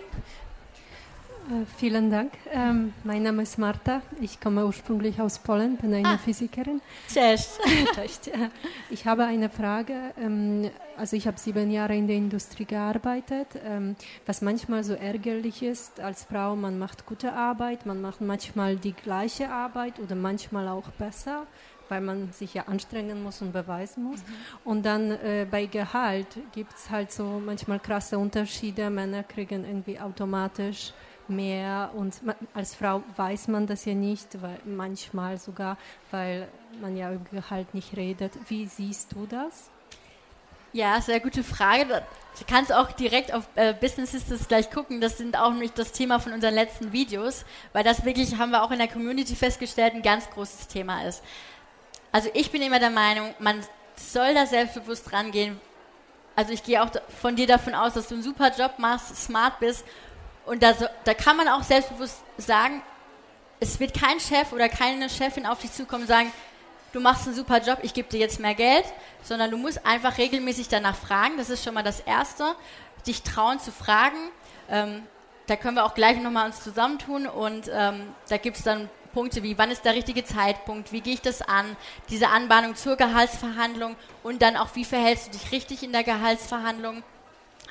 Äh, 1.51 1.65
vielen 1.77 2.09
Dank. 2.09 2.31
Ähm, 2.53 2.93
mein 3.03 3.23
Name 3.23 3.43
ist 3.43 3.57
Marta. 3.57 4.01
Ich 4.21 4.39
komme 4.39 4.65
ursprünglich 4.65 5.19
aus 5.19 5.39
Polen, 5.39 5.75
bin 5.75 5.93
eine 5.93 6.07
ah. 6.07 6.17
Physikerin. 6.17 6.79
Cześć. 7.07 7.59
ich 8.89 9.05
habe 9.05 9.25
eine 9.25 9.49
Frage. 9.49 10.13
Ähm, 10.17 10.71
also 10.95 11.17
ich 11.17 11.27
habe 11.27 11.37
sieben 11.37 11.69
Jahre 11.69 11.95
in 11.95 12.07
der 12.07 12.15
Industrie 12.15 12.63
gearbeitet, 12.63 13.47
ähm, 13.65 13.97
was 14.25 14.41
manchmal 14.41 14.85
so 14.85 14.93
ärgerlich 14.93 15.61
ist 15.61 15.99
als 15.99 16.23
Frau. 16.23 16.55
Man 16.55 16.79
macht 16.79 17.05
gute 17.05 17.33
Arbeit, 17.33 17.85
man 17.85 17.99
macht 17.99 18.21
manchmal 18.21 18.77
die 18.77 18.93
gleiche 18.93 19.49
Arbeit 19.49 19.99
oder 19.99 20.15
manchmal 20.15 20.69
auch 20.69 20.89
besser 20.91 21.47
weil 21.89 21.99
man 21.99 22.31
sich 22.31 22.53
ja 22.53 22.69
anstrengen 22.69 23.21
muss 23.21 23.41
und 23.41 23.51
beweisen 23.51 24.05
muss. 24.05 24.21
Mhm. 24.21 24.33
Und 24.63 24.85
dann 24.85 25.11
äh, 25.11 25.45
bei 25.51 25.65
Gehalt 25.65 26.27
gibt 26.53 26.73
es 26.73 26.89
halt 26.89 27.11
so 27.11 27.41
manchmal 27.45 27.81
krasse 27.81 28.17
Unterschiede. 28.17 28.89
Männer 28.89 29.23
kriegen 29.23 29.65
irgendwie 29.65 29.99
automatisch 29.99 30.93
mehr 31.31 31.91
und 31.95 32.15
als 32.53 32.75
Frau 32.75 33.01
weiß 33.15 33.47
man 33.47 33.65
das 33.65 33.85
ja 33.85 33.93
nicht, 33.93 34.41
weil 34.41 34.59
manchmal 34.65 35.37
sogar, 35.37 35.77
weil 36.11 36.47
man 36.79 36.95
ja 36.95 37.11
über 37.11 37.29
Gehalt 37.31 37.73
nicht 37.73 37.97
redet. 37.97 38.33
Wie 38.47 38.67
siehst 38.67 39.13
du 39.13 39.25
das? 39.25 39.69
Ja, 40.73 41.01
sehr 41.01 41.19
gute 41.19 41.43
Frage. 41.43 41.85
Du 42.39 42.45
kannst 42.47 42.71
auch 42.71 42.93
direkt 42.93 43.33
auf 43.33 43.43
äh, 43.55 43.73
Business 43.73 44.11
Sisters 44.11 44.47
gleich 44.47 44.71
gucken. 44.71 45.01
Das 45.01 45.17
sind 45.17 45.37
auch 45.37 45.51
nämlich 45.51 45.73
das 45.73 45.91
Thema 45.91 46.19
von 46.19 46.31
unseren 46.31 46.53
letzten 46.53 46.93
Videos, 46.93 47.43
weil 47.73 47.83
das 47.83 48.05
wirklich, 48.05 48.37
haben 48.37 48.51
wir 48.51 48.63
auch 48.63 48.71
in 48.71 48.79
der 48.79 48.87
Community 48.87 49.35
festgestellt, 49.35 49.95
ein 49.95 50.01
ganz 50.01 50.29
großes 50.29 50.67
Thema 50.67 51.03
ist. 51.05 51.23
Also 52.13 52.29
ich 52.33 52.51
bin 52.51 52.61
immer 52.61 52.79
der 52.79 52.89
Meinung, 52.89 53.33
man 53.39 53.61
soll 53.95 54.33
da 54.33 54.45
selbstbewusst 54.45 55.11
rangehen. 55.11 55.59
Also 56.35 56.53
ich 56.53 56.63
gehe 56.63 56.81
auch 56.81 56.89
von 57.21 57.35
dir 57.35 57.47
davon 57.47 57.75
aus, 57.75 57.93
dass 57.93 58.07
du 58.07 58.15
einen 58.15 58.23
super 58.23 58.51
Job 58.57 58.75
machst, 58.77 59.15
smart 59.15 59.59
bist. 59.59 59.83
Und 60.45 60.63
da, 60.63 60.73
da 61.03 61.13
kann 61.13 61.37
man 61.37 61.47
auch 61.47 61.63
selbstbewusst 61.63 62.17
sagen, 62.37 62.81
es 63.59 63.79
wird 63.79 63.93
kein 63.93 64.19
Chef 64.19 64.53
oder 64.53 64.69
keine 64.69 65.09
Chefin 65.09 65.45
auf 65.45 65.59
dich 65.59 65.71
zukommen 65.71 66.03
und 66.03 66.07
sagen, 66.07 66.31
du 66.93 66.99
machst 66.99 67.27
einen 67.27 67.35
super 67.35 67.59
Job, 67.61 67.79
ich 67.83 67.93
gebe 67.93 68.09
dir 68.09 68.19
jetzt 68.19 68.39
mehr 68.39 68.55
Geld, 68.55 68.85
sondern 69.23 69.51
du 69.51 69.57
musst 69.57 69.85
einfach 69.85 70.17
regelmäßig 70.17 70.67
danach 70.67 70.95
fragen. 70.95 71.37
Das 71.37 71.49
ist 71.49 71.63
schon 71.63 71.73
mal 71.73 71.83
das 71.83 71.99
Erste. 71.99 72.55
Dich 73.05 73.21
trauen 73.23 73.59
zu 73.59 73.71
fragen. 73.71 74.17
Ähm, 74.69 75.03
da 75.47 75.55
können 75.55 75.75
wir 75.75 75.85
auch 75.85 75.93
gleich 75.93 76.17
nochmal 76.21 76.45
uns 76.45 76.63
zusammentun 76.63 77.27
und 77.27 77.69
ähm, 77.73 78.13
da 78.29 78.37
gibt 78.37 78.57
es 78.57 78.63
dann 78.63 78.89
Punkte 79.11 79.43
wie, 79.43 79.57
wann 79.57 79.71
ist 79.71 79.83
der 79.83 79.93
richtige 79.93 80.23
Zeitpunkt, 80.23 80.91
wie 80.91 81.01
gehe 81.01 81.13
ich 81.13 81.21
das 81.21 81.41
an, 81.41 81.75
diese 82.09 82.29
Anbahnung 82.29 82.75
zur 82.75 82.95
Gehaltsverhandlung 82.95 83.95
und 84.23 84.41
dann 84.41 84.55
auch, 84.55 84.69
wie 84.75 84.85
verhältst 84.85 85.27
du 85.27 85.31
dich 85.31 85.51
richtig 85.51 85.83
in 85.83 85.91
der 85.91 86.03
Gehaltsverhandlung. 86.03 87.03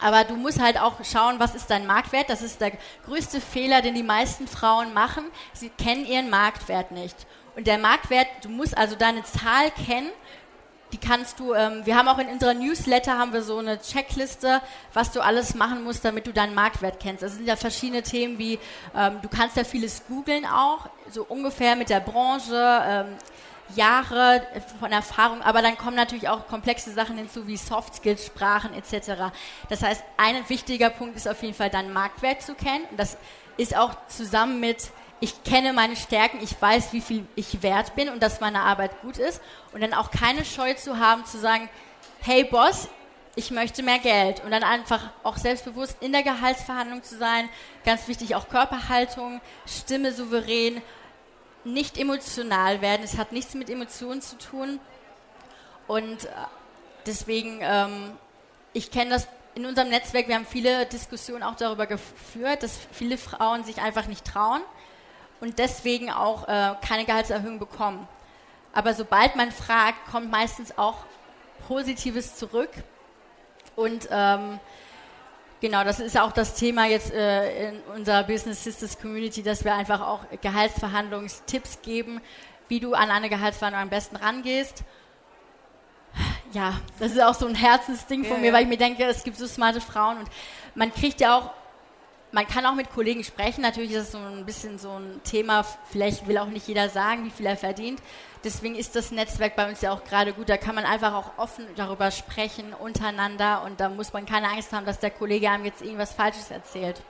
Aber 0.00 0.24
du 0.24 0.36
musst 0.36 0.60
halt 0.60 0.78
auch 0.78 1.04
schauen, 1.04 1.38
was 1.38 1.54
ist 1.54 1.70
dein 1.70 1.86
Marktwert. 1.86 2.30
Das 2.30 2.42
ist 2.42 2.60
der 2.60 2.72
größte 3.04 3.40
Fehler, 3.40 3.82
den 3.82 3.94
die 3.94 4.02
meisten 4.02 4.48
Frauen 4.48 4.94
machen. 4.94 5.24
Sie 5.52 5.70
kennen 5.70 6.06
ihren 6.06 6.30
Marktwert 6.30 6.90
nicht. 6.90 7.16
Und 7.56 7.66
der 7.66 7.78
Marktwert, 7.78 8.28
du 8.42 8.48
musst 8.48 8.76
also 8.76 8.96
deine 8.96 9.22
Zahl 9.24 9.70
kennen. 9.70 10.10
Die 10.92 10.98
kannst 10.98 11.38
du, 11.38 11.54
ähm, 11.54 11.82
wir 11.84 11.96
haben 11.96 12.08
auch 12.08 12.18
in 12.18 12.28
unserer 12.28 12.54
Newsletter 12.54 13.16
haben 13.16 13.32
wir 13.32 13.42
so 13.42 13.58
eine 13.58 13.80
Checkliste, 13.80 14.60
was 14.92 15.12
du 15.12 15.20
alles 15.20 15.54
machen 15.54 15.84
musst, 15.84 16.04
damit 16.04 16.26
du 16.26 16.32
deinen 16.32 16.54
Marktwert 16.54 16.98
kennst. 16.98 17.22
Das 17.22 17.34
sind 17.34 17.46
ja 17.46 17.54
verschiedene 17.54 18.02
Themen 18.02 18.38
wie, 18.38 18.58
ähm, 18.96 19.18
du 19.22 19.28
kannst 19.28 19.56
ja 19.56 19.62
vieles 19.62 20.02
googeln 20.08 20.44
auch, 20.46 20.88
so 21.08 21.24
ungefähr 21.28 21.76
mit 21.76 21.90
der 21.90 22.00
Branche, 22.00 22.82
ähm, 22.84 23.06
Jahre 23.76 24.42
von 24.78 24.92
Erfahrung, 24.92 25.42
aber 25.42 25.62
dann 25.62 25.76
kommen 25.76 25.96
natürlich 25.96 26.28
auch 26.28 26.46
komplexe 26.46 26.92
Sachen 26.92 27.16
hinzu 27.16 27.46
wie 27.46 27.56
Soft 27.56 27.96
Skills, 27.96 28.26
Sprachen 28.26 28.74
etc. 28.74 29.32
Das 29.68 29.82
heißt, 29.82 30.02
ein 30.16 30.48
wichtiger 30.48 30.90
Punkt 30.90 31.16
ist 31.16 31.28
auf 31.28 31.42
jeden 31.42 31.54
Fall 31.54 31.70
deinen 31.70 31.92
Marktwert 31.92 32.42
zu 32.42 32.54
kennen. 32.54 32.84
Das 32.96 33.16
ist 33.56 33.76
auch 33.76 33.94
zusammen 34.08 34.60
mit 34.60 34.90
ich 35.20 35.44
kenne 35.44 35.74
meine 35.74 35.96
Stärken, 35.96 36.38
ich 36.42 36.60
weiß, 36.60 36.94
wie 36.94 37.02
viel 37.02 37.26
ich 37.36 37.62
wert 37.62 37.94
bin 37.94 38.08
und 38.08 38.22
dass 38.22 38.40
meine 38.40 38.60
Arbeit 38.62 39.02
gut 39.02 39.18
ist 39.18 39.42
und 39.72 39.82
dann 39.82 39.92
auch 39.92 40.10
keine 40.10 40.44
Scheu 40.46 40.72
zu 40.74 40.98
haben, 40.98 41.26
zu 41.26 41.38
sagen, 41.38 41.68
hey 42.20 42.42
Boss, 42.44 42.88
ich 43.36 43.50
möchte 43.50 43.82
mehr 43.82 43.98
Geld 43.98 44.42
und 44.44 44.50
dann 44.50 44.64
einfach 44.64 45.10
auch 45.22 45.36
selbstbewusst 45.36 45.96
in 46.00 46.12
der 46.12 46.22
Gehaltsverhandlung 46.22 47.02
zu 47.02 47.16
sein. 47.16 47.48
Ganz 47.84 48.08
wichtig 48.08 48.34
auch 48.34 48.48
Körperhaltung, 48.48 49.40
Stimme 49.66 50.12
souverän, 50.12 50.82
nicht 51.64 51.98
emotional 51.98 52.80
werden. 52.80 53.02
Es 53.02 53.16
hat 53.18 53.32
nichts 53.32 53.54
mit 53.54 53.70
Emotionen 53.70 54.22
zu 54.22 54.36
tun 54.38 54.80
und 55.86 56.24
äh, 56.24 56.28
deswegen, 57.06 57.58
ähm, 57.62 58.12
ich 58.72 58.90
kenne 58.90 59.10
das 59.10 59.26
in 59.54 59.66
unserem 59.66 59.88
Netzwerk, 59.88 60.28
wir 60.28 60.36
haben 60.36 60.46
viele 60.46 60.86
Diskussionen 60.86 61.42
auch 61.42 61.56
darüber 61.56 61.86
geführt, 61.86 62.62
dass 62.62 62.78
viele 62.92 63.18
Frauen 63.18 63.64
sich 63.64 63.82
einfach 63.82 64.06
nicht 64.06 64.24
trauen 64.24 64.62
und 65.40 65.58
deswegen 65.58 66.10
auch 66.10 66.46
äh, 66.46 66.74
keine 66.86 67.04
Gehaltserhöhung 67.04 67.58
bekommen. 67.58 68.06
Aber 68.72 68.94
sobald 68.94 69.34
man 69.36 69.50
fragt, 69.50 70.06
kommt 70.10 70.30
meistens 70.30 70.78
auch 70.78 70.98
Positives 71.66 72.36
zurück. 72.36 72.70
Und 73.76 74.08
ähm, 74.10 74.60
genau, 75.60 75.84
das 75.84 76.00
ist 76.00 76.18
auch 76.18 76.32
das 76.32 76.54
Thema 76.54 76.86
jetzt 76.86 77.12
äh, 77.12 77.68
in 77.68 77.80
unserer 77.94 78.24
Business 78.24 78.64
Sisters 78.64 78.98
Community, 78.98 79.42
dass 79.42 79.64
wir 79.64 79.74
einfach 79.74 80.00
auch 80.00 80.20
Gehaltsverhandlungstipps 80.40 81.82
geben, 81.82 82.20
wie 82.68 82.80
du 82.80 82.94
an 82.94 83.10
eine 83.10 83.28
Gehaltsverhandlung 83.28 83.82
am 83.82 83.90
besten 83.90 84.16
rangehst. 84.16 84.84
Ja, 86.52 86.74
das 86.98 87.12
ist 87.12 87.22
auch 87.22 87.34
so 87.34 87.46
ein 87.46 87.54
Herzensding 87.54 88.24
von 88.24 88.38
ja, 88.38 88.42
mir, 88.42 88.52
weil 88.52 88.62
ich 88.62 88.68
mir 88.68 88.78
denke, 88.78 89.04
es 89.04 89.22
gibt 89.22 89.36
so 89.36 89.46
smarte 89.46 89.80
Frauen 89.80 90.18
und 90.18 90.28
man 90.74 90.92
kriegt 90.92 91.20
ja 91.20 91.38
auch 91.38 91.50
man 92.32 92.46
kann 92.46 92.66
auch 92.66 92.74
mit 92.74 92.90
Kollegen 92.90 93.24
sprechen. 93.24 93.62
Natürlich 93.62 93.92
ist 93.92 94.12
das 94.12 94.12
so 94.12 94.18
ein 94.18 94.46
bisschen 94.46 94.78
so 94.78 94.90
ein 94.90 95.20
Thema. 95.24 95.64
Vielleicht 95.90 96.26
will 96.26 96.38
auch 96.38 96.46
nicht 96.46 96.68
jeder 96.68 96.88
sagen, 96.88 97.24
wie 97.24 97.30
viel 97.30 97.46
er 97.46 97.56
verdient. 97.56 98.00
Deswegen 98.44 98.74
ist 98.74 98.96
das 98.96 99.10
Netzwerk 99.10 99.56
bei 99.56 99.68
uns 99.68 99.80
ja 99.80 99.92
auch 99.92 100.04
gerade 100.04 100.32
gut. 100.32 100.48
Da 100.48 100.56
kann 100.56 100.74
man 100.74 100.84
einfach 100.84 101.14
auch 101.14 101.38
offen 101.38 101.66
darüber 101.76 102.10
sprechen 102.10 102.72
untereinander 102.72 103.62
und 103.64 103.80
da 103.80 103.88
muss 103.88 104.12
man 104.12 104.26
keine 104.26 104.48
Angst 104.48 104.72
haben, 104.72 104.86
dass 104.86 104.98
der 104.98 105.10
Kollege 105.10 105.50
einem 105.50 105.64
jetzt 105.64 105.82
irgendwas 105.82 106.12
Falsches 106.12 106.50
erzählt. 106.50 107.02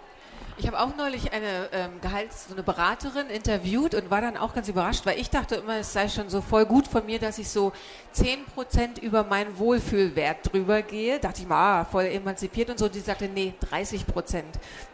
Ich 0.60 0.66
habe 0.66 0.78
auch 0.78 0.94
neulich 0.94 1.32
eine 1.32 1.70
ähm, 1.72 2.02
Gehalts-, 2.02 2.48
so 2.48 2.52
eine 2.52 2.62
Beraterin 2.62 3.28
interviewt 3.28 3.94
und 3.94 4.10
war 4.10 4.20
dann 4.20 4.36
auch 4.36 4.52
ganz 4.52 4.68
überrascht, 4.68 5.06
weil 5.06 5.18
ich 5.18 5.30
dachte 5.30 5.54
immer, 5.54 5.76
es 5.76 5.94
sei 5.94 6.06
schon 6.06 6.28
so 6.28 6.42
voll 6.42 6.66
gut 6.66 6.86
von 6.86 7.06
mir, 7.06 7.18
dass 7.18 7.38
ich 7.38 7.48
so 7.48 7.72
10% 8.14 9.00
über 9.00 9.24
meinen 9.24 9.58
Wohlfühlwert 9.58 10.52
drüber 10.52 10.82
gehe. 10.82 11.18
Dachte 11.18 11.40
ich 11.40 11.48
mal, 11.48 11.80
ah, 11.80 11.84
voll 11.86 12.04
emanzipiert 12.04 12.68
und 12.68 12.78
so. 12.78 12.90
Die 12.90 13.00
sagte, 13.00 13.26
nee, 13.26 13.54
30%. 13.72 14.02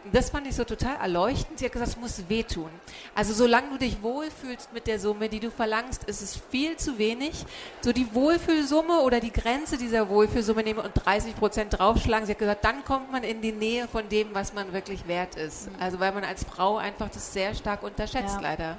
Und 0.05 0.15
das 0.15 0.29
fand 0.29 0.47
ich 0.47 0.55
so 0.55 0.63
total 0.63 0.95
erleuchtend. 1.01 1.59
Sie 1.59 1.65
hat 1.65 1.73
gesagt, 1.73 1.91
es 1.91 1.97
muss 1.97 2.29
wehtun. 2.29 2.69
Also 3.13 3.33
solange 3.33 3.71
du 3.71 3.77
dich 3.77 4.01
wohlfühlst 4.01 4.71
mit 4.71 4.87
der 4.87 5.01
Summe, 5.01 5.27
die 5.27 5.41
du 5.41 5.51
verlangst, 5.51 6.05
ist 6.05 6.21
es 6.21 6.39
viel 6.49 6.77
zu 6.77 6.97
wenig. 6.97 7.45
So 7.81 7.91
die 7.91 8.07
Wohlfühlsumme 8.13 9.01
oder 9.01 9.19
die 9.19 9.33
Grenze 9.33 9.77
dieser 9.77 10.07
Wohlfühlsumme 10.07 10.63
nehmen 10.63 10.79
und 10.79 10.93
30% 10.93 11.71
draufschlagen. 11.71 12.25
Sie 12.25 12.31
hat 12.31 12.39
gesagt, 12.39 12.63
dann 12.63 12.85
kommt 12.85 13.11
man 13.11 13.23
in 13.23 13.41
die 13.41 13.51
Nähe 13.51 13.89
von 13.89 14.07
dem, 14.07 14.29
was 14.31 14.53
man 14.53 14.71
wirklich 14.71 15.05
wert 15.09 15.35
ist 15.35 15.56
ist. 15.65 15.69
Also 15.79 15.99
weil 15.99 16.11
man 16.11 16.23
als 16.23 16.43
Frau 16.43 16.77
einfach 16.77 17.09
das 17.09 17.33
sehr 17.33 17.53
stark 17.55 17.83
unterschätzt, 17.83 18.35
ja. 18.35 18.41
leider. 18.41 18.77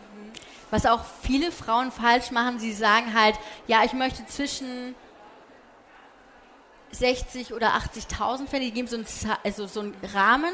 Was 0.71 0.85
auch 0.87 1.05
viele 1.23 1.51
Frauen 1.51 1.91
falsch 1.91 2.31
machen, 2.31 2.59
sie 2.59 2.73
sagen 2.73 3.15
halt, 3.15 3.37
ja, 3.67 3.85
ich 3.85 3.95
möchte 3.95 4.27
zwischen 4.27 4.95
60 6.91 7.55
oder 7.55 7.69
80.000 7.69 8.47
verdienen, 8.47 8.63
die 8.63 8.73
geben 8.73 8.89
so 8.89 8.97
einen, 8.97 9.07
also 9.45 9.67
so 9.67 9.81
einen 9.81 9.97
Rahmen, 10.15 10.53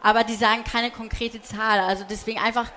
aber 0.00 0.24
die 0.24 0.34
sagen 0.34 0.64
keine 0.64 0.90
konkrete 0.90 1.42
Zahl. 1.42 1.80
Also 1.80 2.04
deswegen 2.08 2.40
einfach 2.40 2.70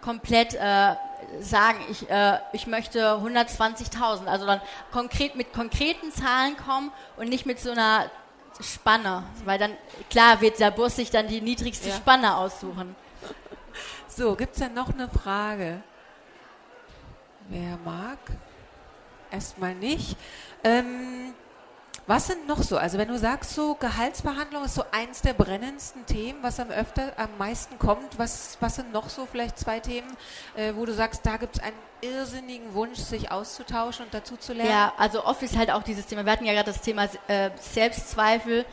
komplett 0.00 0.54
äh, 0.54 0.94
sagen, 1.40 1.78
ich, 1.90 2.08
äh, 2.10 2.38
ich 2.52 2.66
möchte 2.66 3.00
120.000. 3.00 4.26
Also 4.26 4.46
dann 4.46 4.60
konkret 4.92 5.34
mit 5.34 5.52
konkreten 5.52 6.12
Zahlen 6.12 6.56
kommen 6.56 6.92
und 7.16 7.28
nicht 7.28 7.46
mit 7.46 7.58
so 7.58 7.70
einer 7.70 8.10
Spanne, 8.60 9.24
weil 9.44 9.58
dann, 9.58 9.72
klar, 10.10 10.40
wird 10.40 10.60
der 10.60 10.70
Bus 10.70 10.96
sich 10.96 11.10
dann 11.10 11.28
die 11.28 11.40
niedrigste 11.40 11.88
ja. 11.88 11.96
Spanne 11.96 12.36
aussuchen. 12.36 12.94
So, 14.08 14.36
gibt 14.36 14.52
es 14.52 14.60
denn 14.60 14.74
noch 14.74 14.92
eine 14.92 15.08
Frage? 15.08 15.82
Wer 17.48 17.76
mag? 17.84 18.18
Erstmal 19.30 19.74
nicht. 19.74 20.16
Ähm, 20.62 21.34
was 22.06 22.26
sind 22.26 22.46
noch 22.46 22.62
so? 22.62 22.76
Also 22.76 22.98
wenn 22.98 23.08
du 23.08 23.18
sagst, 23.18 23.54
so 23.54 23.74
Gehaltsverhandlung 23.74 24.64
ist 24.64 24.74
so 24.74 24.84
eins 24.92 25.22
der 25.22 25.32
brennendsten 25.32 26.04
Themen, 26.04 26.38
was 26.42 26.60
am 26.60 26.70
öfter, 26.70 27.12
am 27.16 27.30
meisten 27.38 27.78
kommt, 27.78 28.18
was, 28.18 28.58
was 28.60 28.76
sind 28.76 28.92
noch 28.92 29.08
so 29.08 29.26
vielleicht 29.26 29.58
zwei 29.58 29.80
Themen, 29.80 30.08
äh, 30.54 30.74
wo 30.74 30.84
du 30.84 30.92
sagst, 30.92 31.24
da 31.24 31.38
gibt 31.38 31.56
es 31.56 31.62
einen 31.62 31.76
irrsinnigen 32.02 32.74
Wunsch, 32.74 32.98
sich 32.98 33.30
auszutauschen 33.30 34.04
und 34.04 34.12
dazu 34.12 34.36
zu 34.36 34.52
lernen? 34.52 34.70
Ja, 34.70 34.92
also 34.98 35.24
oft 35.24 35.42
ist 35.42 35.56
halt 35.56 35.70
auch 35.70 35.82
dieses 35.82 36.06
Thema, 36.06 36.26
wir 36.26 36.32
hatten 36.32 36.44
ja 36.44 36.52
gerade 36.52 36.70
das 36.70 36.82
Thema 36.82 37.08
äh, 37.28 37.50
Selbstzweifel, 37.58 38.66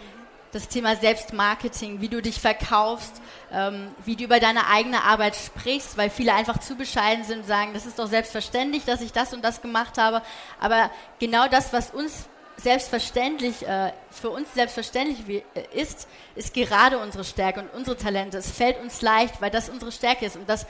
das 0.51 0.67
Thema 0.67 0.97
Selbstmarketing, 0.97 2.01
wie 2.01 2.09
du 2.09 2.21
dich 2.21 2.41
verkaufst, 2.41 3.21
ähm, 3.53 3.87
wie 4.03 4.17
du 4.17 4.25
über 4.25 4.41
deine 4.41 4.67
eigene 4.67 5.03
Arbeit 5.03 5.37
sprichst, 5.37 5.97
weil 5.97 6.09
viele 6.09 6.33
einfach 6.33 6.57
zu 6.57 6.75
bescheiden 6.75 7.23
sind 7.23 7.39
und 7.39 7.47
sagen, 7.47 7.73
das 7.73 7.85
ist 7.85 7.97
doch 7.97 8.07
selbstverständlich, 8.07 8.83
dass 8.83 8.99
ich 8.99 9.13
das 9.13 9.33
und 9.33 9.45
das 9.45 9.61
gemacht 9.61 9.97
habe. 9.97 10.21
Aber 10.59 10.91
genau 11.19 11.47
das, 11.47 11.71
was 11.71 11.91
uns 11.91 12.27
selbstverständlich, 12.61 13.67
äh, 13.67 13.91
für 14.11 14.29
uns 14.29 14.53
selbstverständlich 14.53 15.27
wie, 15.27 15.43
äh, 15.53 15.63
ist, 15.73 16.07
ist 16.35 16.53
gerade 16.53 16.99
unsere 16.99 17.23
Stärke 17.23 17.61
und 17.61 17.73
unsere 17.73 17.97
Talente. 17.97 18.37
Es 18.37 18.51
fällt 18.51 18.79
uns 18.81 19.01
leicht, 19.01 19.41
weil 19.41 19.49
das 19.49 19.69
unsere 19.69 19.91
Stärke 19.91 20.25
ist. 20.25 20.35
Und 20.35 20.47
das, 20.47 20.65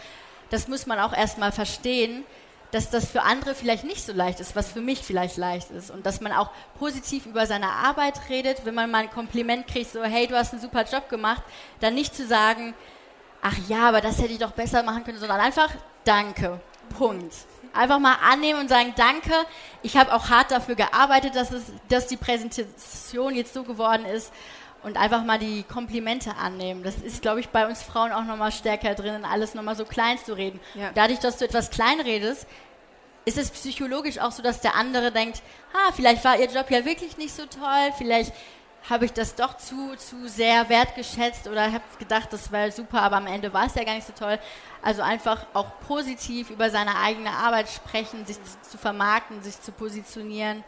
das 0.49 0.67
muss 0.67 0.86
man 0.86 0.99
auch 0.99 1.13
erstmal 1.13 1.51
verstehen, 1.51 2.23
dass 2.71 2.89
das 2.89 3.06
für 3.06 3.23
andere 3.23 3.54
vielleicht 3.54 3.84
nicht 3.84 4.06
so 4.06 4.13
leicht 4.13 4.39
ist, 4.39 4.55
was 4.55 4.72
für 4.72 4.80
mich 4.80 4.99
vielleicht 4.99 5.38
leicht 5.38 5.72
ist. 5.72 5.91
Und 5.91 6.05
dass 6.05 6.22
man 6.22 6.32
auch 6.32 6.49
positiv 6.80 7.26
über 7.26 7.45
seine 7.45 7.70
Arbeit 7.70 8.30
redet, 8.30 8.66
wenn 8.66 8.74
man 8.74 8.89
mal 8.89 9.03
ein 9.03 9.11
Kompliment 9.11 9.68
kriegt, 9.68 9.91
so, 9.91 10.01
hey, 10.03 10.28
du 10.28 10.38
hast 10.38 10.53
einen 10.53 10.61
super 10.61 10.86
Job 10.86 11.09
gemacht, 11.09 11.43
dann 11.82 11.93
nicht 11.93 12.16
zu 12.16 12.26
sagen, 12.26 12.74
ach 13.41 13.57
ja, 13.68 13.89
aber 13.89 13.99
das 13.99 14.20
hätte 14.20 14.32
ich 14.32 14.39
doch 14.39 14.51
besser 14.51 14.84
machen 14.84 15.03
können, 15.03 15.20
sondern 15.20 15.41
einfach, 15.41 15.70
danke, 16.05 16.61
Punkt. 16.97 17.34
Einfach 17.74 17.99
mal 17.99 18.17
annehmen 18.30 18.59
und 18.59 18.69
sagen, 18.69 18.93
danke. 18.95 19.34
Ich 19.82 19.97
habe 19.97 20.13
auch 20.13 20.30
hart 20.30 20.51
dafür 20.51 20.76
gearbeitet, 20.76 21.36
dass, 21.36 21.51
es, 21.51 21.72
dass 21.89 22.07
die 22.07 22.17
Präsentation 22.17 23.36
jetzt 23.36 23.53
so 23.53 23.63
geworden 23.63 24.05
ist. 24.05 24.32
Und 24.84 24.97
einfach 24.97 25.24
mal 25.24 25.38
die 25.38 25.61
Komplimente 25.61 26.36
annehmen. 26.38 26.82
Das 26.82 26.95
ist, 26.95 27.22
glaube 27.22 27.39
ich, 27.39 27.49
bei 27.49 27.67
uns 27.67 27.84
Frauen 27.84 28.11
auch 28.11 28.24
nochmal 28.24 28.51
stärker 28.51 28.95
drin, 28.95 29.26
alles 29.26 29.53
nochmal 29.53 29.76
so 29.76 29.86
klein 29.86 30.17
zu 30.17 30.34
reden. 30.34 30.59
Ja. 30.74 30.89
Dadurch, 30.95 31.19
dass 31.19 31.38
du 31.38 31.45
etwas 31.45 31.69
klein 31.69 31.99
redest, 31.99 32.47
ist 33.26 33.38
es 33.38 33.51
psychologisch 33.51 34.17
auch 34.17 34.32
so, 34.32 34.41
dass 34.41 34.61
der 34.61 34.76
andere 34.76 35.11
denkt, 35.11 35.43
ah, 35.74 35.91
vielleicht 35.95 36.24
war 36.24 36.39
ihr 36.39 36.49
Job 36.49 36.72
ja 36.72 36.84
wirklich 36.84 37.17
nicht 37.17 37.36
so 37.36 37.45
toll, 37.45 37.93
vielleicht 37.97 38.34
habe 38.89 39.05
ich 39.05 39.13
das 39.13 39.36
doch 39.36 39.57
zu, 39.57 39.95
zu 39.95 40.27
sehr 40.27 40.67
wertgeschätzt 40.69 41.47
oder 41.47 41.71
habe 41.71 41.84
gedacht, 41.99 42.32
das 42.32 42.51
wäre 42.51 42.71
super, 42.71 43.01
aber 43.01 43.17
am 43.17 43.27
Ende 43.27 43.53
war 43.53 43.65
es 43.65 43.75
ja 43.75 43.84
gar 43.84 43.95
nicht 43.95 44.07
so 44.07 44.13
toll. 44.13 44.39
Also 44.82 45.01
einfach 45.01 45.45
auch 45.53 45.67
positiv 45.88 46.49
über 46.49 46.69
seine 46.69 46.97
eigene 46.97 47.29
Arbeit 47.29 47.69
sprechen, 47.69 48.25
sich 48.25 48.38
zu 48.63 48.77
vermarkten, 48.77 49.43
sich 49.43 49.61
zu 49.61 49.71
positionieren 49.71 50.63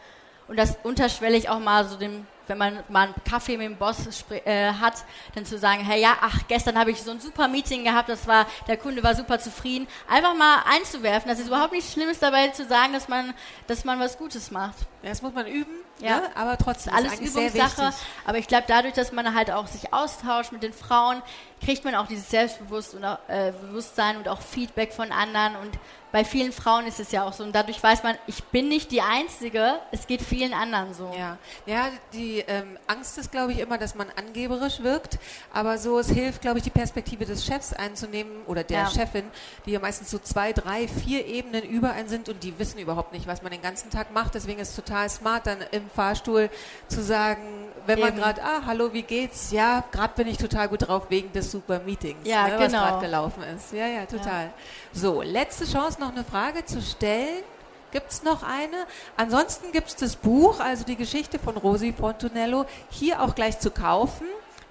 und 0.47 0.57
das 0.57 0.78
unterschwellig 0.84 1.49
auch 1.49 1.59
mal 1.59 1.86
so 1.86 1.97
dem 1.97 2.28
wenn 2.47 2.57
man 2.57 2.84
mal 2.89 3.07
einen 3.07 3.16
Kaffee 3.24 3.57
mit 3.57 3.68
dem 3.68 3.78
Boss 3.78 4.05
äh, 4.30 4.74
hat, 4.74 4.95
dann 5.36 5.45
zu 5.45 5.57
sagen, 5.57 5.84
hey, 5.84 6.01
ja, 6.01 6.18
ach, 6.22 6.41
gestern 6.47 6.78
habe 6.78 6.91
ich 6.91 7.01
so 7.01 7.11
ein 7.11 7.20
super 7.20 7.47
Meeting 7.47 7.84
gehabt, 7.84 8.09
das 8.09 8.28
war, 8.28 8.45
der 8.68 8.78
Kunde 8.78 9.03
war 9.03 9.16
super 9.16 9.39
zufrieden, 9.39 9.88
einfach 10.09 10.36
mal 10.36 10.64
einzuwerfen. 10.70 11.30
Das 11.30 11.39
ist 11.39 11.47
überhaupt 11.47 11.74
nichts 11.74 11.93
Schlimmes 11.93 12.20
dabei 12.20 12.49
zu 12.49 12.66
sagen, 12.66 12.93
dass 12.93 13.07
man, 13.07 13.34
dass 13.68 13.86
man 13.86 13.99
was 13.99 14.18
Gutes 14.18 14.51
macht. 14.51 14.76
Das 15.01 15.22
muss 15.22 15.34
man 15.34 15.47
üben, 15.47 15.72
ja, 16.04 16.20
ne? 16.20 16.30
aber 16.36 16.58
trotzdem 16.58 16.93
alles 16.93 17.20
ist 17.20 17.36
Übungssache. 17.36 17.93
Aber 18.26 18.38
ich 18.38 18.47
glaube, 18.47 18.66
dadurch, 18.68 18.93
dass 18.93 19.12
man 19.12 19.34
halt 19.34 19.51
auch 19.51 19.68
sich 19.68 19.93
austauscht 19.93 20.51
mit 20.51 20.64
den 20.64 20.74
Frauen, 20.74 21.22
kriegt 21.64 21.86
man 21.86 21.95
auch 21.95 22.08
dieses 22.08 22.30
Selbstbewusstsein 22.30 24.16
äh, 24.16 24.18
und 24.18 24.28
auch 24.28 24.41
Feedback 24.41 24.93
von 24.93 25.12
anderen 25.12 25.56
und 25.56 25.80
bei 26.14 26.24
vielen 26.24 26.51
Frauen 26.51 26.86
ist 26.86 26.99
es 26.99 27.12
ja 27.12 27.24
auch 27.24 27.34
so. 27.34 27.43
Und 27.43 27.56
dadurch 27.56 27.82
weiß 27.82 28.04
man, 28.04 28.16
ich 28.28 28.43
bin 28.43 28.70
nicht 28.70 28.91
die 28.91 29.01
Einzige, 29.01 29.80
es 29.91 30.06
geht 30.06 30.22
vielen 30.22 30.54
anderen 30.54 30.93
so. 30.93 31.12
Ja, 31.18 31.39
ja 31.66 31.89
die 32.14 32.43
ähm, 32.47 32.78
Angst 32.86 33.18
ist, 33.18 33.32
glaube 33.32 33.51
ich, 33.51 33.58
immer, 33.58 33.80
dass 33.80 33.95
man 33.95 34.08
angeberisch 34.16 34.84
wirkt. 34.84 35.18
Aber 35.51 35.80
so, 35.80 35.97
es 35.97 36.12
hilft, 36.12 36.41
glaube 36.41 36.60
ich, 36.60 36.64
die 36.64 36.70
Perspektive 36.70 37.26
des 37.26 37.43
Chefs 37.43 37.74
einzunehmen 37.74 38.43
oder 38.45 38.64
der 38.64 38.82
ja. 38.82 38.89
Chefin, 38.91 39.26
die 39.66 39.72
ja 39.72 39.80
meistens 39.80 40.12
so 40.12 40.20
zwei, 40.20 40.54
drei, 40.54 40.88
vier 40.88 41.26
Ebenen 41.26 41.64
über 41.64 41.93
einen 41.93 42.08
sind 42.08 42.30
und 42.30 42.43
die 42.43 42.60
wissen 42.60 42.78
überhaupt 42.78 43.12
nicht, 43.12 43.26
was 43.26 43.41
man 43.41 43.51
den 43.51 43.64
ganzen 43.64 43.89
Tag 43.89 44.14
macht. 44.14 44.36
Deswegen 44.36 44.60
ist 44.60 44.70
es 44.70 44.76
total 44.76 45.10
smart, 45.10 45.47
dann 45.47 45.58
im 45.72 45.89
Fahrstuhl 45.94 46.50
zu 46.88 47.02
sagen, 47.02 47.64
wenn 47.86 48.00
man 48.00 48.16
gerade, 48.16 48.41
ah, 48.44 48.62
hallo, 48.66 48.94
wie 48.94 49.02
geht's? 49.02 49.52
Ja, 49.52 49.84
gerade 49.91 50.14
bin 50.16 50.28
ich 50.28 50.38
total 50.38 50.68
gut 50.70 50.88
drauf 50.88 51.04
wegen 51.10 51.32
des 51.34 51.52
super 51.52 51.80
Meetings, 51.80 52.26
ja, 52.28 52.48
ne, 52.48 52.58
genau. 52.58 52.64
was 52.64 52.72
gerade 52.72 53.06
gelaufen 53.06 53.44
ist. 53.56 53.74
Ja, 53.74 53.88
ja, 53.88 54.06
total. 54.06 54.46
Ja. 54.46 54.54
So, 54.94 55.22
letzte 55.22 55.66
Chance, 55.66 56.00
noch 56.00 56.12
eine 56.12 56.24
Frage 56.24 56.66
zu 56.66 56.82
stellen. 56.82 57.44
Gibt 57.91 58.12
es 58.12 58.24
noch 58.24 58.41
eine? 58.41 58.88
Ansonsten 59.18 59.72
gibt 59.72 59.89
es 59.89 59.96
das 59.96 60.16
Buch, 60.16 60.60
also 60.60 60.84
die 60.84 60.96
Geschichte 60.96 61.38
von 61.38 61.58
Rosi 61.58 61.94
Fontunello, 61.94 62.66
hier 62.89 63.22
auch 63.22 63.36
gleich 63.36 63.60
zu 63.60 63.70
kaufen. 63.70 64.26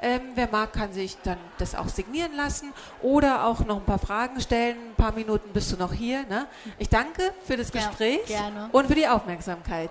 Ähm, 0.05 0.21
wer 0.35 0.49
mag, 0.51 0.73
kann 0.73 0.93
sich 0.93 1.17
dann 1.23 1.39
das 1.59 1.77
auch 1.77 1.87
signieren 1.87 2.33
lassen 2.37 2.73
oder 3.01 3.47
auch 3.47 3.61
noch 3.61 3.77
ein 3.77 3.85
paar 3.85 4.01
Fragen 4.01 4.41
stellen. 4.41 4.77
Ein 4.91 4.95
paar 4.97 5.13
Minuten 5.13 5.51
bist 5.53 5.71
du 5.71 5.77
noch 5.77 5.93
hier. 5.93 6.25
Ne? 6.25 6.47
Ich 6.79 6.89
danke 6.89 7.33
für 7.47 7.57
das 7.57 7.71
Gespräch 7.71 8.29
ja, 8.29 8.69
und 8.73 8.89
für 8.89 8.97
die 8.97 9.07
Aufmerksamkeit. 9.07 9.91